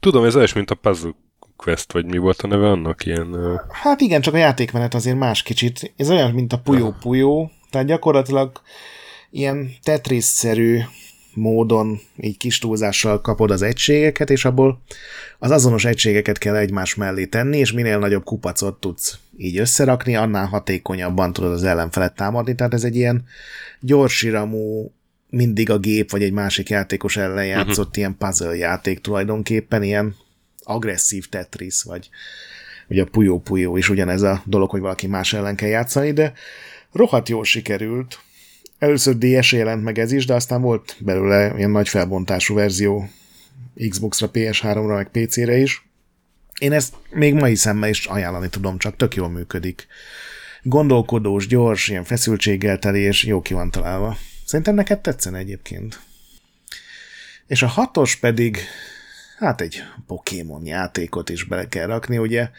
Tudom, 0.00 0.24
ez 0.24 0.36
olyas, 0.36 0.52
mint 0.52 0.70
a 0.70 0.74
Puzzle 0.74 1.14
Quest, 1.56 1.92
vagy 1.92 2.04
mi 2.04 2.18
volt 2.18 2.40
a 2.40 2.46
neve 2.46 2.68
annak 2.68 3.06
ilyen... 3.06 3.60
Hát 3.70 4.00
igen, 4.00 4.20
csak 4.20 4.34
a 4.34 4.38
játékmenet 4.38 4.94
azért 4.94 5.18
más 5.18 5.42
kicsit. 5.42 5.92
Ez 5.96 6.10
olyan, 6.10 6.30
mint 6.30 6.52
a 6.52 6.58
Puyo 6.58 6.92
Puyo, 7.00 7.48
tehát 7.70 7.86
gyakorlatilag 7.86 8.60
ilyen 9.30 9.70
Tetris-szerű 9.82 10.80
módon 11.34 12.00
így 12.16 12.36
kis 12.36 12.58
túlzással 12.58 13.20
kapod 13.20 13.50
az 13.50 13.62
egységeket, 13.62 14.30
és 14.30 14.44
abból 14.44 14.80
az 15.38 15.50
azonos 15.50 15.84
egységeket 15.84 16.38
kell 16.38 16.56
egymás 16.56 16.94
mellé 16.94 17.26
tenni, 17.26 17.58
és 17.58 17.72
minél 17.72 17.98
nagyobb 17.98 18.24
kupacot 18.24 18.80
tudsz 18.80 19.18
így 19.36 19.58
összerakni, 19.58 20.16
annál 20.16 20.46
hatékonyabban 20.46 21.32
tudod 21.32 21.52
az 21.52 21.64
ellenfelet 21.64 22.14
támadni, 22.14 22.54
tehát 22.54 22.74
ez 22.74 22.84
egy 22.84 22.96
ilyen 22.96 23.24
gyorsiramú 23.80 24.92
mindig 25.30 25.70
a 25.70 25.78
gép 25.78 26.10
vagy 26.10 26.22
egy 26.22 26.32
másik 26.32 26.68
játékos 26.68 27.16
ellen 27.16 27.46
mhm. 27.46 27.56
játszott 27.58 27.78
uh-huh. 27.78 27.96
ilyen 27.96 28.16
puzzle 28.18 28.56
játék 28.56 29.00
tulajdonképpen, 29.00 29.82
ilyen 29.82 30.16
agresszív 30.62 31.28
Tetris, 31.28 31.82
vagy 31.82 32.08
ugye 32.88 33.02
a 33.02 33.06
Puyo 33.10 33.38
Puyo 33.38 33.76
is 33.76 33.88
ugyanez 33.88 34.22
a 34.22 34.42
dolog, 34.44 34.70
hogy 34.70 34.80
valaki 34.80 35.06
más 35.06 35.32
ellen 35.32 35.56
kell 35.56 35.68
játszani, 35.68 36.12
de 36.12 36.32
rohadt 36.92 37.28
jól 37.28 37.44
sikerült. 37.44 38.20
Először 38.78 39.18
DS-re 39.18 39.58
jelent 39.58 39.82
meg 39.82 39.98
ez 39.98 40.12
is, 40.12 40.26
de 40.26 40.34
aztán 40.34 40.60
volt 40.60 40.96
belőle 40.98 41.52
ilyen 41.56 41.70
nagy 41.70 41.88
felbontású 41.88 42.54
verzió 42.54 43.08
Xbox-ra, 43.88 44.30
PS3-ra, 44.32 44.94
meg 44.94 45.26
PC-re 45.26 45.56
is. 45.56 45.88
Én 46.58 46.72
ezt 46.72 46.94
még 47.10 47.34
mai 47.34 47.54
szemmel 47.54 47.88
is 47.88 48.06
ajánlani 48.06 48.48
tudom, 48.48 48.78
csak 48.78 48.96
tök 48.96 49.14
jól 49.14 49.28
működik. 49.28 49.86
Gondolkodós, 50.62 51.46
gyors, 51.46 51.88
ilyen 51.88 52.04
feszültséggel 52.04 52.78
teli, 52.78 53.00
és 53.00 53.24
jó 53.24 53.40
ki 53.40 53.54
van 53.54 53.70
találva. 53.70 54.16
Szerintem 54.50 54.74
neked 54.74 55.00
tetszen 55.00 55.34
egyébként. 55.34 56.00
És 57.46 57.62
a 57.62 57.66
hatos 57.66 58.16
pedig, 58.16 58.58
hát 59.38 59.60
egy 59.60 59.82
Pokémon 60.06 60.66
játékot 60.66 61.28
is 61.28 61.44
bele 61.44 61.68
kell 61.68 61.86
rakni, 61.86 62.18
ugye 62.18 62.50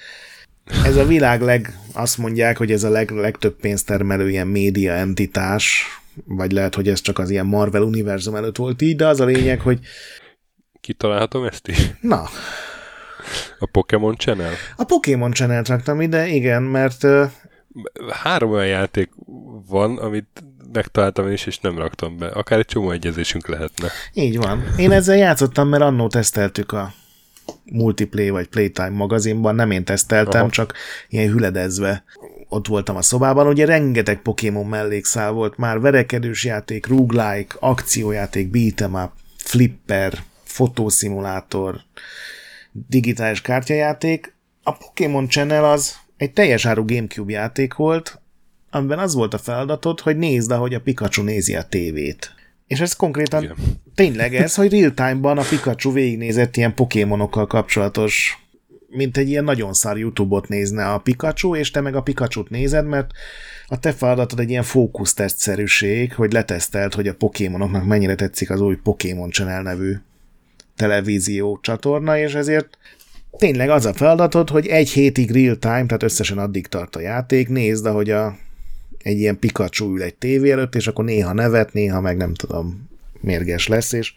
ez 0.83 0.95
a 0.95 1.05
világ 1.05 1.41
leg, 1.41 1.77
azt 1.93 2.17
mondják, 2.17 2.57
hogy 2.57 2.71
ez 2.71 2.83
a 2.83 2.89
leg, 2.89 3.09
legtöbb 3.09 3.55
pénzt 3.59 3.85
termelő 3.85 4.29
ilyen 4.29 4.47
média 4.47 4.93
entitás, 4.93 5.85
vagy 6.25 6.51
lehet, 6.51 6.75
hogy 6.75 6.87
ez 6.87 7.01
csak 7.01 7.19
az 7.19 7.29
ilyen 7.29 7.45
Marvel 7.45 7.81
univerzum 7.81 8.35
előtt 8.35 8.57
volt 8.57 8.81
így, 8.81 8.95
de 8.95 9.07
az 9.07 9.19
a 9.19 9.25
lényeg, 9.25 9.59
hogy 9.59 9.79
Kitalálhatom 10.81 11.43
ezt 11.43 11.67
is? 11.67 11.91
Na. 12.01 12.23
A 13.59 13.65
Pokémon 13.71 14.15
Channel? 14.15 14.53
A 14.75 14.83
Pokémon 14.83 15.31
Channel 15.31 15.63
raktam 15.63 16.01
ide, 16.01 16.27
igen, 16.27 16.63
mert... 16.63 17.05
Három 18.09 18.51
olyan 18.51 18.67
játék 18.67 19.09
van, 19.67 19.97
amit 19.97 20.43
megtaláltam 20.73 21.31
is, 21.31 21.45
és 21.45 21.59
nem 21.59 21.77
raktam 21.77 22.17
be. 22.17 22.27
Akár 22.27 22.59
egy 22.59 22.65
csomó 22.65 22.91
egyezésünk 22.91 23.47
lehetne. 23.47 23.87
Így 24.13 24.37
van. 24.37 24.63
Én 24.77 24.91
ezzel 24.91 25.17
játszottam, 25.17 25.67
mert 25.67 25.83
annó 25.83 26.07
teszteltük 26.07 26.71
a 26.71 26.93
Multiplay 27.63 28.29
vagy 28.29 28.47
Playtime 28.47 28.89
magazinban, 28.89 29.55
nem 29.55 29.71
én 29.71 29.83
teszteltem, 29.83 30.41
Aha. 30.41 30.49
csak 30.49 30.73
ilyen 31.09 31.31
hüledezve 31.31 32.03
ott 32.49 32.67
voltam 32.67 32.95
a 32.95 33.01
szobában, 33.01 33.47
ugye 33.47 33.65
rengeteg 33.65 34.21
Pokémon 34.21 34.65
mellékszál 34.65 35.31
volt 35.31 35.57
már, 35.57 35.79
verekedős 35.79 36.45
játék, 36.45 36.87
roguelike, 36.87 37.55
akciójáték, 37.59 38.49
beat'em 38.51 39.03
up, 39.03 39.11
flipper, 39.37 40.23
fotószimulátor, 40.43 41.81
digitális 42.71 43.41
kártyajáték. 43.41 44.35
A 44.63 44.71
Pokémon 44.71 45.27
Channel 45.27 45.65
az 45.65 45.95
egy 46.17 46.33
teljes 46.33 46.65
áru 46.65 46.85
Gamecube 46.85 47.31
játék 47.31 47.73
volt, 47.73 48.21
amiben 48.71 48.99
az 48.99 49.13
volt 49.13 49.33
a 49.33 49.37
feladatod, 49.37 49.99
hogy 49.99 50.17
nézd, 50.17 50.51
ahogy 50.51 50.73
a 50.73 50.81
Pikachu 50.81 51.23
nézi 51.23 51.55
a 51.55 51.63
tévét. 51.63 52.31
És 52.67 52.79
ez 52.79 52.93
konkrétan 52.93 53.43
Igen. 53.43 53.55
tényleg 53.95 54.35
ez, 54.35 54.55
hogy 54.55 54.71
real-time-ban 54.71 55.37
a 55.37 55.43
Pikachu 55.49 55.91
végignézett 55.91 56.57
ilyen 56.57 56.75
Pokémonokkal 56.75 57.47
kapcsolatos 57.47 58.41
mint 58.91 59.17
egy 59.17 59.29
ilyen 59.29 59.43
nagyon 59.43 59.73
szár 59.73 59.97
YouTube-ot 59.97 60.47
nézne 60.47 60.93
a 60.93 60.97
Pikachu, 60.97 61.55
és 61.55 61.71
te 61.71 61.81
meg 61.81 61.95
a 61.95 62.01
Pikachu-t 62.01 62.49
nézed, 62.49 62.85
mert 62.85 63.11
a 63.67 63.79
te 63.79 63.91
feladatod 63.91 64.39
egy 64.39 64.49
ilyen 64.49 64.63
fókusztesztszerűség, 64.63 66.13
hogy 66.13 66.31
letesztelt, 66.33 66.93
hogy 66.93 67.07
a 67.07 67.15
Pokémonoknak 67.15 67.85
mennyire 67.85 68.15
tetszik 68.15 68.49
az 68.49 68.61
új 68.61 68.75
Pokémon 68.75 69.29
Channel 69.29 69.61
nevű 69.61 69.95
televízió 70.75 71.59
csatorna, 71.61 72.17
és 72.17 72.33
ezért 72.33 72.77
tényleg 73.37 73.69
az 73.69 73.85
a 73.85 73.93
feladatod, 73.93 74.49
hogy 74.49 74.67
egy 74.67 74.89
hétig 74.89 75.31
real 75.31 75.55
time, 75.55 75.85
tehát 75.85 76.03
összesen 76.03 76.37
addig 76.37 76.67
tart 76.67 76.95
a 76.95 76.99
játék, 76.99 77.49
nézd, 77.49 77.85
ahogy 77.85 78.09
a, 78.09 78.37
egy 79.03 79.19
ilyen 79.19 79.39
Pikachu 79.39 79.95
ül 79.95 80.01
egy 80.01 80.15
tévé 80.15 80.51
előtt, 80.51 80.75
és 80.75 80.87
akkor 80.87 81.05
néha 81.05 81.33
nevet, 81.33 81.73
néha 81.73 82.01
meg 82.01 82.17
nem 82.17 82.33
tudom, 82.33 82.89
mérges 83.19 83.67
lesz, 83.67 83.91
és 83.91 84.13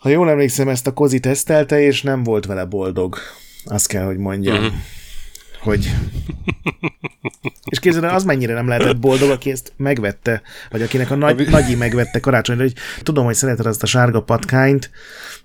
ha 0.00 0.08
jól 0.08 0.30
emlékszem, 0.30 0.68
ezt 0.68 0.86
a 0.86 0.92
Kozi 0.92 1.20
tesztelte, 1.20 1.80
és 1.80 2.02
nem 2.02 2.22
volt 2.22 2.46
vele 2.46 2.64
boldog. 2.64 3.16
Azt 3.64 3.86
kell, 3.86 4.04
hogy 4.04 4.16
mondjam. 4.16 4.56
Uh-huh. 4.56 4.72
Hogy... 5.60 5.94
És 7.70 7.78
képzeld 7.78 8.04
az 8.04 8.24
mennyire 8.24 8.54
nem 8.54 8.68
lehetett 8.68 8.98
boldog, 8.98 9.30
aki 9.30 9.50
ezt 9.50 9.72
megvette, 9.76 10.42
vagy 10.70 10.82
akinek 10.82 11.10
a 11.10 11.14
nagy, 11.14 11.48
nagyi 11.48 11.74
megvette 11.74 12.20
karácsonyra, 12.20 12.62
hogy 12.62 12.74
tudom, 13.02 13.24
hogy 13.24 13.34
szereted 13.34 13.66
azt 13.66 13.82
a 13.82 13.86
sárga 13.86 14.22
patkányt, 14.22 14.90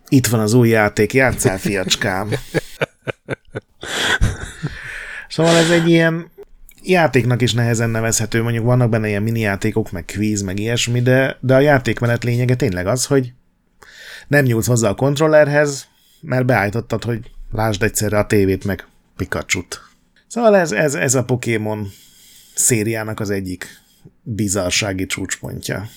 itt 0.07 0.28
van 0.28 0.39
az 0.39 0.53
új 0.53 0.69
játék, 0.69 1.13
játszál, 1.13 1.57
fiacskám. 1.57 2.30
Szóval 5.28 5.55
ez 5.55 5.69
egy 5.69 5.89
ilyen 5.89 6.32
játéknak 6.89 7.41
is 7.41 7.53
nehezen 7.53 7.89
nevezhető, 7.89 8.41
mondjuk 8.41 8.65
vannak 8.65 8.89
benne 8.89 9.07
ilyen 9.07 9.23
mini 9.23 9.39
játékok, 9.39 9.91
meg 9.91 10.05
kvíz, 10.05 10.41
meg 10.41 10.59
ilyesmi, 10.59 11.01
de, 11.01 11.38
de 11.41 11.55
a 11.55 11.59
játékmenet 11.59 12.23
lényege 12.23 12.55
tényleg 12.55 12.88
az, 12.88 13.05
hogy 13.05 13.33
nem 14.27 14.45
nyúlsz 14.45 14.67
hozzá 14.67 14.89
a 14.89 14.95
kontrollerhez, 14.95 15.88
mert 16.21 16.45
beállítottad, 16.45 17.03
hogy 17.03 17.31
lásd 17.51 17.83
egyszerre 17.83 18.17
a 18.17 18.25
tévét, 18.25 18.65
meg 18.65 18.88
Pikachu-t. 19.17 19.81
Szóval 20.27 20.55
ez, 20.55 20.71
ez, 20.71 20.95
ez 20.95 21.15
a 21.15 21.23
Pokémon 21.23 21.88
szériának 22.55 23.19
az 23.19 23.29
egyik 23.29 23.67
bizarsági 24.21 25.05
csúcspontja. 25.05 25.88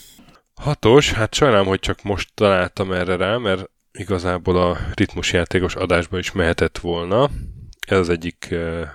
Hatos, 0.54 1.12
hát 1.12 1.34
sajnálom, 1.34 1.66
hogy 1.66 1.80
csak 1.80 2.02
most 2.02 2.28
találtam 2.34 2.92
erre 2.92 3.16
rá, 3.16 3.36
mert 3.36 3.70
igazából 3.92 4.56
a 4.56 4.78
ritmusjátékos 4.94 5.74
adásba 5.74 6.18
is 6.18 6.32
mehetett 6.32 6.78
volna. 6.78 7.30
Ez 7.86 7.98
az 7.98 8.08
egyik 8.08 8.48
eh, 8.50 8.88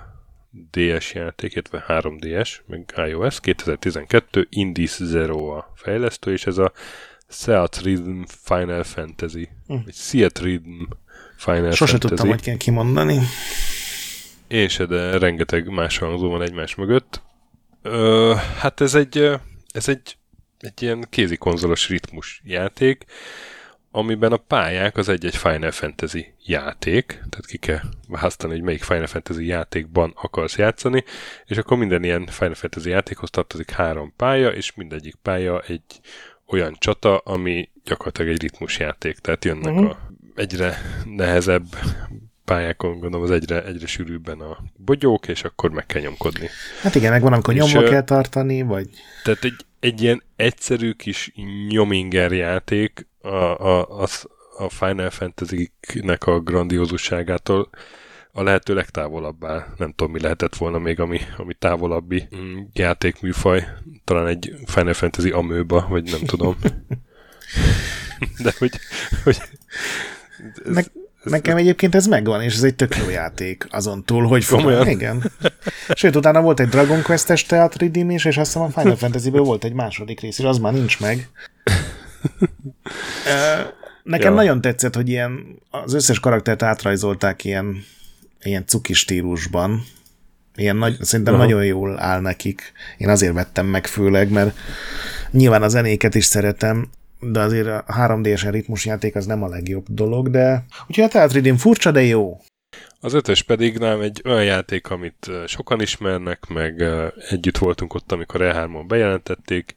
DS 0.70 1.14
játék, 1.14 1.52
illetve 1.52 1.84
3DS, 1.88 2.50
meg 2.66 2.94
iOS, 3.08 3.40
2012, 3.40 4.46
Indies 4.50 4.90
Zero 4.90 5.46
a 5.46 5.72
fejlesztő, 5.76 6.32
és 6.32 6.46
ez 6.46 6.58
a 6.58 6.72
Seat 7.28 7.80
Rhythm 7.82 8.22
Final 8.26 8.82
Fantasy, 8.82 9.48
hm. 9.66 9.76
vagy 9.84 9.94
Seat 9.94 10.38
Rhythm 10.38 10.82
Final 11.36 11.70
Sose 11.70 11.90
Fantasy. 11.90 11.98
tudtam, 11.98 12.28
hogy 12.28 12.40
kell 12.42 12.56
kimondani. 12.56 13.18
És 14.48 14.76
de 14.76 15.18
rengeteg 15.18 15.68
más 15.68 15.98
hangzó 15.98 16.28
van 16.28 16.42
egymás 16.42 16.74
mögött. 16.74 17.22
Ö, 17.82 18.34
hát 18.58 18.80
ez 18.80 18.94
egy, 18.94 19.30
ez 19.72 19.88
egy, 19.88 20.16
egy 20.58 20.82
ilyen 20.82 21.06
kézikonzolos 21.10 21.88
ritmus 21.88 22.40
játék, 22.44 23.04
amiben 23.96 24.32
a 24.32 24.36
pályák 24.36 24.96
az 24.96 25.08
egy-egy 25.08 25.36
Final 25.36 25.70
Fantasy 25.70 26.34
játék, 26.44 27.06
tehát 27.06 27.46
ki 27.46 27.56
kell 27.56 27.80
választani, 28.08 28.52
hogy 28.52 28.62
melyik 28.62 28.82
Final 28.82 29.06
Fantasy 29.06 29.46
játékban 29.46 30.12
akarsz 30.16 30.58
játszani, 30.58 31.04
és 31.46 31.56
akkor 31.56 31.76
minden 31.76 32.04
ilyen 32.04 32.26
Final 32.26 32.54
Fantasy 32.54 32.90
játékhoz 32.90 33.30
tartozik 33.30 33.70
három 33.70 34.12
pálya, 34.16 34.48
és 34.48 34.74
mindegyik 34.74 35.14
pálya 35.22 35.60
egy 35.60 35.82
olyan 36.46 36.76
csata, 36.78 37.16
ami 37.16 37.70
gyakorlatilag 37.84 38.30
egy 38.30 38.42
ritmusjáték, 38.42 39.18
tehát 39.18 39.44
jönnek 39.44 39.72
uh-huh. 39.72 39.90
a 39.90 40.12
egyre 40.34 40.78
nehezebb 41.04 41.66
pályákon, 42.44 42.92
gondolom 42.92 43.22
az 43.22 43.30
egyre, 43.30 43.64
egyre 43.64 43.86
sűrűbben 43.86 44.40
a 44.40 44.58
bogyók, 44.76 45.28
és 45.28 45.44
akkor 45.44 45.70
meg 45.70 45.86
kell 45.86 46.02
nyomkodni. 46.02 46.48
Hát 46.82 46.94
igen, 46.94 47.10
meg 47.10 47.22
van, 47.22 47.32
amikor 47.32 47.54
nyomva 47.54 47.82
kell 47.82 48.04
tartani, 48.04 48.62
vagy... 48.62 48.88
Tehát 49.24 49.44
egy, 49.44 49.64
egy 49.80 50.02
ilyen 50.02 50.22
egyszerű 50.36 50.92
kis 50.92 51.32
nyominger 51.68 52.32
játék 52.32 53.06
a, 53.24 53.60
a, 53.60 54.02
a, 54.02 54.06
a 54.58 54.68
Final 54.68 55.10
Fantasy-nek 55.10 56.26
a 56.26 56.40
grandiózusságától 56.40 57.68
a 58.32 58.42
lehető 58.42 58.74
legtávolabbá. 58.74 59.66
Nem 59.76 59.92
tudom, 59.96 60.12
mi 60.12 60.20
lehetett 60.20 60.56
volna 60.56 60.78
még, 60.78 61.00
ami, 61.00 61.20
ami 61.36 61.54
távolabbi 61.54 62.28
mm, 62.36 62.58
játékműfaj. 62.72 63.66
Talán 64.04 64.26
egy 64.26 64.54
Final 64.66 64.92
Fantasy 64.92 65.30
amőba, 65.30 65.86
vagy 65.88 66.10
nem 66.10 66.20
tudom. 66.20 66.56
De 68.42 68.52
hogy, 68.58 68.78
hogy 69.24 69.38
ez, 70.64 70.74
Meg, 70.74 70.90
ez, 71.24 71.30
nekem 71.30 71.56
egyébként 71.56 71.94
ez 71.94 72.06
megvan, 72.06 72.42
és 72.42 72.54
ez 72.54 72.62
egy 72.62 72.74
tök 72.74 72.96
jó 72.96 73.08
játék 73.08 73.66
azon 73.70 74.04
túl, 74.04 74.26
hogy 74.26 74.44
fogom. 74.44 74.88
Igen. 74.88 75.32
Sőt, 75.94 76.16
utána 76.16 76.40
volt 76.40 76.60
egy 76.60 76.68
Dragon 76.68 77.02
Quest-es 77.02 77.46
is, 77.92 78.24
és 78.24 78.36
azt 78.36 78.52
hiszem 78.52 78.62
a 78.62 78.80
Final 78.80 78.96
Fantasy-ből 78.96 79.42
volt 79.42 79.64
egy 79.64 79.72
második 79.72 80.20
rész, 80.20 80.38
és 80.38 80.44
az 80.44 80.58
már 80.58 80.72
nincs 80.72 81.00
meg. 81.00 81.28
Nekem 84.02 84.30
ja. 84.32 84.36
nagyon 84.36 84.60
tetszett, 84.60 84.94
hogy 84.94 85.08
ilyen 85.08 85.58
az 85.70 85.94
összes 85.94 86.20
karaktert 86.20 86.62
átrajzolták 86.62 87.44
ilyen, 87.44 87.84
ilyen 88.42 88.66
cuki 88.66 88.92
stílusban. 88.92 89.82
Ilyen 90.56 90.76
nagy, 90.76 90.96
szerintem 91.00 91.34
Aha. 91.34 91.42
nagyon 91.42 91.64
jól 91.64 92.00
áll 92.00 92.20
nekik. 92.20 92.72
Én 92.98 93.08
azért 93.08 93.32
vettem 93.32 93.66
meg 93.66 93.86
főleg, 93.86 94.30
mert 94.30 94.56
nyilván 95.30 95.62
a 95.62 95.68
zenéket 95.68 96.14
is 96.14 96.24
szeretem, 96.24 96.90
de 97.20 97.40
azért 97.40 97.66
a 97.66 97.84
3D-es 97.88 98.48
ritmusjáték 98.50 99.14
az 99.14 99.26
nem 99.26 99.42
a 99.42 99.48
legjobb 99.48 99.84
dolog, 99.88 100.30
de 100.30 100.64
úgyhogy 100.88 101.04
a 101.04 101.08
Teatridin 101.08 101.56
furcsa, 101.56 101.90
de 101.90 102.02
jó. 102.02 102.40
Az 103.00 103.12
ötös 103.12 103.42
pedig 103.42 103.78
nem 103.78 104.00
egy 104.00 104.22
olyan 104.24 104.44
játék, 104.44 104.90
amit 104.90 105.30
sokan 105.46 105.80
ismernek, 105.80 106.46
meg 106.46 106.84
együtt 107.28 107.58
voltunk 107.58 107.94
ott, 107.94 108.12
amikor 108.12 108.40
E3-on 108.42 108.84
bejelentették, 108.86 109.74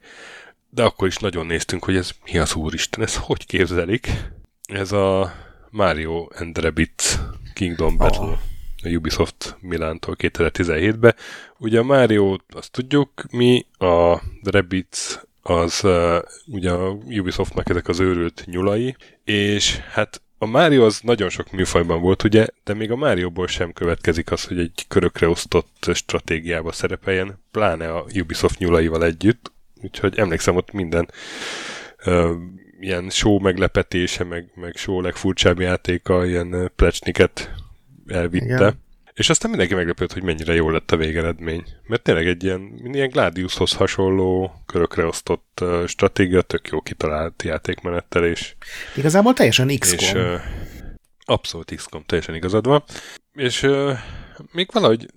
de 0.78 0.84
akkor 0.84 1.08
is 1.08 1.18
nagyon 1.18 1.46
néztünk, 1.46 1.84
hogy 1.84 1.96
ez 1.96 2.12
mi 2.32 2.38
az 2.38 2.56
úristen, 2.56 3.04
ez 3.04 3.16
hogy 3.16 3.46
képzelik? 3.46 4.10
Ez 4.64 4.92
a 4.92 5.34
Mario 5.70 6.28
and 6.36 6.58
Rabbids 6.58 7.20
Kingdom 7.54 7.98
Battle. 7.98 8.26
Oh 8.26 8.38
a 8.84 8.90
Ubisoft 8.90 9.58
Milántól 9.60 10.16
2017-ben. 10.18 11.16
Ugye 11.58 11.80
a 11.80 11.84
Mario, 11.84 12.36
azt 12.50 12.72
tudjuk 12.72 13.10
mi, 13.32 13.66
a 13.78 14.22
Rabbids 14.44 15.20
az 15.42 15.84
uh, 15.84 16.18
ugye 16.46 16.72
a 16.72 16.90
Ubisoftnak 16.90 17.70
ezek 17.70 17.88
az 17.88 18.00
őrült 18.00 18.44
nyulai, 18.46 18.96
és 19.24 19.78
hát 19.78 20.22
a 20.38 20.46
Mario 20.46 20.86
az 20.86 21.00
nagyon 21.04 21.30
sok 21.30 21.52
műfajban 21.52 22.02
volt, 22.02 22.24
ugye, 22.24 22.48
de 22.64 22.74
még 22.74 22.92
a 22.92 22.96
Mario-ból 22.96 23.48
sem 23.48 23.74
következik 23.74 24.32
az, 24.32 24.44
hogy 24.44 24.60
egy 24.60 24.86
körökre 24.88 25.30
osztott 25.30 25.90
stratégiába 25.94 26.72
szerepeljen, 26.72 27.44
pláne 27.52 27.94
a 27.94 28.06
Ubisoft 28.16 28.60
nyulaival 28.60 29.04
együtt, 29.04 29.52
úgyhogy 29.88 30.18
emlékszem 30.18 30.56
ott 30.56 30.72
minden 30.72 31.10
uh, 32.06 32.32
ilyen 32.80 33.10
show 33.10 33.40
meglepetése, 33.40 34.24
meg, 34.24 34.52
meg 34.56 34.76
show 34.76 35.02
legfurcsább 35.02 35.60
játéka, 35.60 36.26
ilyen 36.26 36.72
plecsniket 36.76 37.52
elvitte. 38.08 38.46
Igen. 38.46 38.86
És 39.14 39.30
aztán 39.30 39.50
mindenki 39.50 39.76
meglepődött, 39.76 40.14
hogy 40.14 40.24
mennyire 40.24 40.54
jó 40.54 40.70
lett 40.70 40.92
a 40.92 40.98
végeredmény. 40.98 41.64
Mert 41.88 42.02
tényleg 42.02 42.28
egy 42.28 42.44
ilyen, 42.44 42.80
ilyen 42.84 43.10
Gladiushoz 43.10 43.74
hasonló, 43.74 44.54
körökre 44.66 45.06
osztott 45.06 45.60
uh, 45.62 45.86
stratégia, 45.86 46.42
tök 46.42 46.68
jó 46.68 46.82
kitalált 46.82 47.44
játékmenettel, 47.44 48.26
és... 48.26 48.56
Igazából 48.96 49.34
teljesen 49.34 49.78
XCOM. 49.80 50.00
És, 50.00 50.14
uh, 50.14 50.42
abszolút 51.26 51.76
XCOM, 51.76 52.04
teljesen 52.06 52.36
igazad 52.36 52.66
van. 52.66 52.84
És 53.34 53.64
uh, 53.64 53.98
még 54.52 54.70
valahogy 54.72 55.08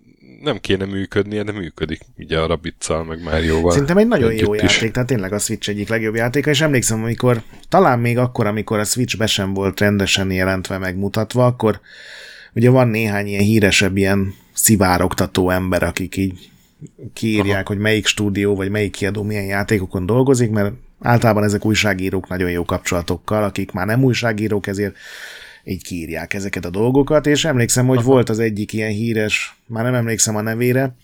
nem 0.43 0.59
kéne 0.59 0.85
működnie, 0.85 1.43
de 1.43 1.53
működik 1.53 2.01
ugye 2.19 2.39
a 2.39 2.47
Rabbidzal, 2.47 3.05
meg 3.05 3.23
Márióval. 3.23 3.71
Szerintem 3.71 3.97
egy 3.97 4.07
nagyon 4.07 4.33
jó 4.33 4.55
is. 4.55 4.61
játék, 4.61 4.91
tehát 4.91 5.09
tényleg 5.09 5.33
a 5.33 5.39
Switch 5.39 5.69
egyik 5.69 5.89
legjobb 5.89 6.15
játéka, 6.15 6.51
és 6.51 6.61
emlékszem, 6.61 7.03
amikor, 7.03 7.43
talán 7.69 7.99
még 7.99 8.19
akkor, 8.19 8.47
amikor 8.47 8.79
a 8.79 8.85
Switch 8.85 9.17
be 9.17 9.27
sem 9.27 9.55
volt 9.55 9.81
rendesen 9.81 10.31
jelentve, 10.31 10.79
megmutatva, 10.79 11.47
akkor 11.47 11.81
ugye 12.55 12.71
van 12.71 12.89
néhány 12.89 13.27
ilyen 13.27 13.43
híresebb 13.43 13.97
ilyen 13.97 14.35
szivárogtató 14.53 15.51
ember, 15.51 15.83
akik 15.83 16.17
így 16.17 16.51
kiírják, 17.13 17.65
Aha. 17.65 17.67
hogy 17.67 17.79
melyik 17.79 18.07
stúdió 18.07 18.57
vagy 18.57 18.71
melyik 18.71 18.93
kiadó 18.93 19.23
milyen 19.23 19.45
játékokon 19.45 20.07
dolgozik, 20.07 20.51
mert 20.51 20.73
általában 21.01 21.45
ezek 21.45 21.65
újságírók 21.65 22.29
nagyon 22.29 22.51
jó 22.51 22.65
kapcsolatokkal, 22.65 23.43
akik 23.43 23.73
már 23.73 23.87
nem 23.87 24.05
újságírók, 24.05 24.67
ezért 24.67 24.97
így 25.65 25.83
kiírják 25.83 26.35
ezeket 26.35 26.65
a 26.65 26.71
dolgokat, 26.71 27.27
és 27.27 27.45
emlékszem, 27.45 27.87
hogy 27.87 27.99
Aha. 27.99 28.07
volt 28.07 28.29
az 28.29 28.39
egyik 28.39 28.73
ilyen 28.73 28.91
híres, 28.91 29.57
már 29.67 29.85
nem 29.85 29.95
emlékszem 29.95 30.37
a 30.37 30.41
nevére, 30.41 30.97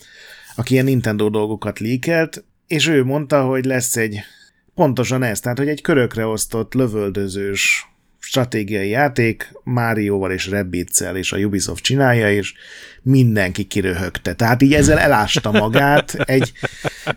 aki 0.57 0.73
ilyen 0.73 0.85
Nintendo 0.85 1.31
dolgokat 1.31 1.79
líkelt, 1.79 2.45
és 2.67 2.87
ő 2.87 3.05
mondta, 3.05 3.45
hogy 3.45 3.65
lesz 3.65 3.97
egy 3.97 4.21
pontosan 4.75 5.23
ez, 5.23 5.41
tehát 5.41 5.59
hogy 5.59 5.69
egy 5.69 5.81
körökre 5.81 6.27
osztott 6.27 6.75
lövöldözős 6.75 7.87
stratégiai 8.19 8.89
játék 8.89 9.53
Márióval 9.65 10.31
és 10.31 10.47
Rabbidsel 10.47 11.17
és 11.17 11.33
a 11.33 11.37
Ubisoft 11.37 11.83
csinálja, 11.83 12.33
és 12.33 12.55
mindenki 13.03 13.65
kiröhögte. 13.65 14.35
Tehát 14.35 14.63
így 14.63 14.75
ezzel 14.75 14.99
elásta 14.99 15.51
magát 15.51 16.15
egy 16.15 16.53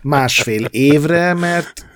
másfél 0.02 0.64
évre, 0.64 1.34
mert 1.34 1.89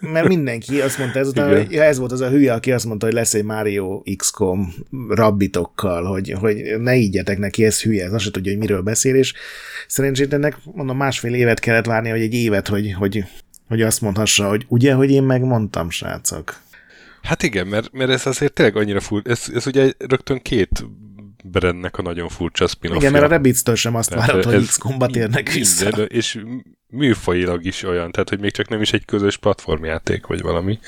mert 0.00 0.28
mindenki 0.28 0.80
azt 0.80 0.98
mondta 0.98 1.18
ezután, 1.18 1.56
hogy 1.56 1.72
ja, 1.72 1.82
ez 1.82 1.98
volt 1.98 2.12
az 2.12 2.20
a 2.20 2.28
hülye, 2.28 2.52
aki 2.52 2.72
azt 2.72 2.84
mondta, 2.84 3.06
hogy 3.06 3.14
lesz 3.14 3.34
egy 3.34 3.44
Mario 3.44 4.02
XCOM 4.16 4.74
rabbitokkal, 5.08 6.04
hogy, 6.04 6.34
hogy 6.40 6.74
ne 6.78 6.96
ígyetek 6.96 7.38
neki, 7.38 7.64
ez 7.64 7.82
hülye, 7.82 8.04
ez 8.04 8.12
azt 8.12 8.24
se 8.24 8.30
tudja, 8.30 8.50
hogy 8.50 8.60
miről 8.60 8.82
beszél, 8.82 9.14
és 9.14 9.32
szerencsétlenek, 9.86 10.56
mondom, 10.64 10.96
másfél 10.96 11.34
évet 11.34 11.60
kellett 11.60 11.86
várni, 11.86 12.08
hogy 12.08 12.20
egy 12.20 12.34
évet, 12.34 12.68
hogy, 12.68 12.92
hogy, 12.92 13.24
hogy 13.68 13.82
azt 13.82 14.00
mondhassa, 14.00 14.48
hogy 14.48 14.64
ugye, 14.68 14.94
hogy 14.94 15.10
én 15.10 15.22
megmondtam, 15.22 15.90
srácok. 15.90 16.62
Hát 17.22 17.42
igen, 17.42 17.66
mert, 17.66 17.92
mert 17.92 18.10
ez 18.10 18.26
azért 18.26 18.52
tényleg 18.52 18.76
annyira 18.76 19.00
full, 19.00 19.20
ez, 19.24 19.46
ez 19.54 19.66
ugye 19.66 19.92
rögtön 19.98 20.42
két 20.42 20.84
Brennek 21.46 21.98
a 21.98 22.02
nagyon 22.02 22.28
furcsa 22.28 22.66
spin 22.66 22.94
Igen, 22.94 23.12
mert 23.12 23.24
a 23.24 23.28
Rabbids-től 23.28 23.74
sem 23.74 23.94
azt 23.94 24.14
várod, 24.14 24.44
hogy 24.44 24.66
XCOM-ba 24.66 25.06
térnek 25.06 25.52
vissza. 25.52 25.84
Minden, 25.84 26.06
és 26.06 26.42
műfajilag 26.86 27.64
is 27.64 27.82
olyan, 27.82 28.10
tehát 28.10 28.28
hogy 28.28 28.40
még 28.40 28.50
csak 28.50 28.68
nem 28.68 28.80
is 28.80 28.92
egy 28.92 29.04
közös 29.04 29.36
platformjáték, 29.36 30.26
vagy 30.26 30.42
valami. 30.42 30.78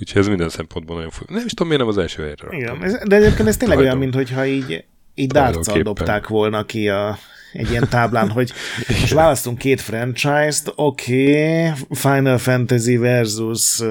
Úgyhogy 0.00 0.20
ez 0.20 0.28
minden 0.28 0.48
szempontból 0.48 0.96
nagyon 0.96 1.10
furcsa. 1.10 1.32
Nem 1.32 1.44
is 1.44 1.50
tudom, 1.52 1.66
miért 1.68 1.82
nem 1.82 1.90
az 1.90 1.98
első 1.98 2.22
helyre. 2.22 2.56
Igen, 2.56 2.98
de 3.08 3.16
egyébként 3.16 3.48
ez 3.48 3.56
tényleg 3.56 3.78
olyan, 3.78 3.98
mintha 3.98 4.46
így, 4.46 4.84
így 5.14 5.30
dárccal 5.30 5.82
dobták 5.82 6.26
volna 6.26 6.64
ki 6.64 6.88
a, 6.88 7.18
egy 7.52 7.70
ilyen 7.70 7.88
táblán, 7.88 8.30
hogy 8.30 8.52
most 9.00 9.12
választunk 9.12 9.58
két 9.58 9.80
franchise-t, 9.80 10.72
oké, 10.74 11.66
okay, 11.66 11.84
Final 11.90 12.38
Fantasy 12.38 12.96
versus, 12.96 13.80
uh, 13.80 13.88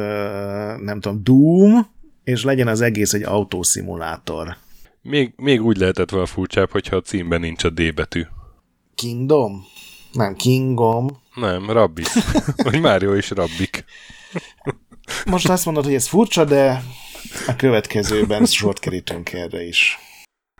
nem 0.81 0.99
tudom, 0.99 1.23
Doom, 1.23 1.87
és 2.23 2.43
legyen 2.43 2.67
az 2.67 2.81
egész 2.81 3.13
egy 3.13 3.23
autószimulátor. 3.23 4.57
Még, 5.07 5.33
még 5.35 5.63
úgy 5.63 5.77
lehetett 5.77 6.09
volna 6.09 6.25
furcsább, 6.25 6.71
hogyha 6.71 6.95
a 6.95 7.01
címben 7.01 7.39
nincs 7.39 7.63
a 7.63 7.69
D 7.69 7.93
betű. 7.93 8.25
Kingdom? 8.95 9.65
Nem, 10.11 10.35
Kingom. 10.35 11.21
Nem, 11.35 11.69
Rabbis. 11.69 12.07
Vagy 12.63 12.81
Mário 12.81 13.13
is 13.13 13.29
Rabbik. 13.29 13.85
Most 15.25 15.49
azt 15.49 15.65
mondod, 15.65 15.83
hogy 15.83 15.93
ez 15.93 16.07
furcsa, 16.07 16.45
de 16.45 16.83
a 17.47 17.55
következőben 17.55 18.45
sort 18.45 18.79
kerítünk 18.79 19.33
erre 19.33 19.63
is. 19.63 19.97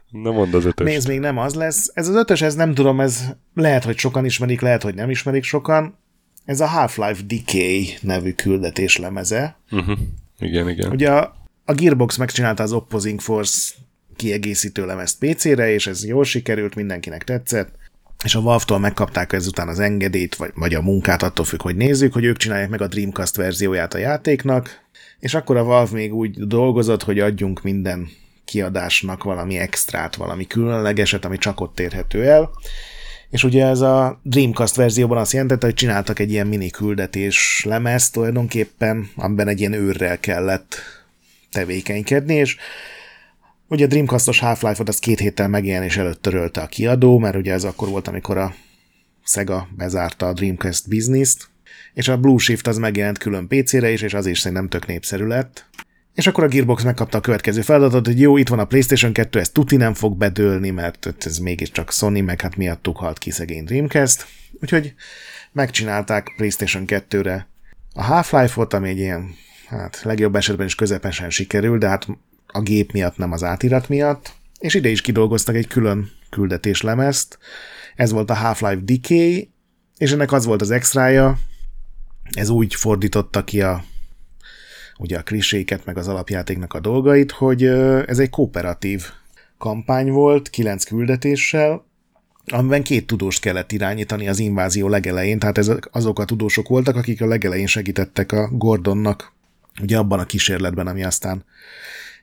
Na 0.09 0.31
mondd 0.31 0.55
az 0.55 0.65
ötös. 0.65 0.87
Nézd, 0.87 1.07
még 1.07 1.19
nem 1.19 1.37
az 1.37 1.53
lesz. 1.53 1.91
Ez 1.93 2.07
az 2.07 2.15
ötös, 2.15 2.41
ez 2.41 2.55
nem 2.55 2.73
tudom, 2.73 2.99
ez 2.99 3.23
lehet, 3.53 3.83
hogy 3.83 3.97
sokan 3.97 4.25
ismerik, 4.25 4.61
lehet, 4.61 4.83
hogy 4.83 4.95
nem 4.95 5.09
ismerik 5.09 5.43
sokan. 5.43 5.97
Ez 6.45 6.59
a 6.59 6.67
Half-Life 6.67 7.21
Decay 7.25 7.97
nevű 8.01 8.33
küldetés 8.33 8.97
lemeze. 8.97 9.59
Uh-huh. 9.71 9.97
Igen, 10.39 10.69
igen. 10.69 10.91
Ugye 10.91 11.11
a, 11.11 11.35
a 11.65 11.73
Gearbox 11.73 12.17
megcsinálta 12.17 12.63
az 12.63 12.73
Opposing 12.73 13.19
Force 13.19 13.73
kiegészítő 14.17 14.85
lemezt 14.85 15.17
PC-re, 15.19 15.71
és 15.71 15.87
ez 15.87 16.05
jól 16.05 16.23
sikerült, 16.23 16.75
mindenkinek 16.75 17.23
tetszett, 17.23 17.69
és 18.23 18.35
a 18.35 18.41
Valve-tól 18.41 18.79
megkapták 18.79 19.33
ezután 19.33 19.67
az 19.67 19.79
engedélyt, 19.79 20.35
vagy, 20.35 20.51
vagy 20.55 20.73
a 20.73 20.81
munkát, 20.81 21.23
attól 21.23 21.45
függ, 21.45 21.61
hogy 21.61 21.75
nézzük, 21.75 22.13
hogy 22.13 22.23
ők 22.23 22.37
csinálják 22.37 22.69
meg 22.69 22.81
a 22.81 22.87
Dreamcast 22.87 23.35
verzióját 23.35 23.93
a 23.93 23.97
játéknak, 23.97 24.85
és 25.19 25.33
akkor 25.33 25.57
a 25.57 25.63
Valve 25.63 25.93
még 25.93 26.13
úgy 26.13 26.47
dolgozott, 26.47 27.03
hogy 27.03 27.19
adjunk 27.19 27.61
minden 27.61 28.09
kiadásnak 28.45 29.23
valami 29.23 29.57
extrát, 29.57 30.15
valami 30.15 30.47
különlegeset, 30.47 31.25
ami 31.25 31.37
csak 31.37 31.59
ott 31.59 31.79
érhető 31.79 32.23
el. 32.23 32.49
És 33.29 33.43
ugye 33.43 33.65
ez 33.65 33.81
a 33.81 34.19
Dreamcast 34.23 34.75
verzióban 34.75 35.17
azt 35.17 35.33
jelentette, 35.33 35.65
hogy 35.65 35.75
csináltak 35.75 36.19
egy 36.19 36.31
ilyen 36.31 36.47
mini 36.47 36.69
küldetés 36.69 37.63
lemezt 37.65 38.13
tulajdonképpen, 38.13 39.09
amiben 39.15 39.47
egy 39.47 39.59
ilyen 39.59 39.73
őrrel 39.73 40.19
kellett 40.19 40.75
tevékenykedni, 41.51 42.33
és 42.33 42.57
Ugye 43.69 43.85
a 43.85 43.87
Dreamcastos 43.87 44.39
Half-Life-ot 44.39 44.89
az 44.89 44.99
két 44.99 45.19
héttel 45.19 45.47
megjelenés 45.47 45.97
előtt 45.97 46.21
törölte 46.21 46.61
a 46.61 46.67
kiadó, 46.67 47.17
mert 47.17 47.35
ugye 47.35 47.53
ez 47.53 47.63
akkor 47.63 47.87
volt, 47.87 48.07
amikor 48.07 48.37
a 48.37 48.53
Sega 49.23 49.67
bezárta 49.75 50.27
a 50.27 50.33
Dreamcast 50.33 50.87
bizniszt, 50.87 51.47
és 51.93 52.07
a 52.07 52.17
Blue 52.17 52.37
Shift 52.37 52.67
az 52.67 52.77
megjelent 52.77 53.17
külön 53.17 53.47
PC-re 53.47 53.91
is, 53.91 54.01
és 54.01 54.13
az 54.13 54.25
is 54.25 54.39
szerintem 54.39 54.69
tök 54.69 54.85
népszerű 54.85 55.25
lett. 55.25 55.65
És 56.13 56.27
akkor 56.27 56.43
a 56.43 56.47
Gearbox 56.47 56.83
megkapta 56.83 57.17
a 57.17 57.21
következő 57.21 57.61
feladatot, 57.61 58.05
hogy 58.05 58.19
jó, 58.19 58.37
itt 58.37 58.47
van 58.47 58.59
a 58.59 58.65
PlayStation 58.65 59.13
2, 59.13 59.39
ez 59.39 59.49
tuti 59.49 59.75
nem 59.75 59.93
fog 59.93 60.17
bedőlni, 60.17 60.69
mert 60.69 61.25
ez 61.25 61.37
mégiscsak 61.37 61.91
Sony, 61.91 62.23
meg 62.23 62.41
hát 62.41 62.55
miattuk 62.55 62.97
halt 62.97 63.17
ki 63.17 63.31
szegény 63.31 63.63
Dreamcast. 63.63 64.25
Úgyhogy 64.61 64.93
megcsinálták 65.51 66.33
PlayStation 66.37 66.83
2-re 66.87 67.47
a 67.93 68.03
Half-Life-ot, 68.03 68.73
ami 68.73 68.89
egy 68.89 68.97
ilyen, 68.97 69.35
hát 69.67 69.99
legjobb 70.03 70.35
esetben 70.35 70.65
is 70.65 70.75
közepesen 70.75 71.29
sikerül, 71.29 71.77
de 71.77 71.87
hát 71.87 72.07
a 72.47 72.61
gép 72.61 72.91
miatt, 72.91 73.17
nem 73.17 73.31
az 73.31 73.43
átirat 73.43 73.89
miatt, 73.89 74.33
és 74.59 74.73
ide 74.73 74.89
is 74.89 75.01
kidolgoztak 75.01 75.55
egy 75.55 75.67
külön 75.67 76.09
küldetéslemezt. 76.29 77.37
Ez 77.95 78.11
volt 78.11 78.29
a 78.29 78.35
Half-Life 78.35 78.81
Decay, 78.83 79.51
és 79.97 80.11
ennek 80.11 80.31
az 80.31 80.45
volt 80.45 80.61
az 80.61 80.71
extrája, 80.71 81.37
ez 82.31 82.49
úgy 82.49 82.75
fordította 82.75 83.43
ki 83.43 83.61
a, 83.61 83.83
ugye 84.97 85.17
a 85.17 85.23
kliséket, 85.23 85.85
meg 85.85 85.97
az 85.97 86.07
alapjátéknak 86.07 86.73
a 86.73 86.79
dolgait, 86.79 87.31
hogy 87.31 87.63
ez 88.05 88.19
egy 88.19 88.29
kooperatív 88.29 89.05
kampány 89.57 90.11
volt, 90.11 90.49
kilenc 90.49 90.83
küldetéssel, 90.83 91.85
amiben 92.51 92.83
két 92.83 93.07
tudóst 93.07 93.41
kellett 93.41 93.71
irányítani 93.71 94.27
az 94.27 94.39
invázió 94.39 94.87
legelején, 94.87 95.39
tehát 95.39 95.57
ez 95.57 95.71
azok 95.91 96.19
a 96.19 96.25
tudósok 96.25 96.67
voltak, 96.67 96.95
akik 96.95 97.21
a 97.21 97.27
legelején 97.27 97.67
segítettek 97.67 98.31
a 98.31 98.47
Gordonnak, 98.51 99.33
ugye 99.81 99.97
abban 99.97 100.19
a 100.19 100.25
kísérletben, 100.25 100.87
ami 100.87 101.03
aztán 101.03 101.45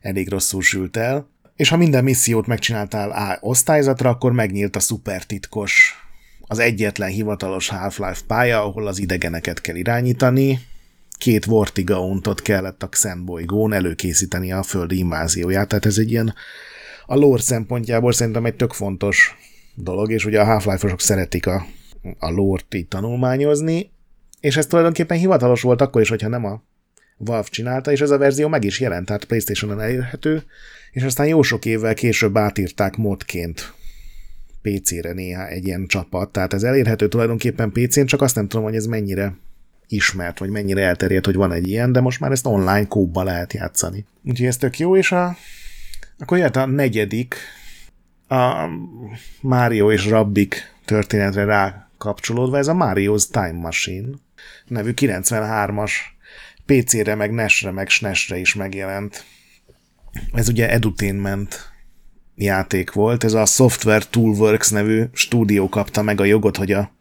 elég 0.05 0.29
rosszul 0.29 0.63
sült 0.63 0.97
el. 0.97 1.29
És 1.57 1.69
ha 1.69 1.77
minden 1.77 2.05
missziót 2.05 2.47
megcsináltál 2.47 3.11
A 3.11 3.39
osztályzatra, 3.41 4.11
akkor 4.11 4.33
megnyílt 4.33 4.77
a 4.77 4.81
szupertitkos, 4.81 5.99
az 6.41 6.59
egyetlen 6.59 7.09
hivatalos 7.09 7.69
Half-Life 7.69 8.21
pálya, 8.27 8.63
ahol 8.63 8.87
az 8.87 8.99
idegeneket 8.99 9.61
kell 9.61 9.75
irányítani. 9.75 10.61
Két 11.19 11.45
Vortigauntot 11.45 12.43
kellett 12.43 12.83
a 12.83 12.89
Xenbolygón 12.89 13.73
előkészíteni 13.73 14.53
a 14.53 14.63
földi 14.63 14.99
invázióját, 14.99 15.69
tehát 15.69 15.87
ez 15.87 15.99
egy 15.99 16.11
ilyen 16.11 16.35
a 17.07 17.15
lore 17.15 17.43
szempontjából 17.43 18.13
szerintem 18.13 18.45
egy 18.45 18.57
tök 18.57 18.73
fontos 18.73 19.37
dolog, 19.75 20.11
és 20.11 20.25
ugye 20.25 20.41
a 20.41 20.45
Half-Life-osok 20.45 21.01
szeretik 21.01 21.47
a, 21.47 21.67
a 22.19 22.31
lore-t 22.31 22.75
így 22.75 22.89
tanulmányozni, 22.89 23.91
és 24.41 24.57
ez 24.57 24.67
tulajdonképpen 24.67 25.19
hivatalos 25.19 25.63
volt 25.63 25.81
akkor 25.81 26.01
is, 26.01 26.09
hogyha 26.09 26.29
nem 26.29 26.45
a 26.45 26.63
Valve 27.17 27.49
csinálta, 27.51 27.93
és 27.93 28.01
ez 28.01 28.11
a 28.11 28.19
verzió 28.19 28.49
meg 28.49 28.65
is 28.65 28.81
jelent, 28.81 29.07
tehát 29.07 29.25
PlayStation-on 29.25 29.81
elérhető, 29.81 30.43
és 30.91 31.03
aztán 31.03 31.27
jó 31.27 31.43
sok 31.43 31.65
évvel 31.65 31.95
később 31.95 32.37
átírták 32.37 32.97
modként 32.97 33.73
PC-re 34.63 35.13
néha 35.13 35.47
egy 35.47 35.67
ilyen 35.67 35.87
csapat, 35.87 36.33
tehát 36.33 36.53
ez 36.53 36.63
elérhető 36.63 37.09
tulajdonképpen 37.09 37.73
PC-n, 37.73 38.05
csak 38.05 38.23
azt 38.23 38.35
nem 38.35 38.49
tudom, 38.49 38.65
hogy 38.65 38.75
ez 38.75 38.87
mennyire 38.87 39.37
ismert, 39.89 40.39
vagy 40.39 40.49
mennyire 40.49 40.83
elterjedt, 40.83 41.25
hogy 41.25 41.35
van 41.35 41.53
egy 41.53 41.69
ilyen, 41.69 41.93
de 41.93 42.01
most 42.01 42.21
már 42.21 42.31
ezt 42.31 42.47
online 42.47 42.87
kóba 42.87 43.23
lehet 43.23 43.53
játszani. 43.53 44.05
Úgyhogy 44.25 44.47
ez 44.47 44.57
tök 44.57 44.79
jó, 44.79 44.97
és 44.97 45.13
a, 45.13 45.37
akkor 46.19 46.39
jött 46.39 46.57
a 46.57 46.67
negyedik, 46.67 47.37
a 48.29 48.69
Mario 49.41 49.93
és 49.93 50.07
Rabbik 50.07 50.75
történetre 50.85 51.45
rá 51.45 51.89
kapcsolódva, 51.99 52.59
ez 52.59 52.69
a 52.69 52.75
Mario's 52.75 53.25
Time 53.31 53.53
Machine 53.53 54.09
nevű 54.67 54.93
93-as 54.97 55.91
PC-re, 56.67 57.15
meg 57.15 57.33
NES-re, 57.33 57.71
meg 57.71 57.89
SNES-re 57.89 58.39
is 58.39 58.55
megjelent. 58.55 59.25
Ez 60.33 60.49
ugye 60.49 60.71
edutainment 60.71 61.73
játék 62.35 62.93
volt, 62.93 63.25
ez 63.25 63.33
a 63.33 63.45
Software 63.45 64.05
Toolworks 64.11 64.71
nevű 64.71 65.05
stúdió 65.13 65.69
kapta 65.69 66.03
meg 66.03 66.21
a 66.21 66.25
jogot, 66.25 66.57
hogy 66.57 66.73
a 66.73 66.93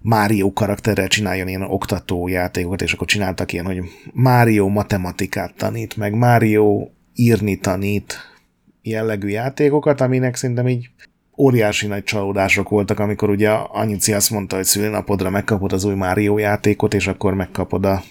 Mario 0.00 0.52
karakterrel 0.52 1.08
csináljon 1.08 1.48
ilyen 1.48 1.62
oktató 1.62 2.28
játékokat, 2.28 2.82
és 2.82 2.92
akkor 2.92 3.06
csináltak 3.06 3.52
ilyen, 3.52 3.64
hogy 3.64 3.82
Mario 4.12 4.68
matematikát 4.68 5.54
tanít, 5.56 5.96
meg 5.96 6.14
Mario 6.14 6.88
írni 7.14 7.58
tanít 7.58 8.16
jellegű 8.82 9.28
játékokat, 9.28 10.00
aminek 10.00 10.36
szerintem 10.36 10.68
így 10.68 10.90
óriási 11.38 11.86
nagy 11.86 12.04
csalódások 12.04 12.68
voltak, 12.68 12.98
amikor 12.98 13.30
ugye 13.30 13.50
Anyici 13.50 14.12
azt 14.12 14.30
mondta, 14.30 14.56
hogy 14.56 14.64
szülőnapodra 14.64 15.30
megkapod 15.30 15.72
az 15.72 15.84
új 15.84 15.94
Mario 15.94 16.38
játékot, 16.38 16.94
és 16.94 17.06
akkor 17.06 17.34
megkapod 17.34 17.84
a 17.84 18.02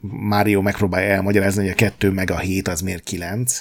Mario 0.00 0.62
megpróbálja 0.62 1.08
elmagyarázni, 1.08 1.62
hogy 1.62 1.70
a 1.70 1.74
2 1.74 2.10
meg 2.10 2.30
a 2.30 2.38
7 2.38 2.68
az 2.68 2.80
miért 2.80 3.04
9. 3.04 3.60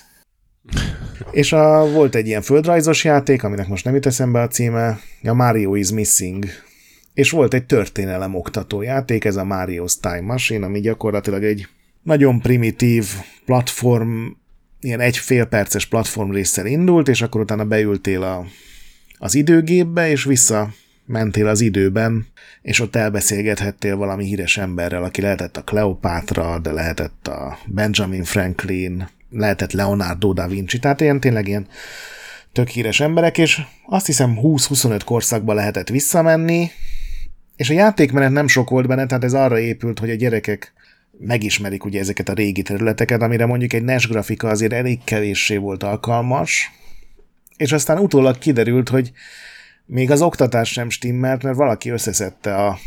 És 1.32 1.53
a, 1.53 1.91
volt 1.91 2.15
egy 2.15 2.28
ilyen 2.28 2.41
földrajzos 2.41 3.03
játék, 3.03 3.43
aminek 3.43 3.67
most 3.67 3.86
nem 3.86 3.93
jut 3.93 4.05
eszembe 4.05 4.41
a 4.41 4.47
címe, 4.47 4.99
a 5.23 5.34
Mario 5.34 5.75
is 5.75 5.91
Missing. 5.91 6.45
És 7.13 7.32
volt 7.32 7.53
egy 7.53 7.65
történelem 7.65 8.36
oktató 8.36 8.82
játék, 8.82 9.25
ez 9.25 9.36
a 9.36 9.43
Mario's 9.43 9.93
Time 10.01 10.21
Machine, 10.21 10.65
ami 10.65 10.80
gyakorlatilag 10.80 11.43
egy 11.43 11.67
nagyon 12.03 12.41
primitív 12.41 13.05
platform 13.45 14.25
ilyen 14.80 14.99
egy 14.99 15.17
fél 15.17 15.45
perces 15.45 15.86
platform 15.86 16.32
résszel 16.32 16.65
indult, 16.65 17.07
és 17.07 17.21
akkor 17.21 17.41
utána 17.41 17.65
beültél 17.65 18.23
a, 18.23 18.45
az 19.17 19.36
időgépbe, 19.36 20.09
és 20.09 20.23
vissza 20.23 20.69
mentél 21.08 21.47
az 21.47 21.62
időben, 21.62 22.28
és 22.62 22.80
ott 22.80 22.95
elbeszélgethettél 22.95 23.95
valami 23.95 24.26
híres 24.26 24.58
emberrel, 24.58 25.03
aki 25.03 25.22
lehetett 25.22 25.58
a 25.58 25.64
Cleopatra, 25.64 26.60
de 26.60 26.72
lehetett 26.72 27.28
a 27.28 27.58
Benjamin 27.66 28.24
Franklin, 28.24 29.10
lehetett 29.30 29.72
Leonardo 29.72 30.34
da 30.34 30.47
Vinci, 30.47 30.80
tehát 30.80 31.01
ilyen 31.01 31.20
tényleg 31.20 31.47
ilyen 31.47 31.68
tök 32.51 32.68
híres 32.68 32.99
emberek, 32.99 33.38
és 33.38 33.62
azt 33.86 34.05
hiszem 34.05 34.38
20-25 34.41 35.01
korszakba 35.05 35.53
lehetett 35.53 35.89
visszamenni, 35.89 36.72
és 37.55 37.70
a 37.70 37.74
játékmenet 37.74 38.32
nem 38.32 38.47
sok 38.47 38.70
volt 38.70 38.88
benne, 38.88 39.05
tehát 39.05 39.24
ez 39.24 39.34
arra 39.34 39.60
épült, 39.60 39.99
hogy 39.99 40.10
a 40.10 40.16
gyerekek 40.16 40.74
megismerik 41.20 41.86
ugye 41.86 41.99
ezeket 41.99 42.30
a 42.30 42.34
régi 42.34 42.62
területeket, 42.62 43.22
amire 43.22 43.45
mondjuk 43.45 43.74
egy 43.74 43.84
NES 43.84 44.08
grafika 44.08 44.47
azért 44.47 44.74
elég 44.74 44.99
kevéssé 45.03 45.58
volt 45.58 45.84
alkalmas, 45.84 46.72
és 47.58 47.72
aztán 47.72 47.99
utólag 47.99 48.38
kiderült, 48.38 48.89
hogy 48.89 49.12
még 49.88 50.11
az 50.11 50.21
oktatás 50.21 50.71
sem 50.71 50.89
stimmelt, 50.89 51.43
mert 51.43 51.55
valaki 51.55 51.89
összeszedte 51.89 52.55
a... 52.55 52.77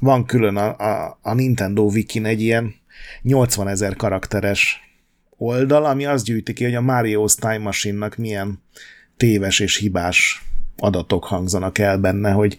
Van 0.00 0.24
külön 0.24 0.56
a, 0.56 0.76
a, 0.78 1.18
a 1.22 1.34
Nintendo 1.34 1.82
Wikin 1.82 2.24
egy 2.24 2.40
ilyen 2.42 2.74
80 3.22 3.68
ezer 3.68 3.96
karakteres 3.96 4.80
oldal, 5.36 5.84
ami 5.84 6.04
azt 6.04 6.24
gyűjti 6.24 6.52
ki, 6.52 6.64
hogy 6.64 6.74
a 6.74 6.80
Mario's 6.80 7.34
Time 7.34 7.58
Machine-nak 7.58 8.16
milyen 8.16 8.62
téves 9.16 9.60
és 9.60 9.76
hibás 9.76 10.44
adatok 10.76 11.24
hangzanak 11.24 11.78
el 11.78 11.98
benne, 11.98 12.30
hogy 12.30 12.56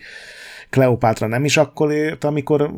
Kleopátra 0.69 1.27
nem 1.27 1.45
is 1.45 1.57
akkor 1.57 1.91
ért, 1.91 2.23
amikor 2.23 2.71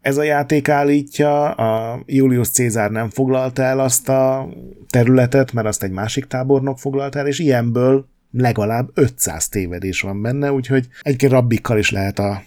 ez 0.00 0.16
a 0.16 0.22
játék 0.22 0.68
állítja, 0.68 1.50
a 1.50 2.02
Julius 2.06 2.48
Cézár 2.48 2.90
nem 2.90 3.10
foglalta 3.10 3.62
el 3.62 3.80
azt 3.80 4.08
a 4.08 4.48
területet, 4.90 5.52
mert 5.52 5.66
azt 5.66 5.82
egy 5.82 5.90
másik 5.90 6.24
tábornok 6.24 6.78
foglalta 6.78 7.18
el, 7.18 7.26
és 7.26 7.38
ilyenből 7.38 8.08
legalább 8.36 8.90
500 8.94 9.48
tévedés 9.48 10.00
van 10.00 10.22
benne, 10.22 10.52
úgyhogy 10.52 10.88
egy 11.02 11.28
rabbikkal 11.28 11.78
is 11.78 11.90
lehet 11.90 12.18
a, 12.18 12.42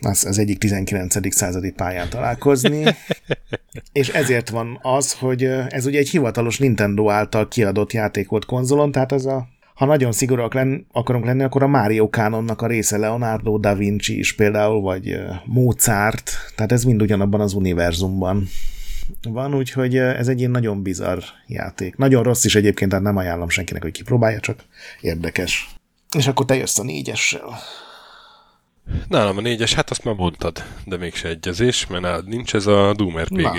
az, 0.00 0.24
az 0.24 0.38
egyik 0.38 0.58
19. 0.58 1.34
századi 1.34 1.70
pályán 1.70 2.08
találkozni, 2.08 2.84
és 3.92 4.08
ezért 4.08 4.48
van 4.48 4.78
az, 4.82 5.12
hogy 5.12 5.44
ez 5.68 5.86
ugye 5.86 5.98
egy 5.98 6.08
hivatalos 6.08 6.58
Nintendo 6.58 7.10
által 7.10 7.48
kiadott 7.48 7.92
játék 7.92 8.28
volt 8.28 8.44
konzolon, 8.44 8.92
tehát 8.92 9.12
az 9.12 9.26
a 9.26 9.48
ha 9.74 9.84
nagyon 9.84 10.12
szigorúak 10.12 10.54
lenn, 10.54 10.84
akarunk 10.92 11.24
lenni, 11.24 11.42
akkor 11.42 11.62
a 11.62 11.66
Mario 11.66 12.10
Kánonnak 12.10 12.62
a 12.62 12.66
része 12.66 12.96
Leonardo 12.96 13.58
da 13.58 13.74
Vinci 13.74 14.18
is 14.18 14.34
például, 14.34 14.80
vagy 14.80 15.20
Mozart, 15.44 16.30
tehát 16.54 16.72
ez 16.72 16.84
mind 16.84 17.02
ugyanabban 17.02 17.40
az 17.40 17.54
univerzumban 17.54 18.48
van, 19.22 19.54
úgyhogy 19.54 19.96
ez 19.96 20.28
egy 20.28 20.38
ilyen 20.38 20.50
nagyon 20.50 20.82
bizarr 20.82 21.22
játék. 21.46 21.96
Nagyon 21.96 22.22
rossz 22.22 22.44
is 22.44 22.54
egyébként, 22.54 22.90
tehát 22.90 23.04
nem 23.04 23.16
ajánlom 23.16 23.48
senkinek, 23.48 23.82
hogy 23.82 23.92
kipróbálja, 23.92 24.40
csak 24.40 24.64
érdekes. 25.00 25.68
És 26.16 26.26
akkor 26.26 26.46
te 26.46 26.54
jössz 26.54 26.78
a 26.78 26.82
négyessel. 26.82 27.58
Nálam 29.08 29.36
a 29.36 29.40
négyes, 29.40 29.74
hát 29.74 29.90
azt 29.90 30.04
már 30.04 30.14
mondtad, 30.14 30.64
de 30.84 30.96
mégse 30.96 31.28
egyezés, 31.28 31.86
mert 31.86 32.02
nálad 32.02 32.28
nincs 32.28 32.54
ez 32.54 32.66
a 32.66 32.94
Doom 32.96 33.18
RPG. 33.18 33.40
Na. 33.40 33.52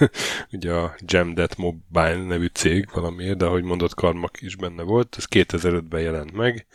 Ugye 0.52 0.72
a 0.72 0.94
Jamdet 0.98 1.56
Mobile 1.56 2.24
nevű 2.26 2.46
cég 2.46 2.88
valamiért, 2.92 3.36
de 3.36 3.44
ahogy 3.44 3.62
mondott, 3.62 3.94
Karmak 3.94 4.42
is 4.42 4.56
benne 4.56 4.82
volt, 4.82 5.14
ez 5.18 5.24
2005-ben 5.30 6.00
jelent 6.00 6.32
meg, 6.32 6.66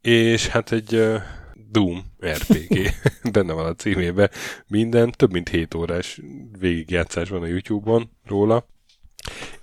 és 0.00 0.46
hát 0.46 0.72
egy 0.72 0.94
uh, 0.94 1.22
Doom 1.74 2.04
RPG 2.26 2.90
benne 3.34 3.52
van 3.52 3.66
a 3.66 3.74
címébe. 3.74 4.30
Minden 4.66 5.10
több 5.10 5.32
mint 5.32 5.48
7 5.48 5.74
órás 5.74 6.20
végigjátszás 6.58 7.28
van 7.28 7.42
a 7.42 7.46
YouTube-on 7.46 8.10
róla. 8.24 8.66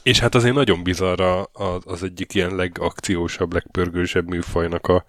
És 0.03 0.19
hát 0.19 0.35
azért 0.35 0.53
nagyon 0.53 0.83
bizarra 0.83 1.43
az 1.83 2.03
egyik 2.03 2.33
ilyen 2.33 2.55
legakciósabb, 2.55 3.53
legpörgősebb 3.53 4.27
műfajnak 4.27 4.87
a, 4.87 5.05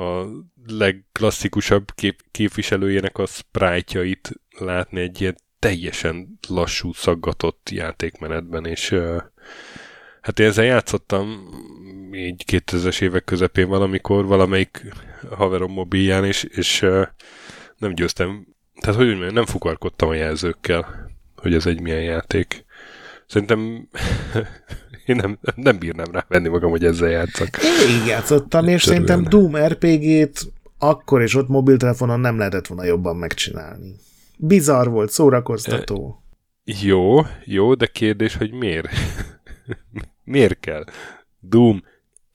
a 0.00 0.26
legklasszikusabb 0.66 1.94
kép, 1.94 2.20
képviselőjének 2.30 3.18
a 3.18 3.26
sprite 3.26 4.00
látni 4.58 5.00
egy 5.00 5.20
ilyen 5.20 5.36
teljesen 5.58 6.38
lassú, 6.48 6.92
szaggatott 6.92 7.70
játékmenetben, 7.70 8.66
és 8.66 8.94
hát 10.20 10.38
én 10.38 10.46
ezzel 10.46 10.64
játszottam 10.64 11.48
így 12.12 12.44
2000-es 12.52 13.00
évek 13.00 13.24
közepén 13.24 13.68
valamikor 13.68 14.24
valamelyik 14.24 14.84
haverom 15.30 15.72
mobilján, 15.72 16.24
és, 16.24 16.42
és 16.42 16.80
nem 17.78 17.94
győztem, 17.94 18.46
tehát 18.80 18.96
hogy 18.96 19.08
mondjam, 19.08 19.34
nem 19.34 19.46
fukarkodtam 19.46 20.08
a 20.08 20.14
jelzőkkel, 20.14 21.10
hogy 21.36 21.54
ez 21.54 21.66
egy 21.66 21.80
milyen 21.80 22.02
játék. 22.02 22.64
Szerintem 23.26 23.88
én 25.06 25.16
nem, 25.16 25.38
nem 25.54 25.78
bírnám 25.78 26.10
rá 26.12 26.24
venni 26.28 26.48
magam, 26.48 26.70
hogy 26.70 26.84
ezzel 26.84 27.10
játszak. 27.10 27.48
Én 27.62 28.00
így 28.00 28.06
játszottam, 28.06 28.68
és 28.68 28.82
szerintem 28.82 29.24
Doom 29.24 29.56
RPG-t 29.56 30.52
akkor 30.78 31.22
és 31.22 31.34
ott 31.34 31.48
mobiltelefonon 31.48 32.20
nem 32.20 32.38
lehetett 32.38 32.66
volna 32.66 32.84
jobban 32.84 33.16
megcsinálni. 33.16 33.94
Bizarr 34.36 34.88
volt, 34.88 35.10
szórakoztató. 35.10 36.22
E, 36.64 36.74
jó, 36.82 37.20
jó, 37.44 37.74
de 37.74 37.86
kérdés, 37.86 38.36
hogy 38.36 38.52
miért? 38.52 38.88
miért 40.24 40.60
kell 40.60 40.84
Doom 41.40 41.82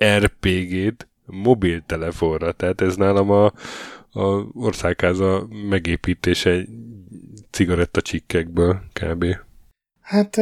RPG-t 0.04 1.08
mobiltelefonra? 1.32 2.52
Tehát 2.52 2.82
ez 2.82 2.96
nálam 2.96 3.32
a, 3.32 3.46
a 4.12 4.48
országháza 4.54 5.48
megépítése 5.70 6.66
cigarettacsikkekből 7.50 8.82
kb. 8.94 9.26
Hát 10.02 10.38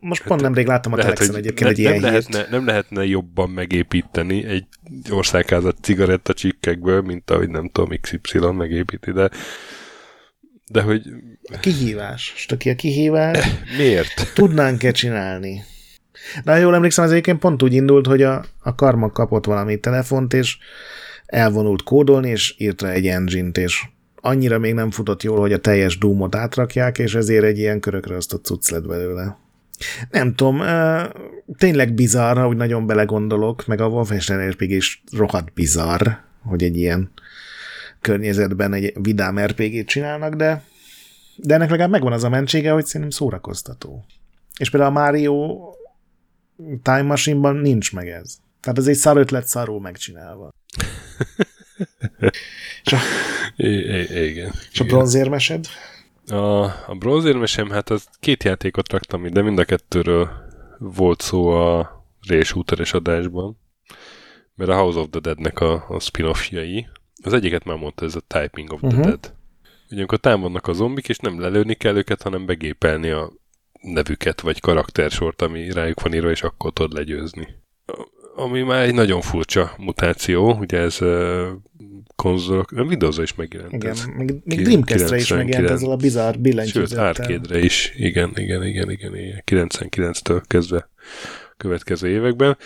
most 0.00 0.20
hát, 0.20 0.28
pont 0.28 0.40
nemrég 0.40 0.66
láttam 0.66 0.92
a 0.92 0.96
lehet, 0.96 1.14
Telexen 1.14 1.40
egyébként 1.40 1.70
ne, 1.70 1.76
egy 1.76 1.82
nem 1.82 1.92
ilyen 1.92 2.02
lehetne, 2.02 2.38
hírt. 2.38 2.50
Nem 2.50 2.66
lehetne 2.66 3.04
jobban 3.04 3.50
megépíteni 3.50 4.44
egy 4.44 4.66
országházat 5.10 5.76
cigarettacsikkekből, 5.80 7.00
mint 7.00 7.30
ahogy 7.30 7.48
nem 7.48 7.68
tudom, 7.68 7.98
XY 8.00 8.38
megépíti, 8.38 9.10
de 9.12 9.30
de 10.72 10.82
hogy... 10.82 11.02
A 11.52 11.58
kihívás. 11.58 12.32
Stöki 12.36 12.70
a 12.70 12.74
kihívás. 12.74 13.46
Miért? 13.78 14.32
Tudnánk-e 14.34 14.90
csinálni? 14.90 15.64
De 16.44 16.58
jól 16.58 16.74
emlékszem, 16.74 17.04
ez 17.04 17.10
egyébként 17.10 17.38
pont 17.38 17.62
úgy 17.62 17.72
indult, 17.72 18.06
hogy 18.06 18.22
a, 18.22 18.44
a 18.62 18.74
karma 18.74 19.10
kapott 19.10 19.44
valami 19.44 19.80
telefont, 19.80 20.32
és 20.32 20.58
elvonult 21.26 21.82
kódolni, 21.82 22.28
és 22.28 22.54
írt 22.58 22.82
rá 22.82 22.90
egy 22.90 23.06
engine-t, 23.06 23.58
és 23.58 23.84
annyira 24.20 24.58
még 24.58 24.74
nem 24.74 24.90
futott 24.90 25.22
jól, 25.22 25.38
hogy 25.40 25.52
a 25.52 25.58
teljes 25.58 25.98
Doom-ot 25.98 26.34
átrakják, 26.34 26.98
és 26.98 27.14
ezért 27.14 27.44
egy 27.44 27.58
ilyen 27.58 27.80
körökre 27.80 28.16
a 28.16 28.20
cucc 28.20 28.70
lett 28.70 28.86
belőle. 28.86 29.36
Nem 30.10 30.34
tudom, 30.34 30.62
tényleg 31.58 31.94
bizarr, 31.94 32.38
hogy 32.38 32.56
nagyon 32.56 32.86
belegondolok, 32.86 33.66
meg 33.66 33.80
a 33.80 33.86
Wolfenstein 33.86 34.50
RPG 34.50 34.70
is 34.70 35.02
rohadt 35.16 35.52
bizarr, 35.52 36.08
hogy 36.42 36.62
egy 36.62 36.76
ilyen 36.76 37.10
környezetben 38.00 38.72
egy 38.72 38.92
vidám 39.00 39.38
RPG-t 39.38 39.86
csinálnak, 39.86 40.34
de, 40.34 40.62
de 41.36 41.54
ennek 41.54 41.70
legalább 41.70 41.90
megvan 41.90 42.12
az 42.12 42.24
a 42.24 42.28
mentsége, 42.28 42.70
hogy 42.70 42.86
szerintem 42.86 43.10
szórakoztató. 43.10 44.04
És 44.58 44.70
például 44.70 44.96
a 44.96 45.00
Mario 45.00 45.58
Time 46.82 47.02
Machine-ban 47.02 47.56
nincs 47.56 47.92
meg 47.92 48.08
ez. 48.08 48.36
Tehát 48.60 48.78
ez 48.78 48.86
egy 48.86 48.96
szar 48.96 49.16
ötlet 49.16 49.46
szarul 49.46 49.80
megcsinálva. 49.80 50.50
és 52.84 52.92
a, 52.92 52.98
I- 53.56 54.26
igen. 54.28 54.52
És 54.72 54.80
a 54.80 54.84
bronzérmesed? 54.84 55.66
A, 56.26 56.62
a 56.64 56.94
bronzérmesem, 56.98 57.70
hát 57.70 57.90
az 57.90 58.06
két 58.20 58.44
játékot 58.44 58.92
raktam 58.92 59.30
de 59.30 59.42
mind 59.42 59.58
a 59.58 59.64
kettőről 59.64 60.30
volt 60.78 61.20
szó 61.20 61.48
a 61.48 61.90
Shooter-es 62.42 62.92
adásban, 62.92 63.58
mert 64.54 64.70
a 64.70 64.76
House 64.76 64.98
of 64.98 65.06
the 65.10 65.20
Dead-nek 65.20 65.60
a, 65.60 65.84
a 65.88 66.00
spin-offjai, 66.00 66.88
az 67.22 67.32
egyiket 67.32 67.64
már 67.64 67.76
mondta, 67.76 68.04
ez 68.04 68.14
a 68.14 68.20
Typing 68.26 68.72
of 68.72 68.82
uh-huh. 68.82 68.90
the 68.90 69.00
mhm. 69.00 69.08
Dead. 69.08 69.34
Ugye 69.90 70.00
amikor 70.00 70.18
támadnak 70.18 70.66
a 70.66 70.72
zombik, 70.72 71.08
és 71.08 71.18
nem 71.18 71.40
lelőni 71.40 71.74
kell 71.74 71.96
őket, 71.96 72.22
hanem 72.22 72.46
begépelni 72.46 73.10
a 73.10 73.32
nevüket, 73.82 74.40
vagy 74.40 74.60
karaktersort, 74.60 75.42
ami 75.42 75.72
rájuk 75.72 76.00
van 76.00 76.14
írva, 76.14 76.30
és 76.30 76.42
akkor 76.42 76.72
tudod 76.72 76.92
legyőzni. 76.92 77.48
Ami 78.36 78.62
már 78.62 78.82
egy 78.82 78.94
nagyon 78.94 79.20
furcsa 79.20 79.74
mutáció, 79.78 80.52
ugye 80.52 80.78
ez 80.78 81.00
uh, 81.00 81.46
konzolok, 82.16 82.70
nem 82.70 82.86
windows 82.86 83.18
is 83.18 83.34
megjelent. 83.34 83.72
Igen, 83.72 83.90
ez. 83.90 84.04
még, 84.04 84.34
még 84.44 84.62
Dreamcast-re 84.62 85.16
is 85.16 85.28
megjelent 85.28 85.70
ezzel 85.70 85.90
a 85.90 85.96
bizarr 85.96 86.36
billentyűzettel. 86.38 87.14
Sőt, 87.14 87.26
arcade 87.26 87.58
is, 87.58 87.92
igen, 87.96 88.30
igen, 88.34 88.66
igen, 88.66 88.90
igen, 88.90 89.16
igen, 89.16 89.42
99-től 89.46 90.42
kezdve 90.46 90.88
következő 91.56 92.08
években. 92.08 92.56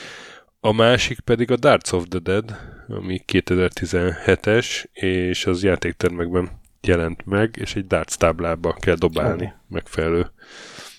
A 0.60 0.72
másik 0.72 1.20
pedig 1.20 1.50
a 1.50 1.56
Darts 1.56 1.92
of 1.92 2.04
the 2.08 2.18
Dead, 2.18 2.56
ami 2.88 3.24
2017-es, 3.32 4.84
és 4.92 5.46
az 5.46 5.62
játéktermekben 5.62 6.50
jelent 6.80 7.26
meg, 7.26 7.56
és 7.60 7.74
egy 7.76 7.86
darts 7.86 8.14
táblába 8.14 8.76
kell 8.80 8.94
dobálni 8.94 9.44
oh. 9.44 9.52
megfelelő 9.68 10.30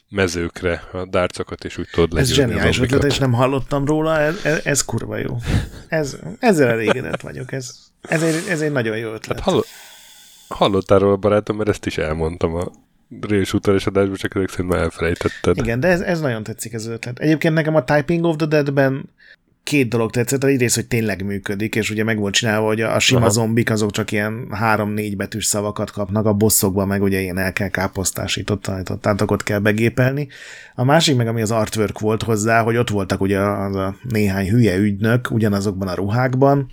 mezőkre 0.10 0.84
a 0.91 1.05
dárcokat, 1.05 1.64
és 1.64 1.78
úgy 1.78 1.88
tudod 1.91 2.20
Ez 2.20 2.32
zseniális 2.32 2.80
ötlet, 2.80 3.03
és 3.03 3.18
nem 3.18 3.34
hallottam 3.34 3.86
róla, 3.86 4.20
ez, 4.20 4.39
ez, 4.43 4.60
ez 4.64 4.86
kurva 4.86 5.18
jó. 5.18 5.38
Ez, 5.88 6.18
ezzel 6.39 6.70
elégedett 6.70 7.22
vagyok, 7.22 7.51
ez, 7.51 7.76
ez, 8.01 8.24
egy, 8.24 8.43
ez 8.49 8.62
egy 8.62 8.72
nagyon 8.72 8.97
jó 8.97 9.14
ötlet. 9.14 9.39
Hát 9.39 9.47
hallott, 9.47 9.68
hallottál 10.47 10.99
róla, 10.99 11.16
barátom, 11.16 11.58
mert 11.58 11.70
ezt 11.70 11.86
is 11.86 11.97
elmondtam 11.97 12.55
a 12.55 12.72
rés 13.22 13.53
utalás 13.53 13.86
adásban, 13.86 14.16
csak 14.16 14.36
ezek 14.36 14.49
szerint 14.49 14.70
már 14.70 14.82
elfelejtetted. 14.82 15.58
Igen, 15.58 15.80
de 15.80 15.88
ez, 15.88 16.01
ez 16.01 16.20
nagyon 16.20 16.43
tetszik 16.43 16.74
ez 16.74 16.86
az 16.86 16.91
ötlet. 16.91 17.20
Egyébként 17.20 17.53
nekem 17.53 17.76
a 17.76 17.84
Typing 17.84 18.26
of 18.26 18.36
the 18.36 18.45
Dead-ben 18.45 19.10
két 19.68 19.89
dolog 19.89 20.11
tetszett. 20.11 20.43
Egyrészt, 20.43 20.76
hogy 20.76 20.88
tényleg 20.88 21.26
működik, 21.26 21.76
és 21.76 21.89
ugye 21.89 22.03
meg 22.03 22.18
volt 22.18 22.34
csinálva, 22.34 22.68
hogy 22.68 22.82
a 22.82 22.99
sima 22.99 23.20
Aha. 23.20 23.30
zombik 23.30 23.70
azok 23.70 23.91
csak 23.91 24.11
ilyen 24.11 24.47
három-négy 24.51 25.15
betűs 25.15 25.45
szavakat 25.45 25.91
kapnak, 25.91 26.26
a 26.26 26.34
bosszokban 26.34 26.88
meg 26.88 27.01
ugye 27.01 27.20
ilyen 27.20 27.38
el 27.38 27.53
kell 27.53 27.68
káposztásított 27.68 28.61
tanított, 28.61 29.32
ott 29.32 29.43
kell 29.43 29.59
begépelni. 29.59 30.28
A 30.76 30.84
másik 30.84 31.15
meg, 31.15 31.28
ami 31.28 31.41
az 31.41 31.51
artwork 31.51 31.99
volt 31.99 32.24
hozzá, 32.24 32.61
hogy 32.61 32.78
ott 32.78 32.89
voltak 32.89 33.22
ugye 33.22 33.39
az 33.39 33.76
a 33.76 33.95
néhány 34.09 34.49
hülye 34.49 34.78
ügynök 34.78 35.32
ugyanazokban 35.32 35.88
a 35.88 35.93
ruhákban, 35.93 36.72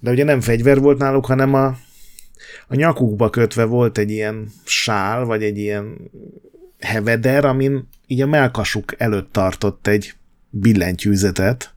de 0.00 0.10
ugye 0.10 0.24
nem 0.24 0.40
fegyver 0.40 0.78
volt 0.78 0.98
náluk, 0.98 1.26
hanem 1.26 1.54
a, 1.54 1.66
a 2.66 2.74
nyakukba 2.74 3.30
kötve 3.30 3.64
volt 3.64 3.98
egy 3.98 4.10
ilyen 4.10 4.52
sál, 4.64 5.24
vagy 5.24 5.42
egy 5.42 5.58
ilyen 5.58 6.10
heveder, 6.80 7.44
amin 7.44 7.88
így 8.06 8.20
a 8.20 8.26
melkasuk 8.26 8.94
előtt 8.98 9.32
tartott 9.32 9.86
egy 9.86 10.14
billentyűzetet, 10.50 11.74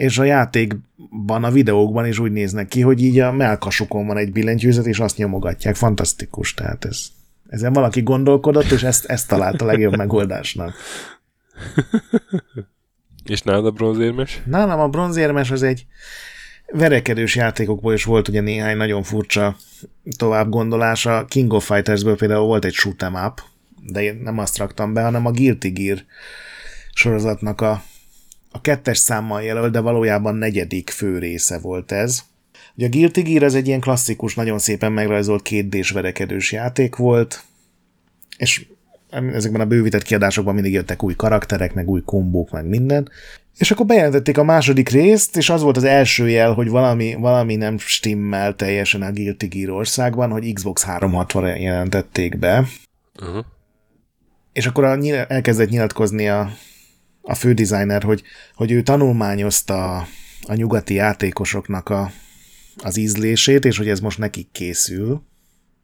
és 0.00 0.18
a 0.18 0.24
játékban, 0.24 1.44
a 1.44 1.50
videókban 1.50 2.06
is 2.06 2.18
úgy 2.18 2.32
néznek 2.32 2.68
ki, 2.68 2.80
hogy 2.80 3.02
így 3.02 3.18
a 3.18 3.32
melkasukon 3.32 4.06
van 4.06 4.16
egy 4.16 4.32
billentyűzet, 4.32 4.86
és 4.86 4.98
azt 4.98 5.16
nyomogatják. 5.16 5.74
Fantasztikus, 5.74 6.54
tehát 6.54 6.84
ez, 6.84 7.06
ezen 7.48 7.72
valaki 7.72 8.02
gondolkodott, 8.02 8.70
és 8.70 8.82
ezt, 8.82 9.04
ezt 9.04 9.28
találta 9.28 9.64
a 9.64 9.66
legjobb 9.66 9.96
megoldásnak. 9.96 10.74
és 13.32 13.42
nálad 13.42 13.66
a 13.66 13.70
bronzérmes? 13.70 14.40
Nálam 14.44 14.80
a 14.80 14.88
bronzérmes 14.88 15.50
az 15.50 15.62
egy 15.62 15.86
verekedős 16.72 17.36
játékokból 17.36 17.94
is 17.94 18.04
volt 18.04 18.28
ugye 18.28 18.40
néhány 18.40 18.76
nagyon 18.76 19.02
furcsa 19.02 19.56
tovább 20.16 20.48
gondolása. 20.48 21.24
King 21.28 21.52
of 21.52 21.66
Fightersből 21.66 22.16
például 22.16 22.46
volt 22.46 22.64
egy 22.64 22.76
shoot'em 22.82 23.26
up, 23.26 23.40
de 23.92 24.02
én 24.02 24.20
nem 24.22 24.38
azt 24.38 24.58
raktam 24.58 24.92
be, 24.92 25.02
hanem 25.02 25.26
a 25.26 25.30
Guilty 25.30 25.68
Gear 25.68 26.04
sorozatnak 26.92 27.60
a 27.60 27.82
a 28.50 28.60
kettes 28.60 28.98
számmal 28.98 29.42
jelölt, 29.42 29.72
de 29.72 29.80
valójában 29.80 30.34
negyedik 30.34 30.90
fő 30.90 31.18
része 31.18 31.58
volt 31.58 31.92
ez. 31.92 32.22
Ugye 32.76 32.86
a 32.86 32.90
Guilty 32.90 33.20
Gear 33.20 33.42
ez 33.42 33.54
egy 33.54 33.66
ilyen 33.66 33.80
klasszikus, 33.80 34.34
nagyon 34.34 34.58
szépen 34.58 34.92
megrajzolt 34.92 35.42
kétdés 35.42 35.90
verekedős 35.90 36.52
játék 36.52 36.96
volt, 36.96 37.44
és 38.36 38.66
ezekben 39.10 39.60
a 39.60 39.66
bővített 39.66 40.02
kiadásokban 40.02 40.54
mindig 40.54 40.72
jöttek 40.72 41.02
új 41.02 41.14
karakterek, 41.14 41.74
meg 41.74 41.88
új 41.88 42.02
kombók, 42.04 42.50
meg 42.50 42.66
minden. 42.66 43.08
És 43.58 43.70
akkor 43.70 43.86
bejelentették 43.86 44.38
a 44.38 44.44
második 44.44 44.88
részt, 44.88 45.36
és 45.36 45.50
az 45.50 45.62
volt 45.62 45.76
az 45.76 45.84
első 45.84 46.28
jel, 46.28 46.52
hogy 46.52 46.68
valami, 46.68 47.14
valami 47.14 47.56
nem 47.56 47.78
stimmel 47.78 48.54
teljesen 48.54 49.02
a 49.02 49.12
Guilty 49.12 49.46
Gear 49.46 49.70
országban, 49.70 50.30
hogy 50.30 50.52
Xbox 50.52 50.84
360 50.84 51.56
jelentették 51.56 52.38
be. 52.38 52.64
Uh-huh. 53.22 53.44
És 54.52 54.66
akkor 54.66 54.84
a, 54.84 54.98
elkezdett 55.28 55.68
nyilatkozni 55.68 56.28
a 56.28 56.50
a 57.22 57.34
fődesigner, 57.34 58.02
hogy, 58.02 58.22
hogy 58.54 58.72
ő 58.72 58.82
tanulmányozta 58.82 59.96
a, 60.46 60.54
nyugati 60.54 60.94
játékosoknak 60.94 61.88
a, 61.88 62.12
az 62.76 62.96
ízlését, 62.96 63.64
és 63.64 63.76
hogy 63.76 63.88
ez 63.88 64.00
most 64.00 64.18
nekik 64.18 64.48
készül. 64.52 65.22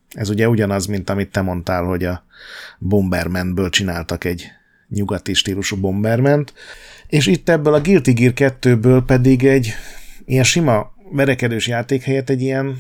Ez 0.08 0.28
ugye 0.28 0.48
ugyanaz, 0.48 0.86
mint 0.86 1.10
amit 1.10 1.30
te 1.30 1.40
mondtál, 1.40 1.84
hogy 1.84 2.04
a 2.04 2.24
Bombermanből 2.78 3.70
csináltak 3.70 4.24
egy 4.24 4.46
nyugati 4.88 5.34
stílusú 5.34 5.76
Bomberment, 5.76 6.52
és 7.06 7.26
itt 7.26 7.48
ebből 7.48 7.74
a 7.74 7.80
Guilty 7.80 8.12
Gear 8.12 8.32
2-ből 8.36 9.02
pedig 9.06 9.44
egy 9.44 9.72
ilyen 10.24 10.44
sima 10.44 10.94
verekedős 11.12 11.66
játék 11.66 12.02
helyett 12.02 12.30
egy 12.30 12.42
ilyen 12.42 12.78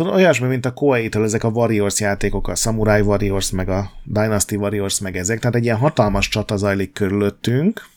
olyasmi, 0.00 0.46
mint 0.46 0.66
a 0.66 0.72
koei 0.72 1.08
ezek 1.12 1.44
a 1.44 1.48
Warriors 1.48 2.00
játékok, 2.00 2.48
a 2.48 2.54
Samurai 2.54 3.00
Warriors, 3.00 3.50
meg 3.50 3.68
a 3.68 3.90
Dynasty 4.04 4.56
Warriors, 4.56 5.00
meg 5.00 5.16
ezek, 5.16 5.38
tehát 5.38 5.56
egy 5.56 5.64
ilyen 5.64 5.76
hatalmas 5.76 6.28
csata 6.28 6.56
zajlik 6.56 6.92
körülöttünk, 6.92 7.88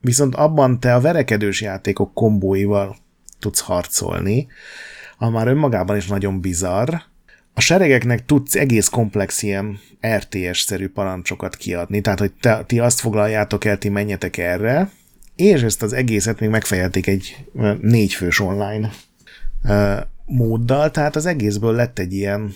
viszont 0.00 0.34
abban 0.34 0.80
te 0.80 0.94
a 0.94 1.00
verekedős 1.00 1.60
játékok 1.60 2.14
kombóival 2.14 2.96
tudsz 3.38 3.60
harcolni, 3.60 4.46
ami 5.18 5.32
már 5.32 5.46
önmagában 5.46 5.96
is 5.96 6.06
nagyon 6.06 6.40
bizarr. 6.40 6.94
A 7.54 7.60
seregeknek 7.60 8.24
tudsz 8.24 8.54
egész 8.54 8.88
komplex 8.88 9.42
ilyen 9.42 9.78
RTS-szerű 10.06 10.88
parancsokat 10.88 11.56
kiadni, 11.56 12.00
tehát 12.00 12.18
hogy 12.18 12.32
te, 12.40 12.64
ti 12.66 12.78
azt 12.78 13.00
foglaljátok 13.00 13.64
el, 13.64 13.78
ti 13.78 13.88
menjetek 13.88 14.36
erre, 14.36 14.90
és 15.36 15.62
ezt 15.62 15.82
az 15.82 15.92
egészet 15.92 16.40
még 16.40 16.48
megfejelték 16.48 17.06
egy 17.06 17.44
négyfős 17.80 18.40
online 18.40 18.90
móddal, 20.32 20.90
tehát 20.90 21.16
az 21.16 21.26
egészből 21.26 21.74
lett 21.74 21.98
egy 21.98 22.12
ilyen 22.12 22.52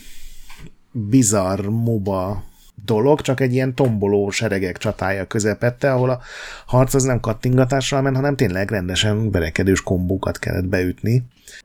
bizarr 0.92 1.66
MOBA 1.66 2.44
dolog, 2.84 3.20
csak 3.20 3.40
egy 3.40 3.52
ilyen 3.52 3.74
tomboló 3.74 4.30
seregek 4.30 4.78
csatája 4.78 5.26
közepette, 5.26 5.92
ahol 5.92 6.10
a 6.10 6.20
harc 6.66 6.94
az 6.94 7.02
nem 7.02 7.20
kattingatással 7.20 8.02
ment, 8.02 8.16
hanem 8.16 8.36
tényleg 8.36 8.70
rendesen 8.70 9.30
berekedős 9.30 9.82
kombókat 9.82 10.38
kellett 10.38 10.66
beütni. 10.66 11.22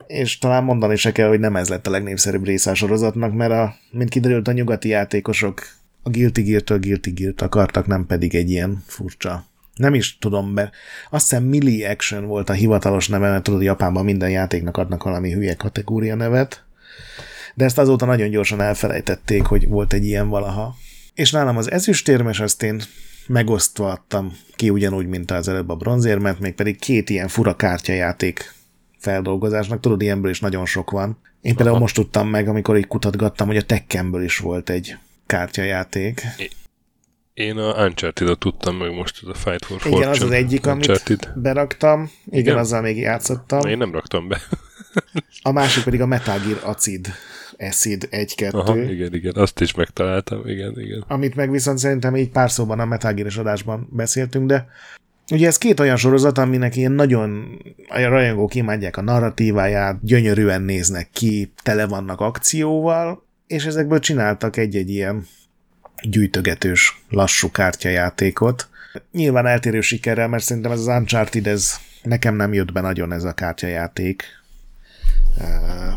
És 0.08 0.38
talán 0.38 0.64
mondani 0.64 0.96
se 0.96 1.12
kell, 1.12 1.28
hogy 1.28 1.40
nem 1.40 1.56
ez 1.56 1.70
lett 1.70 1.88
a 1.88 1.92
legnépszerűbb 1.92 2.46
része 2.46 2.72
a 2.72 2.76
sorozatnak, 2.76 3.34
mert 3.34 3.52
a, 3.52 3.74
mint 3.92 4.10
kiderült, 4.10 4.48
a 4.48 4.52
nyugati 4.52 4.90
játékosok 4.90 5.62
a 6.04 6.10
Guilty 6.10 6.42
Gear-től 6.42 6.80
Guilty 6.80 7.10
Gear-t 7.10 7.42
akartak, 7.42 7.88
nem 7.88 8.06
pedig 8.06 8.36
egy 8.36 8.50
ilyen 8.50 8.84
furcsa 8.86 9.46
nem 9.76 9.94
is 9.94 10.18
tudom, 10.18 10.50
mert 10.50 10.74
azt 11.10 11.30
hiszem 11.30 11.44
Milli 11.44 11.86
Action 11.86 12.26
volt 12.26 12.50
a 12.50 12.54
hivatalos 12.54 13.08
neve, 13.08 13.30
mert 13.30 13.44
tudod, 13.44 13.62
Japánban 13.62 14.06
minden 14.06 14.30
játéknak 14.30 14.78
adnak 14.78 15.04
valami 15.04 15.32
hülye 15.32 15.56
kategória 15.56 16.16
nevet, 16.16 16.64
de 17.54 17.66
ezt 17.66 17.78
azóta 17.78 18.06
nagyon 18.06 18.30
gyorsan 18.30 18.62
elfelejtették, 18.62 19.46
hogy 19.46 19.68
volt 19.68 19.94
egy 19.94 20.06
ilyen 20.06 20.30
valaha. 20.30 20.76
És 21.14 21.32
nálam 21.32 21.58
az 21.58 21.72
ezüstérmes, 21.72 22.40
azt 22.40 22.64
én 22.64 22.82
megosztva 23.28 23.92
adtam 23.92 24.38
ki 24.56 24.70
ugyanúgy, 24.70 25.08
mint 25.08 25.32
az 25.32 25.48
előbb 25.48 25.70
a 25.70 25.76
bronzérmet, 25.76 26.40
még 26.40 26.54
pedig 26.54 26.80
két 26.80 27.10
ilyen 27.10 27.28
fura 27.28 27.56
kártyajáték 27.56 28.54
feldolgozásnak. 28.98 29.80
Tudod, 29.80 30.02
ilyenből 30.02 30.32
is 30.32 30.40
nagyon 30.40 30.66
sok 30.66 30.92
van. 30.92 31.18
Én 31.42 31.56
például 31.56 31.76
Aha. 31.76 31.80
most 31.80 31.96
tudtam 31.96 32.30
meg, 32.30 32.48
amikor 32.48 32.78
így 32.78 32.88
kutatgattam, 32.88 33.48
hogy 33.48 33.58
a 33.58 33.62
Tekkenből 33.62 34.24
is 34.24 34.38
volt 34.38 34.70
egy 34.70 34.98
kártyajáték. 35.26 36.22
Én 37.42 37.58
a 37.58 37.86
Uncharted-ot 37.86 38.40
tudtam 38.40 38.76
meg 38.76 38.94
most, 38.94 39.20
ez 39.24 39.28
a 39.28 39.34
Fight 39.34 39.66
for 39.66 39.80
Fortune. 39.80 39.96
Igen, 39.96 40.10
az 40.10 40.22
az 40.22 40.32
egyik, 40.32 40.66
Uncharted. 40.66 41.20
amit 41.24 41.42
beraktam. 41.42 42.12
Igen, 42.26 42.40
Igen, 42.40 42.58
azzal 42.58 42.82
még 42.82 42.98
játszottam. 42.98 43.68
Én 43.68 43.78
nem 43.78 43.92
raktam 43.92 44.28
be. 44.28 44.42
a 45.42 45.52
másik 45.52 45.84
pedig 45.84 46.02
a 46.02 46.06
Metal 46.06 46.40
Gear 46.40 46.60
Acid. 46.64 47.08
Acid 47.58 48.08
1-2. 48.12 48.52
Aha, 48.52 48.78
igen, 48.78 49.14
igen, 49.14 49.34
azt 49.36 49.62
is 49.62 49.74
megtaláltam, 49.74 50.48
igen, 50.48 50.80
igen. 50.80 51.04
Amit 51.08 51.36
meg 51.36 51.52
viszont 51.52 51.78
szerintem 51.78 52.16
így 52.16 52.30
pár 52.30 52.52
szóban 52.52 52.80
a 52.80 52.86
Metal 52.86 53.14
Gear-es 53.14 53.38
adásban 53.38 53.88
beszéltünk, 53.92 54.48
de 54.48 54.68
ugye 55.32 55.48
ez 55.48 55.58
két 55.58 55.80
olyan 55.80 55.96
sorozat, 55.96 56.38
aminek 56.38 56.76
ilyen 56.76 56.92
nagyon 56.92 57.60
a 57.90 58.00
rajongók 58.02 58.56
imádják 58.56 58.98
a 58.98 59.02
narratíváját, 59.02 60.04
gyönyörűen 60.04 60.62
néznek 60.62 61.10
ki, 61.14 61.54
tele 61.64 61.88
vannak 61.88 62.20
akcióval, 62.20 63.26
és 63.48 63.66
ezekből 63.66 64.00
csináltak 64.00 64.58
egy-egy 64.58 64.90
ilyen 64.90 65.26
gyűjtögetős, 66.02 67.02
lassú 67.10 67.52
kártyajátékot. 67.52 68.70
Nyilván 69.12 69.46
eltérő 69.46 69.82
sikerrel, 69.82 70.28
mert 70.28 70.44
szerintem 70.44 70.72
ez 70.72 70.80
az 70.80 70.88
Uncharted, 70.88 71.48
ez 71.48 71.76
nekem 72.04 72.36
nem 72.36 72.54
jött 72.54 72.72
be 72.72 72.82
nagyon 72.82 73.12
ez 73.12 73.24
a 73.24 73.34
kártyajáték. 73.34 74.24
Uh, 75.38 75.94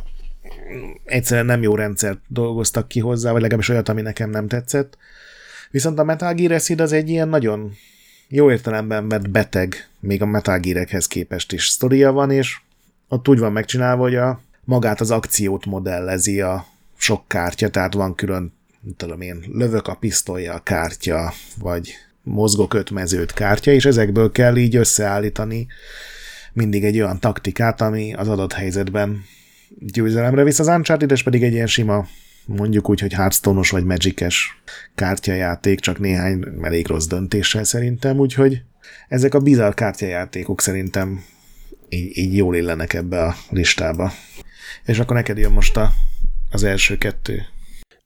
egyszerűen 1.05 1.47
nem 1.47 1.63
jó 1.63 1.75
rendszert 1.75 2.19
dolgoztak 2.27 2.89
ki 2.89 3.01
hozzá, 3.01 3.33
vagy 3.33 3.41
legalábbis 3.41 3.69
olyat, 3.69 3.89
ami 3.89 4.03
nekem 4.03 4.31
nem 4.31 4.49
tetszett. 4.49 4.99
Viszont 5.71 5.99
a 5.99 6.05
Metal 6.05 6.35
Gear 6.35 6.53
Acid 6.53 6.81
az 6.81 6.93
egy 6.93 7.09
ilyen 7.09 7.29
nagyon 7.29 7.77
jó 8.29 8.51
értelemben 8.51 9.09
vett 9.09 9.31
beteg, 9.31 9.89
még 10.01 10.23
a 10.23 10.27
Metal 10.27 10.59
Gear-ekhez 10.59 11.07
képest 11.07 11.53
is 11.53 11.67
sztoria 11.67 12.13
van, 12.13 12.31
és 12.31 12.57
ott 13.09 13.29
úgy 13.29 13.39
van 13.39 13.53
megcsinálva, 13.53 14.03
hogy 14.03 14.15
a 14.15 14.41
magát 14.65 15.01
az 15.01 15.11
akciót 15.11 15.67
modellezi 15.67 16.41
a 16.41 16.67
sok 16.97 17.29
kártya, 17.29 17.69
tehát 17.69 17.95
van 17.95 18.15
külön 18.15 18.53
tudom 18.97 19.21
én, 19.21 19.45
lövök 19.53 19.89
a 19.89 19.95
pisztolya 19.95 20.55
a 20.55 20.63
kártya, 20.63 21.33
vagy 21.59 21.95
mozgok 22.23 22.75
öt 22.75 22.91
mezőt 22.91 23.33
kártya, 23.33 23.71
és 23.71 23.85
ezekből 23.85 24.33
kell 24.33 24.57
így 24.57 24.77
összeállítani 24.77 25.67
mindig 26.53 26.85
egy 26.85 27.01
olyan 27.01 27.21
taktikát, 27.21 27.81
ami 27.81 28.15
az 28.15 28.29
adott 28.29 28.53
helyzetben 28.53 29.25
győzelemre 29.79 30.45
visz. 30.45 30.59
Az 30.59 30.67
uncharted 30.67 31.23
pedig 31.23 31.43
egy 31.43 31.53
ilyen 31.53 31.67
sima, 31.67 32.07
mondjuk 32.47 32.89
úgy, 32.89 33.01
hogy 33.01 33.13
hearthstone 33.13 33.61
vagy 33.71 33.85
magic 33.85 34.23
kártyajáték, 34.95 35.81
csak 35.81 35.99
néhány 35.99 36.45
elég 36.63 36.87
rossz 36.87 37.07
döntéssel 37.07 37.65
szerintem, 37.65 38.19
úgyhogy 38.19 38.63
ezek 39.09 39.35
a 39.35 39.41
bizarr 39.41 39.75
kártyajátékok 39.75 40.61
szerintem 40.61 41.25
így, 41.89 42.19
így 42.19 42.37
jól 42.37 42.57
illenek 42.57 42.93
ebbe 42.93 43.23
a 43.23 43.35
listába. 43.51 44.13
És 44.85 44.99
akkor 44.99 45.17
neked 45.17 45.39
jön 45.39 45.53
most 45.53 45.77
a, 45.77 45.93
az 46.51 46.63
első 46.63 46.99
kettő. 46.99 47.43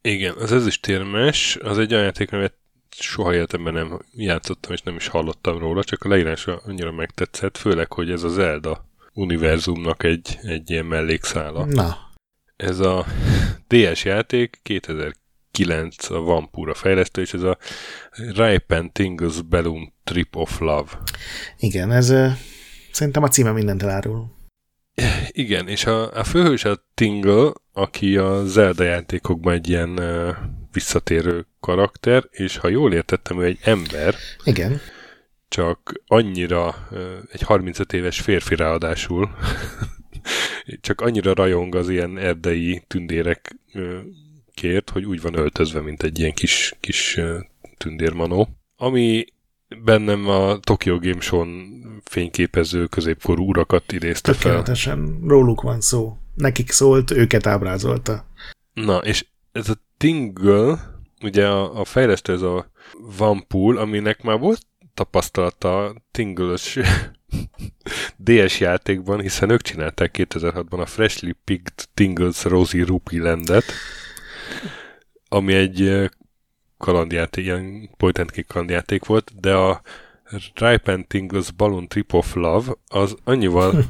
Igen, 0.02 0.34
az 0.34 0.52
ezüstérmes, 0.52 1.58
az 1.62 1.78
egy 1.78 1.92
olyan 1.92 2.04
játék, 2.04 2.32
amit 2.32 2.54
soha 2.90 3.34
életemben 3.34 3.72
nem 3.72 4.02
játszottam, 4.12 4.72
és 4.72 4.80
nem 4.80 4.96
is 4.96 5.06
hallottam 5.06 5.58
róla, 5.58 5.84
csak 5.84 6.02
a 6.02 6.08
leírása 6.08 6.60
annyira 6.64 6.92
megtetszett, 6.92 7.56
főleg, 7.56 7.92
hogy 7.92 8.10
ez 8.10 8.22
a 8.22 8.28
Zelda 8.28 8.86
univerzumnak 9.12 10.02
egy, 10.02 10.38
egy 10.42 10.70
ilyen 10.70 10.86
mellékszála. 10.86 11.64
Na. 11.64 11.96
Ez 12.56 12.78
a 12.78 13.06
DS 13.68 14.04
játék 14.04 14.60
2009 14.62 15.16
9 15.50 16.10
a 16.10 16.20
Vampura 16.20 16.74
fejlesztő, 16.74 17.20
és 17.20 17.32
ez 17.34 17.42
a 17.42 17.58
Ripen 18.34 18.92
Tingles 18.92 19.42
Balloon 19.42 19.92
Trip 20.04 20.36
of 20.36 20.58
Love. 20.58 20.90
Igen, 21.58 21.92
ez 21.92 22.14
szerintem 22.92 23.22
a 23.22 23.28
címe 23.28 23.52
mindent 23.52 23.82
elárul. 23.82 24.36
Igen, 25.30 25.68
és 25.68 25.84
a, 25.84 26.12
a 26.12 26.24
főhős 26.24 26.64
a 26.64 26.84
Tingle, 26.94 27.52
aki 27.72 28.16
a 28.16 28.44
Zelda 28.44 28.84
játékokban 28.84 29.52
egy 29.52 29.68
ilyen 29.68 29.98
uh, 29.98 30.36
visszatérő 30.72 31.46
karakter, 31.60 32.24
és 32.30 32.56
ha 32.56 32.68
jól 32.68 32.92
értettem, 32.92 33.40
ő 33.40 33.44
egy 33.44 33.58
ember. 33.62 34.14
Igen. 34.44 34.80
Csak 35.48 36.02
annyira 36.06 36.86
uh, 36.90 37.00
egy 37.32 37.42
35 37.42 37.92
éves 37.92 38.20
férfi 38.20 38.54
ráadásul, 38.54 39.30
csak 40.80 41.00
annyira 41.00 41.34
rajong 41.34 41.74
az 41.74 41.88
ilyen 41.88 42.18
erdei 42.18 42.82
tündérek 42.86 43.56
uh, 43.74 43.98
kért, 44.54 44.90
hogy 44.90 45.04
úgy 45.04 45.20
van 45.20 45.38
öltözve, 45.38 45.80
mint 45.80 46.02
egy 46.02 46.18
ilyen 46.18 46.32
kis, 46.32 46.74
kis 46.80 47.20
tündérmanó. 47.76 48.48
Ami 48.76 49.24
bennem 49.84 50.28
a 50.28 50.58
Tokyo 50.58 50.98
Game 50.98 51.20
Show-n 51.20 51.48
fényképező 52.04 52.86
középkorú 52.86 53.48
urakat 53.48 53.92
idézte 53.92 54.32
fel. 54.32 54.42
Tökéletesen 54.42 55.18
róluk 55.26 55.60
van 55.60 55.80
szó. 55.80 56.16
Nekik 56.34 56.70
szólt, 56.70 57.10
őket 57.10 57.46
ábrázolta. 57.46 58.24
Na, 58.72 58.98
és 58.98 59.26
ez 59.52 59.68
a 59.68 59.74
Tingle, 59.96 60.78
ugye 61.22 61.46
a, 61.46 61.80
a 61.80 61.84
fejlesztő 61.84 62.32
ez 62.32 62.42
a 62.42 62.70
Vanpool, 63.16 63.76
aminek 63.76 64.22
már 64.22 64.38
volt 64.38 64.60
tapasztalata 64.94 65.94
Tingle-ös 66.10 66.78
DS 68.24 68.60
játékban, 68.60 69.20
hiszen 69.20 69.50
ők 69.50 69.62
csinálták 69.62 70.14
2006-ban 70.18 70.80
a 70.80 70.86
Freshly 70.86 71.34
Picked 71.44 71.88
Tingles 71.94 72.44
Rosie 72.44 72.84
Rupee 72.84 73.22
Landet, 73.22 73.64
ami 75.28 75.54
egy 75.54 76.10
kalandjáték, 76.78 77.44
ilyen 77.44 77.90
point 77.96 78.18
and 78.18 78.44
kalandjáték 78.46 79.04
volt, 79.04 79.40
de 79.40 79.54
a 79.54 79.80
Ripe 80.54 80.92
and 80.92 81.06
Tingles 81.06 81.50
Balloon 81.50 81.88
Trip 81.88 82.12
of 82.12 82.34
Love 82.34 82.72
az 82.86 83.16
annyival 83.24 83.84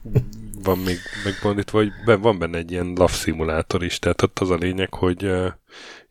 van 0.64 0.78
még 0.78 0.96
megbondítva, 1.24 1.78
hogy 1.78 1.90
van 2.20 2.38
benne 2.38 2.58
egy 2.58 2.70
ilyen 2.70 2.86
love 2.86 3.12
szimulátor 3.12 3.84
is, 3.84 3.98
tehát 3.98 4.22
ott 4.22 4.38
az 4.38 4.50
a 4.50 4.54
lényeg, 4.54 4.94
hogy 4.94 5.30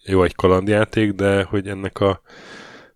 jó 0.06 0.24
egy 0.24 0.36
kalandjáték, 0.36 1.12
de 1.12 1.44
hogy 1.44 1.68
ennek 1.68 2.00
a 2.00 2.22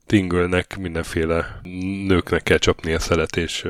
Tingle-nek 0.05 0.77
mindenféle 0.77 1.59
nőknek 2.07 2.43
kell 2.43 2.57
csapni 2.57 2.93
a 2.93 2.99
szelet, 2.99 3.37
és, 3.37 3.67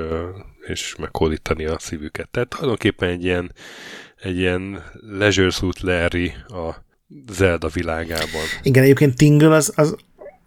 és 0.68 0.96
meghódítani 0.96 1.66
a 1.66 1.80
szívüket. 1.80 2.30
Tehát 2.30 2.50
tulajdonképpen 2.50 3.10
egy 3.10 3.24
ilyen, 3.24 3.52
egy 4.22 4.38
ilyen 4.38 4.84
Leisure 4.94 5.50
Suit 5.50 5.80
Larry 5.80 6.34
a 6.48 6.86
Zelda 7.32 7.68
világában. 7.68 8.44
Igen, 8.64 8.84
egyébként 8.84 9.18
Tingle 9.18 9.56
az, 9.56 9.74
az 9.76 9.96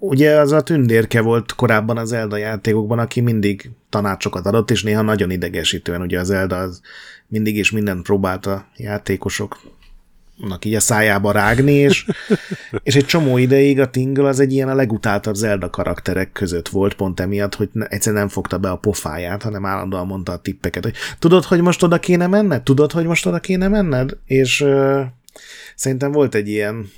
ugye 0.00 0.38
az 0.38 0.52
a 0.52 0.60
tündérke 0.60 1.20
volt 1.20 1.54
korábban 1.54 1.98
az 1.98 2.08
Zelda 2.08 2.36
játékokban, 2.36 2.98
aki 2.98 3.20
mindig 3.20 3.70
tanácsokat 3.88 4.46
adott, 4.46 4.70
és 4.70 4.82
néha 4.82 5.02
nagyon 5.02 5.30
idegesítően, 5.30 6.00
ugye 6.00 6.20
az 6.20 6.26
Zelda 6.26 6.56
az 6.56 6.80
mindig 7.26 7.56
és 7.56 7.70
mindent 7.70 8.02
próbált 8.02 8.46
a 8.46 8.66
játékosoknak 8.76 10.64
így 10.64 10.74
a 10.74 10.80
szájába 10.80 11.32
rágni, 11.32 11.72
és, 11.72 12.06
és 12.82 12.96
egy 12.96 13.06
csomó 13.06 13.38
ideig 13.38 13.80
a 13.80 13.90
Tingle 13.90 14.28
az 14.28 14.40
egy 14.40 14.52
ilyen 14.52 14.68
a 14.68 14.74
legutáltabb 14.74 15.34
Zelda 15.34 15.70
karakterek 15.70 16.32
között 16.32 16.68
volt, 16.68 16.94
pont 16.94 17.20
emiatt, 17.20 17.54
hogy 17.54 17.70
egyszerűen 17.88 18.20
nem 18.20 18.30
fogta 18.30 18.58
be 18.58 18.70
a 18.70 18.76
pofáját, 18.76 19.42
hanem 19.42 19.66
állandóan 19.66 20.06
mondta 20.06 20.32
a 20.32 20.38
tippeket, 20.38 20.84
hogy 20.84 20.94
tudod, 21.18 21.44
hogy 21.44 21.60
most 21.60 21.82
oda 21.82 21.98
kéne 21.98 22.26
menned? 22.26 22.62
Tudod, 22.62 22.92
hogy 22.92 23.04
most 23.04 23.26
oda 23.26 23.38
kéne 23.38 23.68
menned? 23.68 24.16
És 24.24 24.60
uh, 24.60 25.00
Szerintem 25.74 26.12
volt 26.12 26.34
egy 26.34 26.48
ilyen 26.48 26.90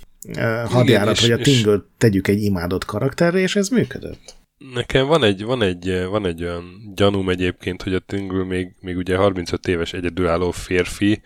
hadjárat, 0.64 1.18
hogy 1.18 1.30
a 1.30 1.36
Tingle 1.36 1.82
tegyük 1.98 2.28
egy 2.28 2.42
imádott 2.42 2.84
karakterre, 2.84 3.38
és 3.38 3.56
ez 3.56 3.68
működött. 3.68 4.34
Nekem 4.74 5.06
van 5.06 5.24
egy, 5.24 5.44
van 5.44 5.62
egy, 5.62 6.04
van 6.10 6.26
egy 6.26 6.42
olyan 6.42 6.92
gyanúm 6.94 7.28
egyébként, 7.28 7.82
hogy 7.82 7.94
a 7.94 7.98
Tingle 7.98 8.44
még, 8.44 8.74
még 8.80 8.96
ugye 8.96 9.16
35 9.16 9.68
éves 9.68 9.92
egyedülálló 9.92 10.50
férfi, 10.50 11.22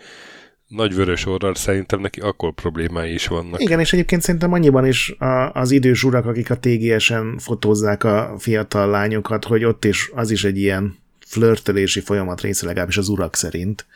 nagy 0.67 0.95
vörös 0.95 1.27
orral 1.27 1.55
szerintem 1.55 2.01
neki 2.01 2.21
akkor 2.21 2.53
problémái 2.53 3.13
is 3.13 3.27
vannak. 3.27 3.61
Igen, 3.61 3.81
és 3.81 3.93
egyébként 3.93 4.23
szerintem 4.23 4.53
annyiban 4.53 4.87
is 4.87 5.11
a, 5.11 5.53
az 5.53 5.71
idős 5.71 6.05
urak, 6.05 6.27
akik 6.27 6.51
a 6.51 6.59
TGS-en 6.59 7.39
fotózzák 7.39 8.05
a 8.05 8.35
fiatal 8.39 8.91
lányokat, 8.91 9.45
hogy 9.45 9.65
ott 9.65 9.85
is 9.85 10.11
az 10.15 10.31
is 10.31 10.45
egy 10.45 10.59
ilyen 10.59 10.99
flörtölési 11.27 12.01
folyamat 12.01 12.41
része 12.41 12.67
legalábbis 12.67 12.97
az 12.97 13.09
urak 13.09 13.37
szerint. 13.37 13.87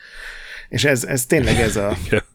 És 0.69 0.83
ez, 0.83 1.03
ez 1.03 1.25
tényleg 1.25 1.55
ez 1.55 1.75
a, 1.75 1.97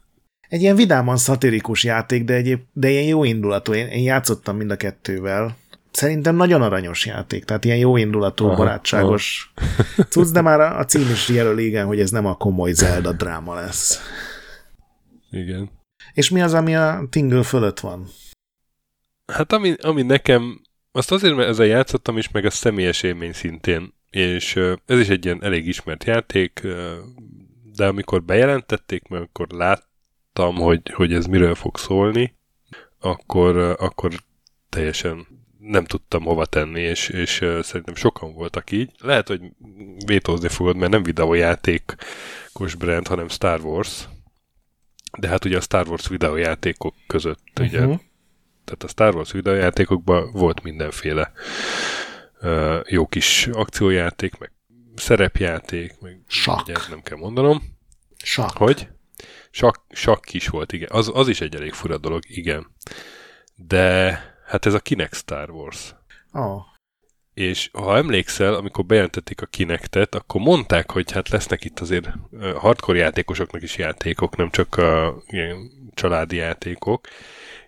egy 0.48 0.60
ilyen 0.60 0.76
vidáman 0.76 1.16
szatirikus 1.16 1.84
játék, 1.84 2.24
de, 2.24 2.34
egyéb, 2.34 2.60
de 2.72 2.90
ilyen 2.90 3.04
jó 3.04 3.24
indulatú. 3.24 3.72
Én, 3.72 3.86
én 3.86 4.02
játszottam 4.02 4.56
mind 4.56 4.70
a 4.70 4.76
kettővel. 4.76 5.56
Szerintem 5.90 6.36
nagyon 6.36 6.62
aranyos 6.62 7.06
játék, 7.06 7.44
tehát 7.44 7.64
ilyen 7.64 7.76
jó 7.76 7.96
indulatú, 7.96 8.46
aha, 8.46 8.56
barátságos 8.56 9.52
aha. 9.54 10.08
cucc, 10.08 10.30
de 10.30 10.40
már 10.40 10.60
a, 10.60 10.84
cím 10.84 11.10
is 11.10 11.28
jelöl 11.28 11.58
igen, 11.58 11.86
hogy 11.86 12.00
ez 12.00 12.10
nem 12.10 12.26
a 12.26 12.34
komoly 12.34 12.72
Zelda 12.72 13.12
dráma 13.12 13.54
lesz. 13.54 14.00
Igen. 15.30 15.70
És 16.12 16.30
mi 16.30 16.42
az, 16.42 16.54
ami 16.54 16.76
a 16.76 17.06
Tingle 17.10 17.42
fölött 17.42 17.80
van? 17.80 18.08
Hát 19.32 19.52
ami, 19.52 19.74
ami 19.80 20.02
nekem, 20.02 20.60
azt 20.92 21.12
azért, 21.12 21.36
mert 21.36 21.48
ezzel 21.48 21.66
játszottam 21.66 22.18
is, 22.18 22.30
meg 22.30 22.44
a 22.44 22.50
személyes 22.50 23.02
élmény 23.02 23.32
szintén, 23.32 23.94
és 24.10 24.56
ez 24.86 24.98
is 24.98 25.08
egy 25.08 25.24
ilyen 25.24 25.44
elég 25.44 25.66
ismert 25.66 26.04
játék, 26.04 26.66
de 27.74 27.86
amikor 27.86 28.22
bejelentették, 28.22 29.08
mert 29.08 29.24
akkor 29.24 29.46
lát, 29.48 29.85
tudtam, 30.36 30.54
hogy, 30.54 30.80
hogy 30.94 31.12
ez 31.12 31.26
miről 31.26 31.54
fog 31.54 31.78
szólni, 31.78 32.34
akkor, 33.00 33.56
akkor 33.56 34.12
teljesen 34.68 35.26
nem 35.58 35.84
tudtam 35.84 36.22
hova 36.22 36.46
tenni, 36.46 36.80
és, 36.80 37.08
és 37.08 37.32
szerintem 37.60 37.94
sokan 37.94 38.32
voltak 38.32 38.70
így. 38.70 38.90
Lehet, 38.98 39.28
hogy 39.28 39.40
vétózni 40.06 40.48
fogod, 40.48 40.76
mert 40.76 40.92
nem 40.92 41.02
videójátékos 41.02 42.74
brand, 42.78 43.06
hanem 43.06 43.28
Star 43.28 43.60
Wars. 43.60 44.08
De 45.18 45.28
hát 45.28 45.44
ugye 45.44 45.56
a 45.56 45.60
Star 45.60 45.88
Wars 45.88 46.08
videójátékok 46.08 46.94
között, 47.06 47.42
uh-huh. 47.60 47.66
ugye, 47.66 47.80
tehát 48.64 48.82
a 48.82 48.88
Star 48.88 49.14
Wars 49.14 49.32
videójátékokban 49.32 50.32
volt 50.32 50.62
mindenféle 50.62 51.32
uh, 52.42 52.80
jó 52.88 53.06
kis 53.06 53.46
akciójáték, 53.52 54.38
meg 54.38 54.52
szerepjáték, 54.96 56.00
meg 56.00 56.20
Sak. 56.26 56.88
nem 56.88 57.02
kell 57.02 57.18
mondanom. 57.18 57.62
Sak. 58.16 58.56
Hogy? 58.56 58.88
Sak, 59.56 59.80
sak 59.90 60.32
is 60.32 60.48
volt, 60.48 60.72
igen. 60.72 60.88
Az, 60.92 61.10
az 61.14 61.28
is 61.28 61.40
egy 61.40 61.54
elég 61.54 61.72
fura 61.72 61.98
dolog, 61.98 62.22
igen. 62.28 62.66
De 63.54 64.20
hát 64.46 64.66
ez 64.66 64.74
a 64.74 64.78
Kinect 64.78 65.14
Star 65.14 65.50
Wars. 65.50 65.94
Oh. 66.32 66.62
És 67.34 67.70
ha 67.72 67.96
emlékszel, 67.96 68.54
amikor 68.54 68.84
bejelentették 68.84 69.40
a 69.40 69.46
Kinectet, 69.46 70.14
akkor 70.14 70.40
mondták, 70.40 70.90
hogy 70.90 71.12
hát 71.12 71.28
lesznek 71.28 71.64
itt 71.64 71.80
azért 71.80 72.08
hardcore 72.56 72.98
játékosoknak 72.98 73.62
is 73.62 73.76
játékok, 73.76 74.36
nem 74.36 74.50
csak 74.50 74.76
a 74.76 75.22
ilyen 75.26 75.70
családi 75.94 76.36
játékok. 76.36 77.08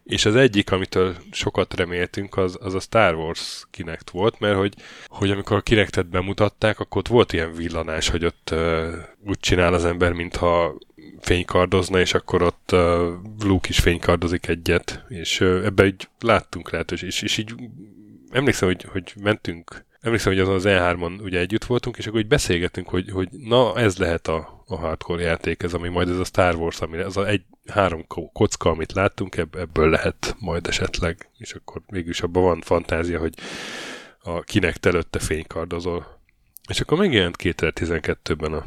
És 0.03 0.24
az 0.24 0.36
egyik, 0.36 0.72
amitől 0.72 1.16
sokat 1.30 1.74
reméltünk, 1.74 2.36
az, 2.36 2.59
az 2.61 2.74
a 2.74 2.80
Star 2.80 3.14
Wars 3.14 3.66
Kinect 3.70 4.11
volt, 4.11 4.39
mert 4.39 4.57
hogy, 4.57 4.74
hogy 5.07 5.30
amikor 5.30 5.57
a 5.57 5.61
Kinectet 5.61 6.09
bemutatták, 6.09 6.80
akkor 6.80 6.99
ott 7.01 7.09
volt 7.09 7.32
ilyen 7.32 7.53
villanás, 7.53 8.09
hogy 8.09 8.24
ott 8.24 8.49
uh, 8.53 8.95
úgy 9.26 9.39
csinál 9.41 9.74
az 9.74 9.84
ember, 9.84 10.12
mintha 10.12 10.78
fénykardozna, 11.29 12.01
és 12.01 12.14
akkor 12.14 12.43
ott 12.43 12.70
uh, 12.72 12.81
Luke 13.41 13.68
is 13.68 13.79
fénykardozik 13.79 14.49
egyet, 14.49 15.05
és 15.09 15.41
uh, 15.41 15.64
ebbe 15.64 15.87
így 15.87 16.09
láttunk 16.20 16.70
lehetőség, 16.70 17.09
és, 17.09 17.22
és 17.22 17.37
így 17.37 17.55
emlékszem, 18.31 18.68
hogy, 18.68 18.83
hogy 18.93 19.12
mentünk, 19.22 19.85
emlékszem, 20.01 20.33
hogy 20.33 20.41
azon 20.41 20.55
az 20.55 20.64
E3-on 20.66 21.22
ugye 21.22 21.39
együtt 21.39 21.64
voltunk, 21.64 21.97
és 21.97 22.07
akkor 22.07 22.20
így 22.20 22.26
beszélgetünk, 22.26 22.89
hogy, 22.89 23.11
hogy 23.11 23.29
na, 23.31 23.79
ez 23.79 23.97
lehet 23.97 24.29
a, 24.29 24.64
a 24.66 24.76
hardcore 24.76 25.22
játék, 25.22 25.62
ez 25.62 25.74
ami 25.74 25.89
majd 25.89 26.09
ez 26.09 26.18
a 26.18 26.24
Star 26.24 26.55
Wars, 26.55 26.81
ami 26.81 26.99
ez 26.99 27.16
a 27.16 27.26
egy, 27.26 27.43
három 27.66 28.07
kocka, 28.33 28.70
amit 28.70 28.93
láttunk, 28.93 29.37
ebb, 29.37 29.55
ebből 29.55 29.91
lehet 29.91 30.37
majd 30.39 30.66
esetleg, 30.66 31.31
és 31.39 31.53
akkor 31.53 31.83
végülis 31.87 32.20
abban 32.20 32.43
van 32.43 32.61
fantázia, 32.61 33.18
hogy 33.18 33.35
a 34.22 34.41
kinek 34.41 34.76
előtte 34.87 35.18
fénykardozol. 35.18 36.20
És 36.68 36.81
akkor 36.81 36.99
megjelent 36.99 37.37
2012-ben 37.39 38.53
a 38.53 38.64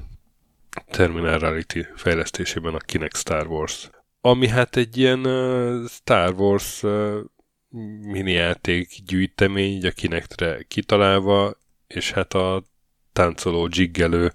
Terminal 0.92 1.40
Reality 1.40 1.80
fejlesztésében 1.96 2.74
a 2.74 2.78
Kinect 2.78 3.18
Star 3.18 3.48
Wars. 3.48 3.90
Ami 4.22 4.48
hát 4.48 4.76
egy 4.76 4.98
ilyen 4.98 5.26
uh, 5.26 5.88
Star 5.88 6.34
Wars 6.34 6.84
uh, 6.84 7.18
minijáték 8.02 9.02
gyűjtemény, 9.06 9.72
így 9.72 9.86
a 9.86 9.92
Kinectre 9.92 10.64
kitalálva, 10.68 11.58
és 11.88 12.12
hát 12.12 12.34
a 12.34 12.64
táncoló, 13.14 13.68
jiggelő 13.72 14.32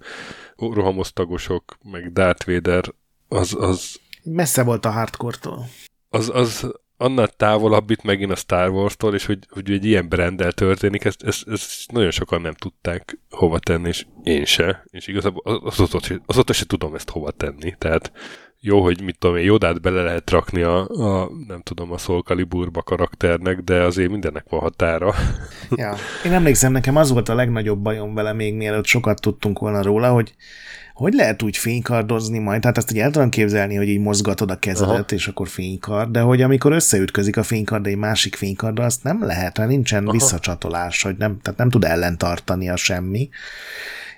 rohamosztagosok, 0.55 1.77
meg 1.83 2.11
Darth 2.11 2.45
Vader, 2.45 2.93
az, 3.27 3.55
az... 3.59 3.99
Messze 4.23 4.63
volt 4.63 4.85
a 4.85 4.91
hardcore-tól. 4.91 5.69
Az, 6.09 6.29
az 6.33 6.71
annál 6.97 7.27
távolabb 7.27 7.89
itt 7.89 8.03
megint 8.03 8.31
a 8.31 8.35
Star 8.35 8.69
Wars-tól, 8.69 9.13
és 9.13 9.25
hogy, 9.25 9.39
hogy 9.49 9.71
egy 9.71 9.85
ilyen 9.85 10.09
brandel 10.09 10.51
történik, 10.51 11.05
ezt, 11.05 11.23
ezt, 11.23 11.47
ezt 11.47 11.91
nagyon 11.91 12.11
sokan 12.11 12.41
nem 12.41 12.53
tudták 12.53 13.19
hova 13.29 13.59
tenni, 13.59 13.87
és 13.87 14.05
én 14.23 14.45
se, 14.45 14.83
és 14.89 15.07
igazából 15.07 15.61
azóta, 15.63 15.99
azóta 16.25 16.53
se 16.53 16.65
tudom 16.65 16.95
ezt 16.95 17.09
hova 17.09 17.31
tenni, 17.31 17.75
tehát 17.77 18.11
jó, 18.59 18.83
hogy 18.83 19.01
mit 19.01 19.17
tudom 19.17 19.35
én, 19.35 19.43
Jodát 19.43 19.81
bele 19.81 20.01
lehet 20.01 20.29
rakni 20.29 20.61
a, 20.61 20.87
a 20.87 21.29
nem 21.47 21.61
tudom, 21.61 21.91
a 21.91 21.97
Soul 21.97 22.21
Caliburba 22.21 22.81
karakternek, 22.81 23.59
de 23.59 23.81
azért 23.81 24.11
mindennek 24.11 24.45
van 24.49 24.59
határa. 24.59 25.13
Ja. 25.69 25.95
Én 26.25 26.33
emlékszem, 26.33 26.71
nekem 26.71 26.95
az 26.95 27.11
volt 27.11 27.29
a 27.29 27.35
legnagyobb 27.35 27.79
bajom 27.79 28.13
vele 28.13 28.33
még 28.33 28.53
mielőtt 28.53 28.85
sokat 28.85 29.21
tudtunk 29.21 29.59
volna 29.59 29.81
róla, 29.81 30.11
hogy 30.11 30.35
hogy 30.97 31.13
lehet 31.13 31.43
úgy 31.43 31.57
fénykardozni 31.57 32.37
majd? 32.37 32.61
Tehát 32.61 32.77
azt 32.77 32.91
így 32.91 32.99
el 32.99 33.11
tudom 33.11 33.29
képzelni, 33.29 33.75
hogy 33.75 33.87
így 33.87 33.99
mozgatod 33.99 34.51
a 34.51 34.59
kezedet, 34.59 34.93
Aha. 34.93 35.05
és 35.07 35.27
akkor 35.27 35.47
fénykard, 35.47 36.11
de 36.11 36.19
hogy 36.19 36.41
amikor 36.41 36.71
összeütközik 36.71 37.37
a 37.37 37.43
fénykard 37.43 37.87
egy 37.87 37.97
másik 37.97 38.35
fénykarddal, 38.35 38.85
azt 38.85 39.03
nem 39.03 39.25
lehet, 39.25 39.57
mert 39.57 39.69
nincsen 39.69 40.03
Aha. 40.03 40.11
visszacsatolás, 40.11 41.01
hogy 41.01 41.17
nem, 41.17 41.39
tehát 41.41 41.59
nem 41.59 41.69
tud 41.69 41.83
ellentartani 41.83 42.69
a 42.69 42.75
semmi 42.75 43.29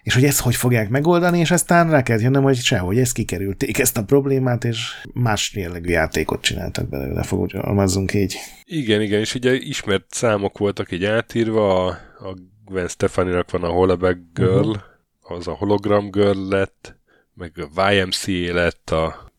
és 0.04 0.14
hogy 0.14 0.24
ezt 0.24 0.40
hogy 0.40 0.56
fogják 0.56 0.90
megoldani, 0.90 1.40
és 1.40 1.52
aztán 1.52 1.90
rá 1.90 2.04
kell 2.04 2.20
jönnöm, 2.20 2.44
hogy 2.44 2.56
sehogy 2.56 3.00
ezt 3.00 3.14
kikerülték 3.14 3.80
ezt 3.80 3.98
a 3.98 4.04
problémát, 4.04 4.64
és 4.64 4.94
más 5.14 5.56
jellegű 5.56 5.90
játékot 5.90 6.42
csináltak 6.42 6.90
belőle, 6.90 7.24
fogalmazzunk 7.24 8.14
így. 8.14 8.36
Igen, 8.64 9.02
igen, 9.02 9.20
és 9.20 9.36
ugye 9.36 9.54
ismert 9.54 10.06
számok 10.10 10.58
voltak 10.58 10.92
így 10.92 11.06
átírva, 11.06 11.86
a, 11.86 11.88
a 12.20 12.38
Gwen 12.66 12.88
Stefani-nak 12.88 13.52
van 13.52 13.64
a 13.64 13.70
Hollaback 13.70 14.20
Girl, 14.34 14.58
uh-huh. 14.58 14.89
Az 15.30 15.48
a 15.48 15.54
Hologram 15.54 16.12
Girl 16.12 16.50
lett, 16.50 16.96
meg 17.34 17.70
a 17.76 17.92
YMCA 17.92 18.54
lett, 18.54 18.90
a, 18.90 19.32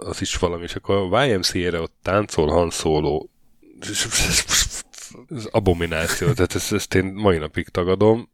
az 0.00 0.20
is 0.20 0.36
valami, 0.36 0.62
és 0.62 0.74
akkor 0.74 1.12
a 1.12 1.24
YMCA-re 1.24 1.80
ott 1.80 1.96
táncol 2.02 2.48
Han 2.48 2.70
Solo. 2.70 3.26
Ez 5.30 5.44
abomináció, 5.50 6.32
tehát 6.32 6.54
ezt, 6.54 6.72
ezt 6.72 6.94
én 6.94 7.04
mai 7.04 7.38
napig 7.38 7.68
tagadom 7.68 8.30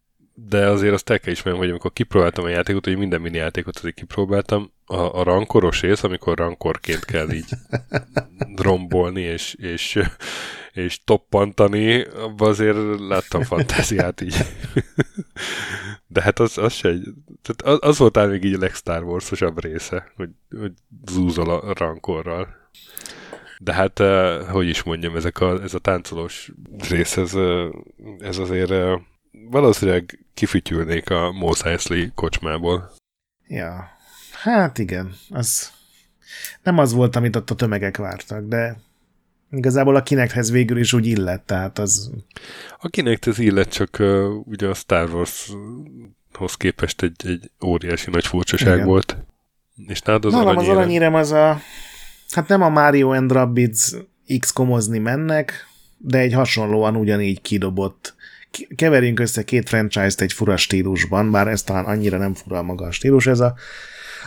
de 0.47 0.66
azért 0.66 0.93
azt 0.93 1.11
el 1.11 1.20
kell 1.20 1.32
ismernem, 1.32 1.61
hogy 1.61 1.70
amikor 1.70 1.93
kipróbáltam 1.93 2.45
a 2.45 2.49
játékot, 2.49 2.84
hogy 2.84 2.97
minden 2.97 3.20
mini 3.20 3.36
játékot 3.36 3.76
azért 3.76 3.95
kipróbáltam, 3.95 4.72
a, 4.84 4.97
a 4.97 5.22
rankoros 5.22 5.80
rész, 5.80 6.03
amikor 6.03 6.39
rankorként 6.39 7.05
kell 7.05 7.30
így 7.30 7.49
rombolni 8.62 9.20
és, 9.20 9.55
és, 9.55 9.99
és 10.79 11.01
toppantani, 11.05 12.03
abban 12.03 12.49
azért 12.49 12.76
láttam 12.99 13.43
fantáziát 13.43 14.20
így. 14.20 14.37
De 16.07 16.22
hát 16.22 16.39
az, 16.39 16.59
az 16.59 16.72
se 16.72 16.89
egy, 16.89 17.03
tehát 17.43 17.62
az, 17.62 17.89
az 17.89 17.99
volt 17.99 18.26
még 18.26 18.45
így 18.45 18.55
a 18.55 18.59
legstar 18.59 19.03
wars 19.03 19.31
része, 19.57 20.12
hogy, 20.16 20.31
hogy 20.59 20.72
zúzol 21.07 21.51
a 21.51 21.72
rankorral. 21.72 22.57
De 23.61 23.72
hát, 23.72 23.99
hogy 24.51 24.68
is 24.68 24.83
mondjam, 24.83 25.16
ezek 25.16 25.41
a, 25.41 25.62
ez 25.62 25.74
a 25.74 25.79
táncolós 25.79 26.53
rész, 26.89 27.16
ez, 27.16 27.35
ez 28.18 28.39
azért 28.39 29.01
valószínűleg 29.51 30.26
kifütyülnék 30.35 31.11
a 31.11 31.33
Mos 31.33 31.62
Eisley 31.62 32.07
kocsmából. 32.14 32.91
Ja, 33.47 33.91
hát 34.33 34.79
igen, 34.79 35.12
az 35.31 35.72
nem 36.62 36.79
az 36.79 36.93
volt, 36.93 37.16
amit 37.16 37.37
ott 37.37 37.51
a 37.51 37.55
tömegek 37.55 37.97
vártak, 37.97 38.45
de 38.45 38.76
igazából 39.51 39.96
a 39.96 40.03
Kinecthez 40.03 40.51
végül 40.51 40.78
is 40.78 40.92
úgy 40.92 41.07
illett, 41.07 41.46
tehát 41.46 41.78
az... 41.78 42.11
A 42.78 42.88
Kinecthez 42.88 43.38
illet, 43.38 43.68
csak 43.72 43.96
uh, 43.99 44.46
ugye 44.46 44.66
a 44.68 44.74
Star 44.74 45.14
Wars-hoz 45.14 46.55
képest 46.57 47.03
egy, 47.03 47.26
egy 47.26 47.51
óriási 47.64 48.11
nagy 48.11 48.26
furcsaság 48.26 48.74
igen. 48.74 48.86
volt. 48.86 49.16
És 49.86 50.01
nálad 50.01 50.24
az 50.24 50.32
Na, 50.32 50.46
az 50.46 50.68
aranyérem 50.68 51.14
az 51.14 51.32
a... 51.32 51.61
Hát 52.30 52.49
nem 52.49 52.62
a 52.62 52.68
Mario 52.68 53.11
and 53.11 53.32
Rabbids 53.32 53.94
X-komozni 54.38 54.99
mennek, 54.99 55.66
de 55.96 56.18
egy 56.18 56.32
hasonlóan 56.32 56.96
ugyanígy 56.96 57.40
kidobott 57.40 58.16
keverjünk 58.76 59.20
össze 59.20 59.42
két 59.42 59.68
franchise-t 59.68 60.20
egy 60.20 60.32
fura 60.32 60.57
stílusban, 60.57 61.30
bár 61.30 61.49
ez 61.49 61.62
talán 61.62 61.84
annyira 61.84 62.18
nem 62.18 62.34
fura 62.34 62.62
maga 62.62 62.86
a 62.86 62.90
stílus, 62.90 63.26
ez 63.26 63.40
a, 63.40 63.55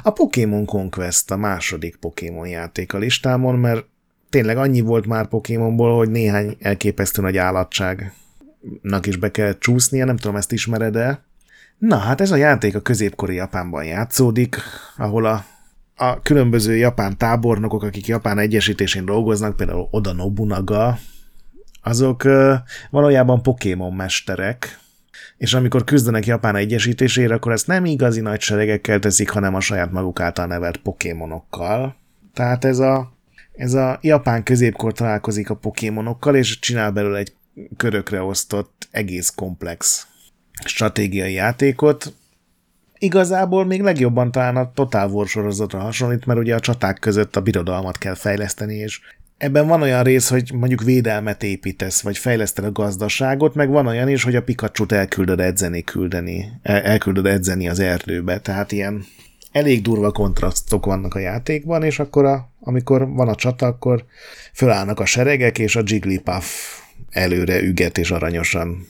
a 0.03 0.09
Pokémon 0.09 0.65
Conquest, 0.65 1.31
a 1.31 1.37
második 1.37 1.95
Pokémon 1.95 2.47
játék 2.47 2.93
a 2.93 2.97
listámon, 2.97 3.55
mert 3.55 3.85
tényleg 4.31 4.57
annyi 4.57 4.81
volt 4.81 5.05
már 5.05 5.27
Pokémonból, 5.27 5.97
hogy 5.97 6.09
néhány 6.09 6.55
elképesztő 6.59 7.21
nagy 7.21 7.37
állatságnak 7.37 9.05
is 9.05 9.17
be 9.17 9.31
kell 9.31 9.57
csúsznia, 9.57 10.05
nem 10.05 10.17
tudom, 10.17 10.35
ezt 10.35 10.51
ismered-e? 10.51 11.23
Na, 11.77 11.97
hát 11.97 12.21
ez 12.21 12.31
a 12.31 12.35
játék 12.35 12.75
a 12.75 12.79
középkori 12.79 13.35
Japánban 13.35 13.83
játszódik, 13.83 14.57
ahol 14.97 15.25
a, 15.25 15.45
a 15.95 16.21
különböző 16.21 16.75
japán 16.75 17.17
tábornokok, 17.17 17.83
akik 17.83 18.07
Japán 18.07 18.39
egyesítésén 18.39 19.05
dolgoznak, 19.05 19.55
például 19.55 19.87
Oda 19.91 20.13
Nobunaga, 20.13 20.97
azok 21.81 22.23
valójában 22.89 23.41
Pokémon 23.41 23.93
mesterek, 23.93 24.79
és 25.37 25.53
amikor 25.53 25.83
küzdenek 25.83 26.25
Japán 26.25 26.55
egyesítésére, 26.55 27.33
akkor 27.33 27.51
ezt 27.51 27.67
nem 27.67 27.85
igazi 27.85 28.21
nagy 28.21 28.41
seregekkel 28.41 28.99
teszik, 28.99 29.29
hanem 29.29 29.55
a 29.55 29.59
saját 29.59 29.91
maguk 29.91 30.19
által 30.19 30.45
nevelt 30.45 30.77
Pokémonokkal. 30.77 31.95
Tehát 32.33 32.65
ez 32.65 32.79
a, 32.79 33.11
ez 33.53 33.73
a 33.73 33.99
japán 34.01 34.43
középkor 34.43 34.93
találkozik 34.93 35.49
a 35.49 35.55
Pokémonokkal, 35.55 36.35
és 36.35 36.59
csinál 36.59 36.91
belőle 36.91 37.17
egy 37.17 37.33
körökre 37.77 38.21
osztott, 38.21 38.87
egész 38.91 39.29
komplex 39.29 40.07
stratégiai 40.65 41.33
játékot. 41.33 42.13
Igazából 42.97 43.65
még 43.65 43.81
legjobban 43.81 44.31
talán 44.31 44.55
a 44.57 44.71
Total 44.73 45.09
War 45.09 45.27
sorozatra 45.27 45.79
hasonlít, 45.79 46.25
mert 46.25 46.39
ugye 46.39 46.55
a 46.55 46.59
csaták 46.59 46.99
között 46.99 47.35
a 47.35 47.41
birodalmat 47.41 47.97
kell 47.97 48.13
fejleszteni, 48.13 48.75
és 48.75 48.99
ebben 49.37 49.67
van 49.67 49.81
olyan 49.81 50.03
rész, 50.03 50.29
hogy 50.29 50.51
mondjuk 50.53 50.83
védelmet 50.83 51.43
építesz, 51.43 52.01
vagy 52.01 52.17
fejleszted 52.17 52.65
a 52.65 52.71
gazdaságot, 52.71 53.55
meg 53.55 53.69
van 53.69 53.87
olyan 53.87 54.09
is, 54.09 54.23
hogy 54.23 54.35
a 54.35 54.43
Pikachu-t 54.43 54.91
elküldöd 54.91 55.39
edzeni, 55.39 55.81
küldeni, 55.81 56.51
elküldöd 56.61 57.25
edzeni 57.25 57.69
az 57.69 57.79
erdőbe, 57.79 58.39
tehát 58.39 58.71
ilyen 58.71 59.05
elég 59.51 59.81
durva 59.81 60.11
kontrasztok 60.11 60.85
vannak 60.85 61.13
a 61.13 61.19
játékban, 61.19 61.83
és 61.83 61.99
akkor 61.99 62.25
a, 62.25 62.51
amikor 62.59 63.09
van 63.09 63.27
a 63.27 63.35
csata, 63.35 63.65
akkor 63.65 64.05
fölállnak 64.53 64.99
a 64.99 65.05
seregek, 65.05 65.59
és 65.59 65.75
a 65.75 65.81
Jigglypuff 65.85 66.45
előre 67.09 67.61
üget, 67.61 67.97
és 67.97 68.11
aranyosan 68.11 68.87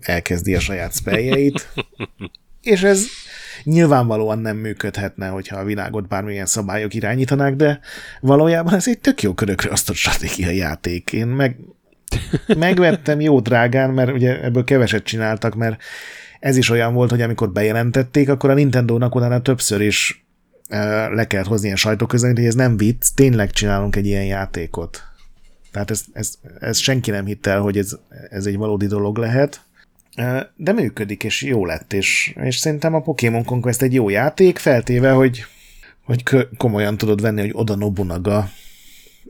elkezdi 0.00 0.54
a 0.54 0.60
saját 0.60 0.94
speljeit. 0.94 1.68
és 2.62 2.82
ez 2.82 3.06
nyilvánvalóan 3.64 4.38
nem 4.38 4.56
működhetne, 4.56 5.28
hogyha 5.28 5.56
a 5.56 5.64
világot 5.64 6.08
bármilyen 6.08 6.46
szabályok 6.46 6.94
irányítanák, 6.94 7.54
de 7.56 7.80
valójában 8.20 8.74
ez 8.74 8.88
egy 8.88 8.98
tök 8.98 9.22
jó 9.22 9.34
körökre 9.34 9.70
a 9.70 9.76
stratégiai 9.76 10.56
játék. 10.56 11.12
Én 11.12 11.26
meg, 11.26 11.56
megvettem 12.58 13.20
jó 13.20 13.40
drágán, 13.40 13.90
mert 13.90 14.12
ugye 14.12 14.42
ebből 14.42 14.64
keveset 14.64 15.04
csináltak, 15.04 15.54
mert 15.54 15.82
ez 16.42 16.56
is 16.56 16.70
olyan 16.70 16.94
volt, 16.94 17.10
hogy 17.10 17.20
amikor 17.22 17.52
bejelentették, 17.52 18.28
akkor 18.28 18.50
a 18.50 18.54
Nintendo-nak 18.54 19.14
utána 19.14 19.42
többször 19.42 19.80
is 19.80 20.24
le 21.10 21.26
kellett 21.26 21.46
hozni 21.46 21.64
ilyen 21.64 21.76
sajtóközleményt, 21.76 22.38
hogy 22.38 22.48
ez 22.48 22.54
nem 22.54 22.76
vicc, 22.76 23.06
tényleg 23.14 23.50
csinálunk 23.50 23.96
egy 23.96 24.06
ilyen 24.06 24.24
játékot. 24.24 25.02
Tehát 25.72 25.90
ez, 25.90 26.04
ez, 26.12 26.34
ez 26.60 26.78
senki 26.78 27.10
nem 27.10 27.24
hitt 27.24 27.46
el, 27.46 27.60
hogy 27.60 27.78
ez, 27.78 27.96
ez 28.30 28.46
egy 28.46 28.56
valódi 28.56 28.86
dolog 28.86 29.18
lehet. 29.18 29.60
De 30.56 30.72
működik, 30.72 31.24
és 31.24 31.42
jó 31.42 31.66
lett, 31.66 31.92
és, 31.92 32.34
és 32.42 32.56
szerintem 32.56 32.94
a 32.94 33.00
Pokémon 33.00 33.44
Conquest 33.44 33.82
egy 33.82 33.94
jó 33.94 34.08
játék, 34.08 34.58
feltéve, 34.58 35.10
hogy, 35.10 35.44
hogy 36.04 36.22
komolyan 36.56 36.96
tudod 36.96 37.20
venni, 37.20 37.40
hogy 37.40 37.52
Oda 37.54 37.76
Nobunaga 37.76 38.50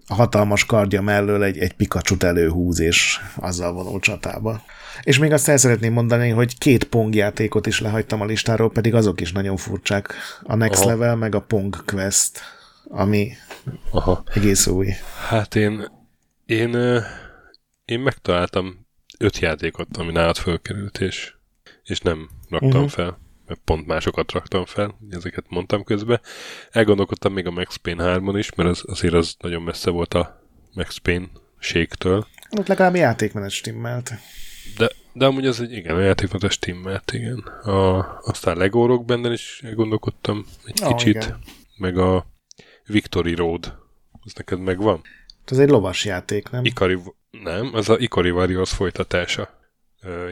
a 0.06 0.14
hatalmas 0.14 0.64
kardja 0.64 1.02
mellől 1.02 1.44
egy, 1.44 1.58
egy 1.58 1.72
pikachu 1.72 2.14
előhúz, 2.18 2.80
és 2.80 3.20
azzal 3.36 3.72
vonul 3.72 4.00
csatába. 4.00 4.62
És 5.02 5.18
még 5.18 5.32
azt 5.32 5.48
el 5.48 5.56
szeretném 5.56 5.92
mondani, 5.92 6.28
hogy 6.28 6.58
két 6.58 6.84
Pong 6.84 7.14
játékot 7.14 7.66
is 7.66 7.80
lehagytam 7.80 8.20
a 8.20 8.24
listáról, 8.24 8.70
pedig 8.70 8.94
azok 8.94 9.20
is 9.20 9.32
nagyon 9.32 9.56
furcsák. 9.56 10.14
A 10.42 10.54
Next 10.54 10.80
Aha. 10.80 10.90
Level, 10.90 11.16
meg 11.16 11.34
a 11.34 11.40
Pong 11.40 11.84
Quest, 11.84 12.40
ami 12.84 13.32
Aha. 13.90 14.22
egész 14.34 14.66
új. 14.66 14.88
Hát 15.28 15.54
én, 15.54 15.90
én, 16.46 17.02
én 17.84 18.00
megtaláltam 18.00 18.86
öt 19.18 19.38
játékot, 19.38 19.96
ami 19.96 20.12
nálad 20.12 20.36
fölkerült, 20.36 21.00
és, 21.00 21.34
és 21.82 22.00
nem 22.00 22.28
raktam 22.48 22.70
uh-huh. 22.70 22.88
fel, 22.88 23.18
pont 23.64 23.86
másokat 23.86 24.32
raktam 24.32 24.64
fel, 24.64 24.98
ezeket 25.10 25.44
mondtam 25.48 25.84
közben. 25.84 26.20
Elgondolkodtam 26.70 27.32
még 27.32 27.46
a 27.46 27.50
Max 27.50 27.76
Payne 27.76 28.18
3-on 28.18 28.34
is, 28.36 28.54
mert 28.54 28.68
az, 28.68 28.82
azért 28.86 29.14
az 29.14 29.34
nagyon 29.38 29.62
messze 29.62 29.90
volt 29.90 30.14
a 30.14 30.42
Max 30.72 30.96
Payne 30.96 31.26
séktől. 31.58 32.26
Ott 32.58 32.66
legalább 32.66 32.94
játékmenet 32.94 33.50
stimmelt. 33.50 34.12
De, 34.76 34.90
de 35.12 35.26
amúgy 35.26 35.46
az 35.46 35.60
egy, 35.60 35.72
igen, 35.72 35.96
a 35.96 36.00
játékmenet 36.00 36.50
stimmelt, 36.50 37.12
igen. 37.12 37.38
A, 37.62 38.18
aztán 38.20 38.56
Lego 38.56 38.86
Rock 38.86 39.04
benne 39.04 39.32
is 39.32 39.60
elgondolkodtam 39.64 40.46
egy 40.64 40.82
oh, 40.82 40.88
kicsit, 40.88 41.14
igen. 41.14 41.38
meg 41.76 41.98
a 41.98 42.26
Victory 42.86 43.34
Road, 43.34 43.78
az 44.24 44.32
neked 44.32 44.58
megvan? 44.58 45.00
Ez 45.44 45.58
egy 45.58 45.68
lovas 45.68 46.04
játék, 46.04 46.50
nem? 46.50 46.64
Ikari, 46.64 46.98
nem, 47.30 47.70
az 47.72 47.88
a 47.88 47.98
Ikari 47.98 48.30
Warriors 48.30 48.72
folytatása. 48.72 49.60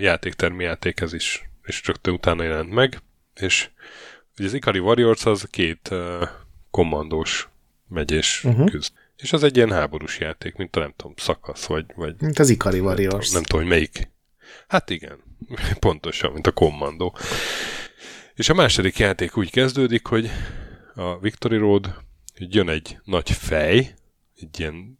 Játéktermi 0.00 0.64
játék 0.64 1.00
ez 1.00 1.12
is, 1.12 1.50
és 1.62 1.86
rögtön 1.86 2.14
utána 2.14 2.42
jelent 2.42 2.70
meg, 2.70 2.98
és 3.40 3.68
ugye 4.38 4.48
az 4.48 4.54
Ikari 4.54 4.78
Warriors 4.78 5.24
az 5.26 5.46
két 5.50 5.88
uh, 5.90 6.28
kommandós 6.70 7.48
megyés 7.88 8.44
uh-huh. 8.44 8.70
küzd. 8.70 8.92
És 9.16 9.32
az 9.32 9.42
egy 9.42 9.56
ilyen 9.56 9.72
háborús 9.72 10.18
játék, 10.18 10.54
mint 10.54 10.76
a 10.76 10.80
nem 10.80 10.92
tudom, 10.96 11.14
szakasz, 11.16 11.64
vagy... 11.64 11.84
vagy 11.94 12.14
mint 12.20 12.38
az 12.38 12.48
Ikari 12.48 12.80
Warriors. 12.80 13.26
Nem, 13.26 13.34
nem 13.34 13.42
tudom, 13.42 13.60
hogy 13.60 13.70
melyik. 13.70 14.10
Hát 14.68 14.90
igen, 14.90 15.18
pontosan, 15.78 16.32
mint 16.32 16.46
a 16.46 16.52
kommandó. 16.52 17.16
És 18.34 18.48
a 18.48 18.54
második 18.54 18.98
játék 18.98 19.36
úgy 19.36 19.50
kezdődik, 19.50 20.06
hogy 20.06 20.30
a 20.94 21.18
Victory 21.18 21.56
Road 21.56 21.94
jön 22.36 22.68
egy 22.68 22.98
nagy 23.04 23.30
fej, 23.30 23.94
egy 24.40 24.58
ilyen 24.58 24.98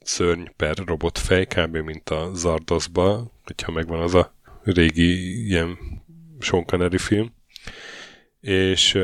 szörny 0.00 0.44
per 0.56 0.76
robotfej, 0.76 1.46
kb. 1.46 1.76
mint 1.76 2.10
a 2.10 2.30
Zardosba, 2.34 3.32
hogyha 3.44 3.72
megvan 3.72 4.00
az 4.00 4.14
a 4.14 4.34
régi 4.62 5.44
ilyen 5.46 5.78
Sean 6.38 6.64
Connery 6.64 6.98
film, 6.98 7.34
és 8.46 8.98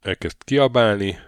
elkezd 0.00 0.36
kiabálni, 0.44 1.18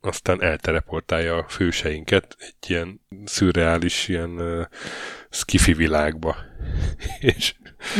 aztán 0.00 0.42
elteleportálja 0.42 1.36
a 1.36 1.48
főseinket 1.48 2.36
egy 2.38 2.70
ilyen 2.70 3.00
szürreális, 3.24 4.08
ilyen 4.08 4.30
uh, 4.30 4.66
skifi 5.30 5.72
világba. 5.72 6.36
és, 7.36 7.54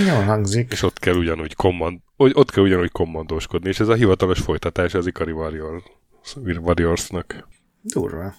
Jól 0.07 0.23
hangzik. 0.23 0.73
És 0.73 0.83
ott 0.83 0.99
kell 0.99 1.15
ugyanúgy 1.15 1.55
kommand, 1.55 2.01
ott 2.17 2.51
kell 2.51 2.65
ugyanúgy 2.65 2.91
kommandóskodni, 2.91 3.69
és 3.69 3.81
ez 3.81 3.89
a 3.89 3.95
hivatalos 3.95 4.41
folytatás 4.41 4.95
az 4.95 5.07
Ikari 5.07 5.33
Warrior, 5.33 5.83
Warriorsnak. 6.61 7.49
Durva. 7.83 8.35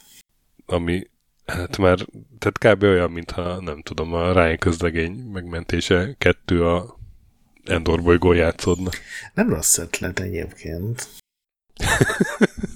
Ami 0.66 1.10
hát 1.46 1.78
már, 1.78 1.98
tehát 2.38 2.78
kb. 2.78 2.84
olyan, 2.84 3.12
mintha 3.12 3.62
nem 3.62 3.82
tudom, 3.82 4.14
a 4.14 4.32
Ryan 4.32 4.58
közlegény 4.58 5.12
megmentése 5.12 6.16
kettő 6.18 6.66
a 6.66 6.99
Endor 7.64 8.02
bolygón 8.02 8.36
játszódna. 8.36 8.90
Nem 9.34 9.50
rossz 9.50 9.78
ötlet 9.78 10.20
egyébként. 10.20 11.08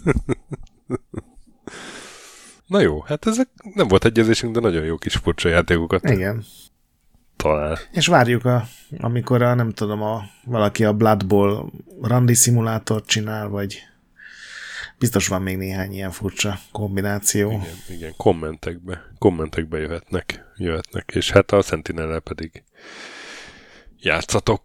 Na 2.68 2.80
jó, 2.80 3.02
hát 3.02 3.28
ezek 3.28 3.48
nem 3.74 3.88
volt 3.88 4.06
egyezésünk, 4.06 4.54
de 4.54 4.60
nagyon 4.60 4.84
jó 4.84 4.98
kis 4.98 5.16
furcsa 5.16 5.50
játékokat. 5.50 6.10
Igen. 6.10 6.44
Talál. 7.36 7.78
És 7.92 8.08
várjuk, 8.08 8.46
a, 8.46 8.68
amikor 8.98 9.42
a, 9.42 9.54
nem 9.54 9.72
tudom, 9.72 10.02
a, 10.02 10.24
valaki 10.46 10.84
a 10.84 10.94
Blood 10.94 11.26
Bowl 11.26 11.72
randi 12.02 12.34
szimulátort 12.34 13.06
csinál, 13.06 13.48
vagy 13.48 13.80
biztos 14.98 15.28
van 15.28 15.42
még 15.42 15.58
néhány 15.58 15.94
ilyen 15.94 16.12
furcsa 16.12 16.60
kombináció. 16.72 17.52
Igen, 17.52 17.76
igen 17.90 18.14
kommentekbe, 18.18 19.12
kommentekbe 19.18 19.78
jöhetnek, 19.78 20.46
jöhetnek, 20.58 21.12
és 21.16 21.32
hát 21.32 21.52
a 21.52 21.62
sentinel 21.62 22.20
pedig 22.20 22.64
játszatok, 24.04 24.62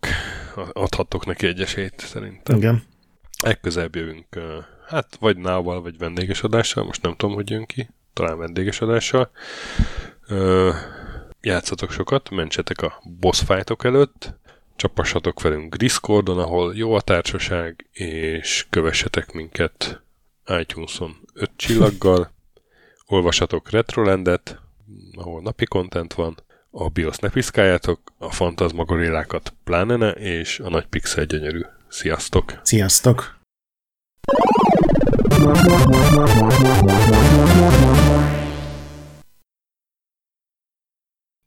adhattok 0.73 1.27
neki 1.27 1.47
egy 1.47 1.61
esélyt 1.61 2.01
szerintem. 2.01 2.57
Igen. 2.57 2.83
Ekközebb 3.43 3.97
jövünk, 3.97 4.27
hát 4.87 5.17
vagy 5.21 5.37
nával, 5.37 5.83
vagy 5.83 5.99
vendéges 5.99 6.43
adással, 6.43 6.85
most 6.85 7.03
nem 7.03 7.17
tudom, 7.17 7.35
hogy 7.35 7.51
jön 7.51 7.67
ki, 7.67 7.89
talán 8.13 8.39
vendéges 8.39 8.81
adással. 8.81 9.31
Játszatok 11.41 11.91
sokat, 11.91 12.31
mentsetek 12.31 12.83
a 12.83 13.03
boss 13.21 13.43
fightok 13.43 13.85
előtt, 13.85 14.35
csapassatok 14.77 15.41
velünk 15.41 15.75
Discordon, 15.75 16.39
ahol 16.39 16.77
jó 16.77 16.95
a 16.95 17.01
társaság, 17.01 17.89
és 17.93 18.67
kövessetek 18.71 19.33
minket 19.33 20.03
iTunes-on 20.61 21.17
5 21.35 21.51
csillaggal, 21.57 22.33
olvasatok 23.07 23.71
Retrolandet, 23.71 24.61
ahol 25.17 25.43
napi 25.43 25.65
content 25.65 26.15
van, 26.15 26.37
a 26.71 26.89
BIOS 26.89 27.17
ne 27.17 27.29
piszkáljátok, 27.29 28.01
a 28.19 28.31
fantasmagorillákat 28.31 29.55
pláne 29.65 29.97
ne, 29.97 30.11
és 30.11 30.61
a 30.61 30.69
nagy 30.69 30.87
pixel 30.87 31.25
gyönyörű. 31.25 31.61
Sziasztok! 31.89 32.61
Sziasztok! 32.63 33.37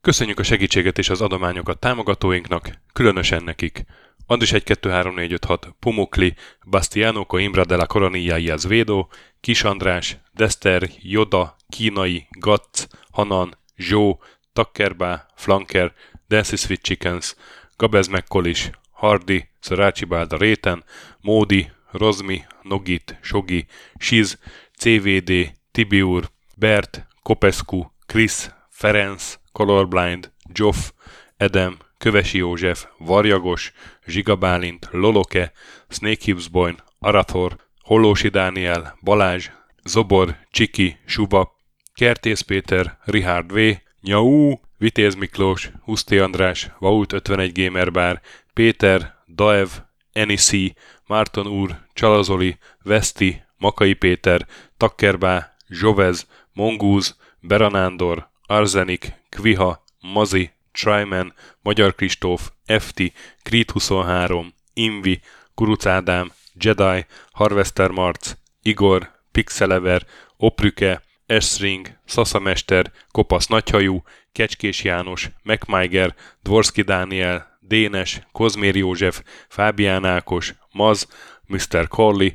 Köszönjük 0.01 0.39
a 0.39 0.43
segítséget 0.43 0.97
és 0.97 1.09
az 1.09 1.21
adományokat 1.21 1.79
támogatóinknak, 1.79 2.79
különösen 2.93 3.43
nekik. 3.43 3.85
Andris 4.25 4.51
1 4.51 4.63
2 4.63 4.89
3 4.89 5.15
4 5.15 5.33
5 5.33 5.45
6, 5.45 5.75
Pumukli, 5.79 6.35
Bastiano 6.65 7.25
Coimbra 7.25 7.65
de 7.65 7.75
la 7.75 7.85
Coronilla 7.85 8.37
y 8.37 8.49
Azvedo, 8.49 9.07
Kis 9.39 9.63
András, 9.63 10.17
Dester, 10.33 10.89
Joda, 11.01 11.55
Kínai, 11.69 12.27
Gatz, 12.39 12.87
Hanan, 13.11 13.57
Zsó, 13.77 14.19
Takkerbá, 14.53 15.25
Flanker, 15.35 15.93
Dancy 16.27 16.57
Sweet 16.57 16.81
Chickens, 16.81 17.35
Gabez 17.77 18.07
McCollis, 18.07 18.69
Hardy, 18.91 19.49
Szarácsi 19.59 20.05
Bálda 20.05 20.37
Réten, 20.37 20.83
Módi, 21.21 21.71
Rozmi, 21.91 22.45
Nogit, 22.63 23.17
Sogi, 23.21 23.65
Siz, 23.99 24.37
CVD, 24.77 25.53
Tibiur, 25.71 26.29
Bert, 26.57 27.07
Kopescu, 27.23 27.91
Chris, 28.05 28.49
Ferenc, 28.69 29.39
Colorblind, 29.51 30.31
Joff, 30.53 30.91
Edem, 31.37 31.77
Kövesi 31.97 32.37
József, 32.37 32.85
Varjagos, 32.97 33.73
Zsigabálint, 34.05 34.87
Loloke, 34.91 35.51
Snake 35.87 36.23
Hibsboyn, 36.23 36.75
Arathor, 36.99 37.55
Hollósi 37.81 38.29
Dániel, 38.29 38.97
Balázs, 39.01 39.49
Zobor, 39.83 40.37
Csiki, 40.51 40.97
Suba, 41.05 41.51
Kertész 41.93 42.41
Péter, 42.41 42.97
Richard 43.05 43.51
V, 43.51 43.81
Nyau, 44.01 44.59
Vitéz 44.77 45.15
Miklós, 45.15 45.71
Huszti 45.83 46.19
András, 46.19 46.71
Vaut 46.79 47.13
51 47.13 47.51
Gamer 47.53 47.91
Bar, 47.91 48.21
Péter, 48.53 49.15
Daev, 49.27 49.69
Enisi, 50.11 50.75
Márton 51.07 51.47
úr, 51.47 51.79
Csalazoli, 51.93 52.57
Veszti, 52.83 53.43
Makai 53.57 53.93
Péter, 53.93 54.47
Takkerbá, 54.77 55.53
Zsovez, 55.69 56.27
Mongúz, 56.53 57.15
Beranándor, 57.39 58.29
Arzenik, 58.47 59.13
Kviha, 59.29 59.83
Mazi, 59.99 60.51
Tryman, 60.71 61.33
Magyar 61.61 61.95
Kristóf, 61.95 62.51
FT, 62.65 63.13
Krit 63.43 63.71
23, 63.71 64.53
Invi, 64.73 65.21
Kuruc 65.55 65.85
Ádám, 65.85 66.31
Jedi, 66.53 67.05
Harvester 67.31 67.91
Marc, 67.91 68.33
Igor, 68.61 69.11
Pixelever, 69.31 70.05
Oprüke, 70.37 71.01
Esring, 71.31 71.97
Szaszamester, 72.05 72.91
Kopasz 73.11 73.47
Nagyhajú, 73.47 74.03
Kecskés 74.31 74.83
János, 74.83 75.29
MacMiger, 75.43 76.15
Dvorski 76.41 76.81
Dániel, 76.81 77.57
Dénes, 77.59 78.21
Kozmér 78.31 78.75
József, 78.75 79.23
Fábián 79.47 80.05
Ákos, 80.05 80.53
Maz, 80.71 81.07
Mr. 81.47 81.87
Corley, 81.87 82.29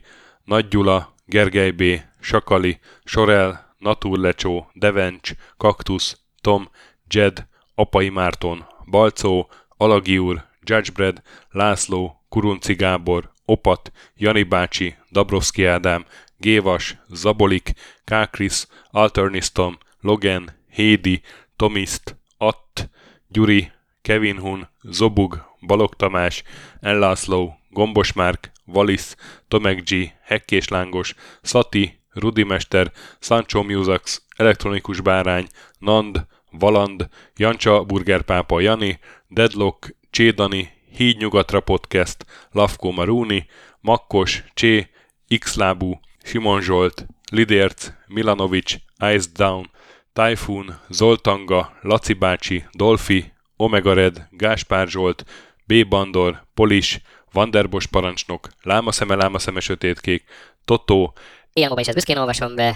Nagy 0.45 0.69
Gyula, 0.69 1.15
Gergely 1.27 1.71
B., 1.71 1.83
Sakali, 2.21 2.79
Sorel, 3.05 3.75
Naturlecsó, 3.79 4.71
Devencs, 4.73 5.33
Kaktusz, 5.57 6.21
Tom, 6.41 6.71
Jed, 7.11 7.47
Apai 7.75 8.09
Márton, 8.09 8.67
Balcó, 8.91 9.51
Alagi 9.77 10.19
úr, 10.19 10.45
Judgebred, 10.63 11.23
László, 11.51 12.25
Kurunci 12.29 12.75
Gábor, 12.75 13.33
Opat, 13.45 13.93
Jani 14.15 14.43
bácsi, 14.43 14.97
Dabrowski 15.11 15.65
Ádám, 15.65 16.05
Gévas, 16.39 16.97
Zabolik, 17.09 17.73
Kákris, 18.05 18.67
Alternisztom, 18.91 19.79
Logan, 20.01 20.51
Hédi, 20.71 21.21
Tomiszt, 21.57 22.17
Att, 22.39 22.91
Gyuri, 23.29 23.71
Kevin 24.03 24.39
Hun, 24.39 24.69
Zobug, 24.83 25.45
Balog 25.61 25.95
Tamás, 25.95 26.43
Ellászló, 26.81 27.57
Gombos 27.71 28.13
Márk, 28.13 28.53
Valisz, 28.65 29.17
Tomek 29.49 29.83
G, 29.83 30.13
Hekkés 30.23 30.69
Lángos, 30.69 31.15
Szati, 31.43 31.99
Rudimester, 32.11 32.93
Sancho 33.19 33.63
Musax, 33.63 34.23
Elektronikus 34.37 35.01
Bárány, 35.01 35.47
Nand, 35.79 36.27
Valand, 36.51 37.09
Jancsa 37.37 37.85
Burgerpápa 37.85 38.61
Jani, 38.61 38.99
Deadlock, 39.29 39.95
Csédani, 40.11 40.71
Híd 40.97 41.17
Nyugatra 41.19 41.61
Podcast, 41.61 42.27
Lavko 42.51 42.91
Maruni, 42.91 43.47
Makkos, 43.81 44.45
Csé, 44.55 44.91
Xlábú, 45.39 46.01
Simon 46.27 46.61
Zsolt, 46.61 47.07
Lidérc, 47.31 47.93
Milanovic, 48.07 48.77
Ice 49.15 49.29
Down, 49.37 49.71
Typhoon, 50.13 50.81
Zoltanga, 50.89 51.77
Laci 51.83 52.13
bácsi, 52.13 52.65
Dolfi, 52.73 53.33
Omega 53.57 53.93
Red, 53.93 54.29
Gáspár 54.31 54.89
Zsolt, 54.89 55.25
B. 55.65 55.89
Bandor, 55.89 56.45
Polis, 56.55 57.01
Vanderbos 57.33 57.87
parancsnok, 57.87 58.49
Lámaszeme, 58.63 59.15
Lámaszeme 59.15 59.61
sötétkék, 59.61 60.25
Totó, 60.65 61.15
Ilyen 61.53 61.79
is 61.79 61.87
ezt 61.87 61.95
büszkén 61.95 62.17
olvasom 62.17 62.55
be. 62.55 62.63
Nem 62.63 62.75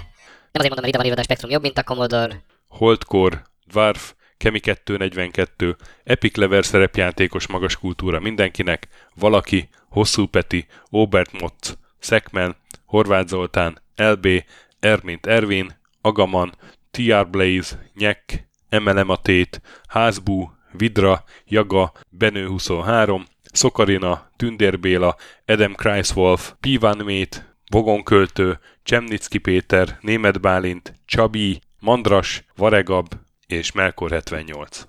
azért 0.52 0.74
mondom, 0.74 0.85
hogy 0.85 0.94
ide 0.94 1.09
van 1.09 1.18
a 1.18 1.22
Spektrum 1.22 1.51
jobb, 1.51 1.62
mint 1.62 1.78
a 1.78 1.82
Commodore. 1.82 2.43
Holdcore, 2.68 3.43
Dwarf, 3.66 4.14
Kemi 4.36 4.60
242, 4.60 5.77
Epic 6.05 6.36
Lever 6.36 6.64
szerepjátékos 6.64 7.47
magas 7.47 7.77
kultúra 7.77 8.20
mindenkinek, 8.20 8.89
Valaki, 9.14 9.68
Hosszú 9.89 10.27
Peti, 10.27 10.66
Obert 10.90 11.40
Motz, 11.40 11.78
Szekmen, 11.98 12.56
Horváth 12.90 13.28
Zoltán, 13.28 13.82
LB, 13.96 14.44
Ermint 14.80 15.26
Ervin, 15.26 15.78
Agaman, 16.00 16.54
TR 16.90 17.30
Blaze, 17.30 17.90
Nyek, 17.94 18.48
Emelem 18.68 19.08
a 19.08 19.16
Tét, 19.16 19.60
Házbú, 19.88 20.52
Vidra, 20.72 21.24
Jaga, 21.46 21.92
Benő 22.08 22.46
23, 22.46 23.24
Szokarina, 23.52 24.30
Tündér 24.36 24.80
Béla, 24.80 25.16
Edem 25.44 25.74
Kreiswolf, 25.74 26.54
Pivan 26.60 26.96
Mét, 27.04 27.54
Vogonköltő, 27.70 28.58
Csemnicki 28.82 29.38
Péter, 29.38 29.98
Német 30.00 30.40
Bálint, 30.40 30.94
Csabi, 31.04 31.60
Mandras, 31.80 32.44
Varegab 32.56 33.14
és 33.46 33.72
Melkor 33.72 34.10
78. 34.10 34.86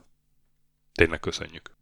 Tényleg 0.93 1.19
köszönjük! 1.19 1.80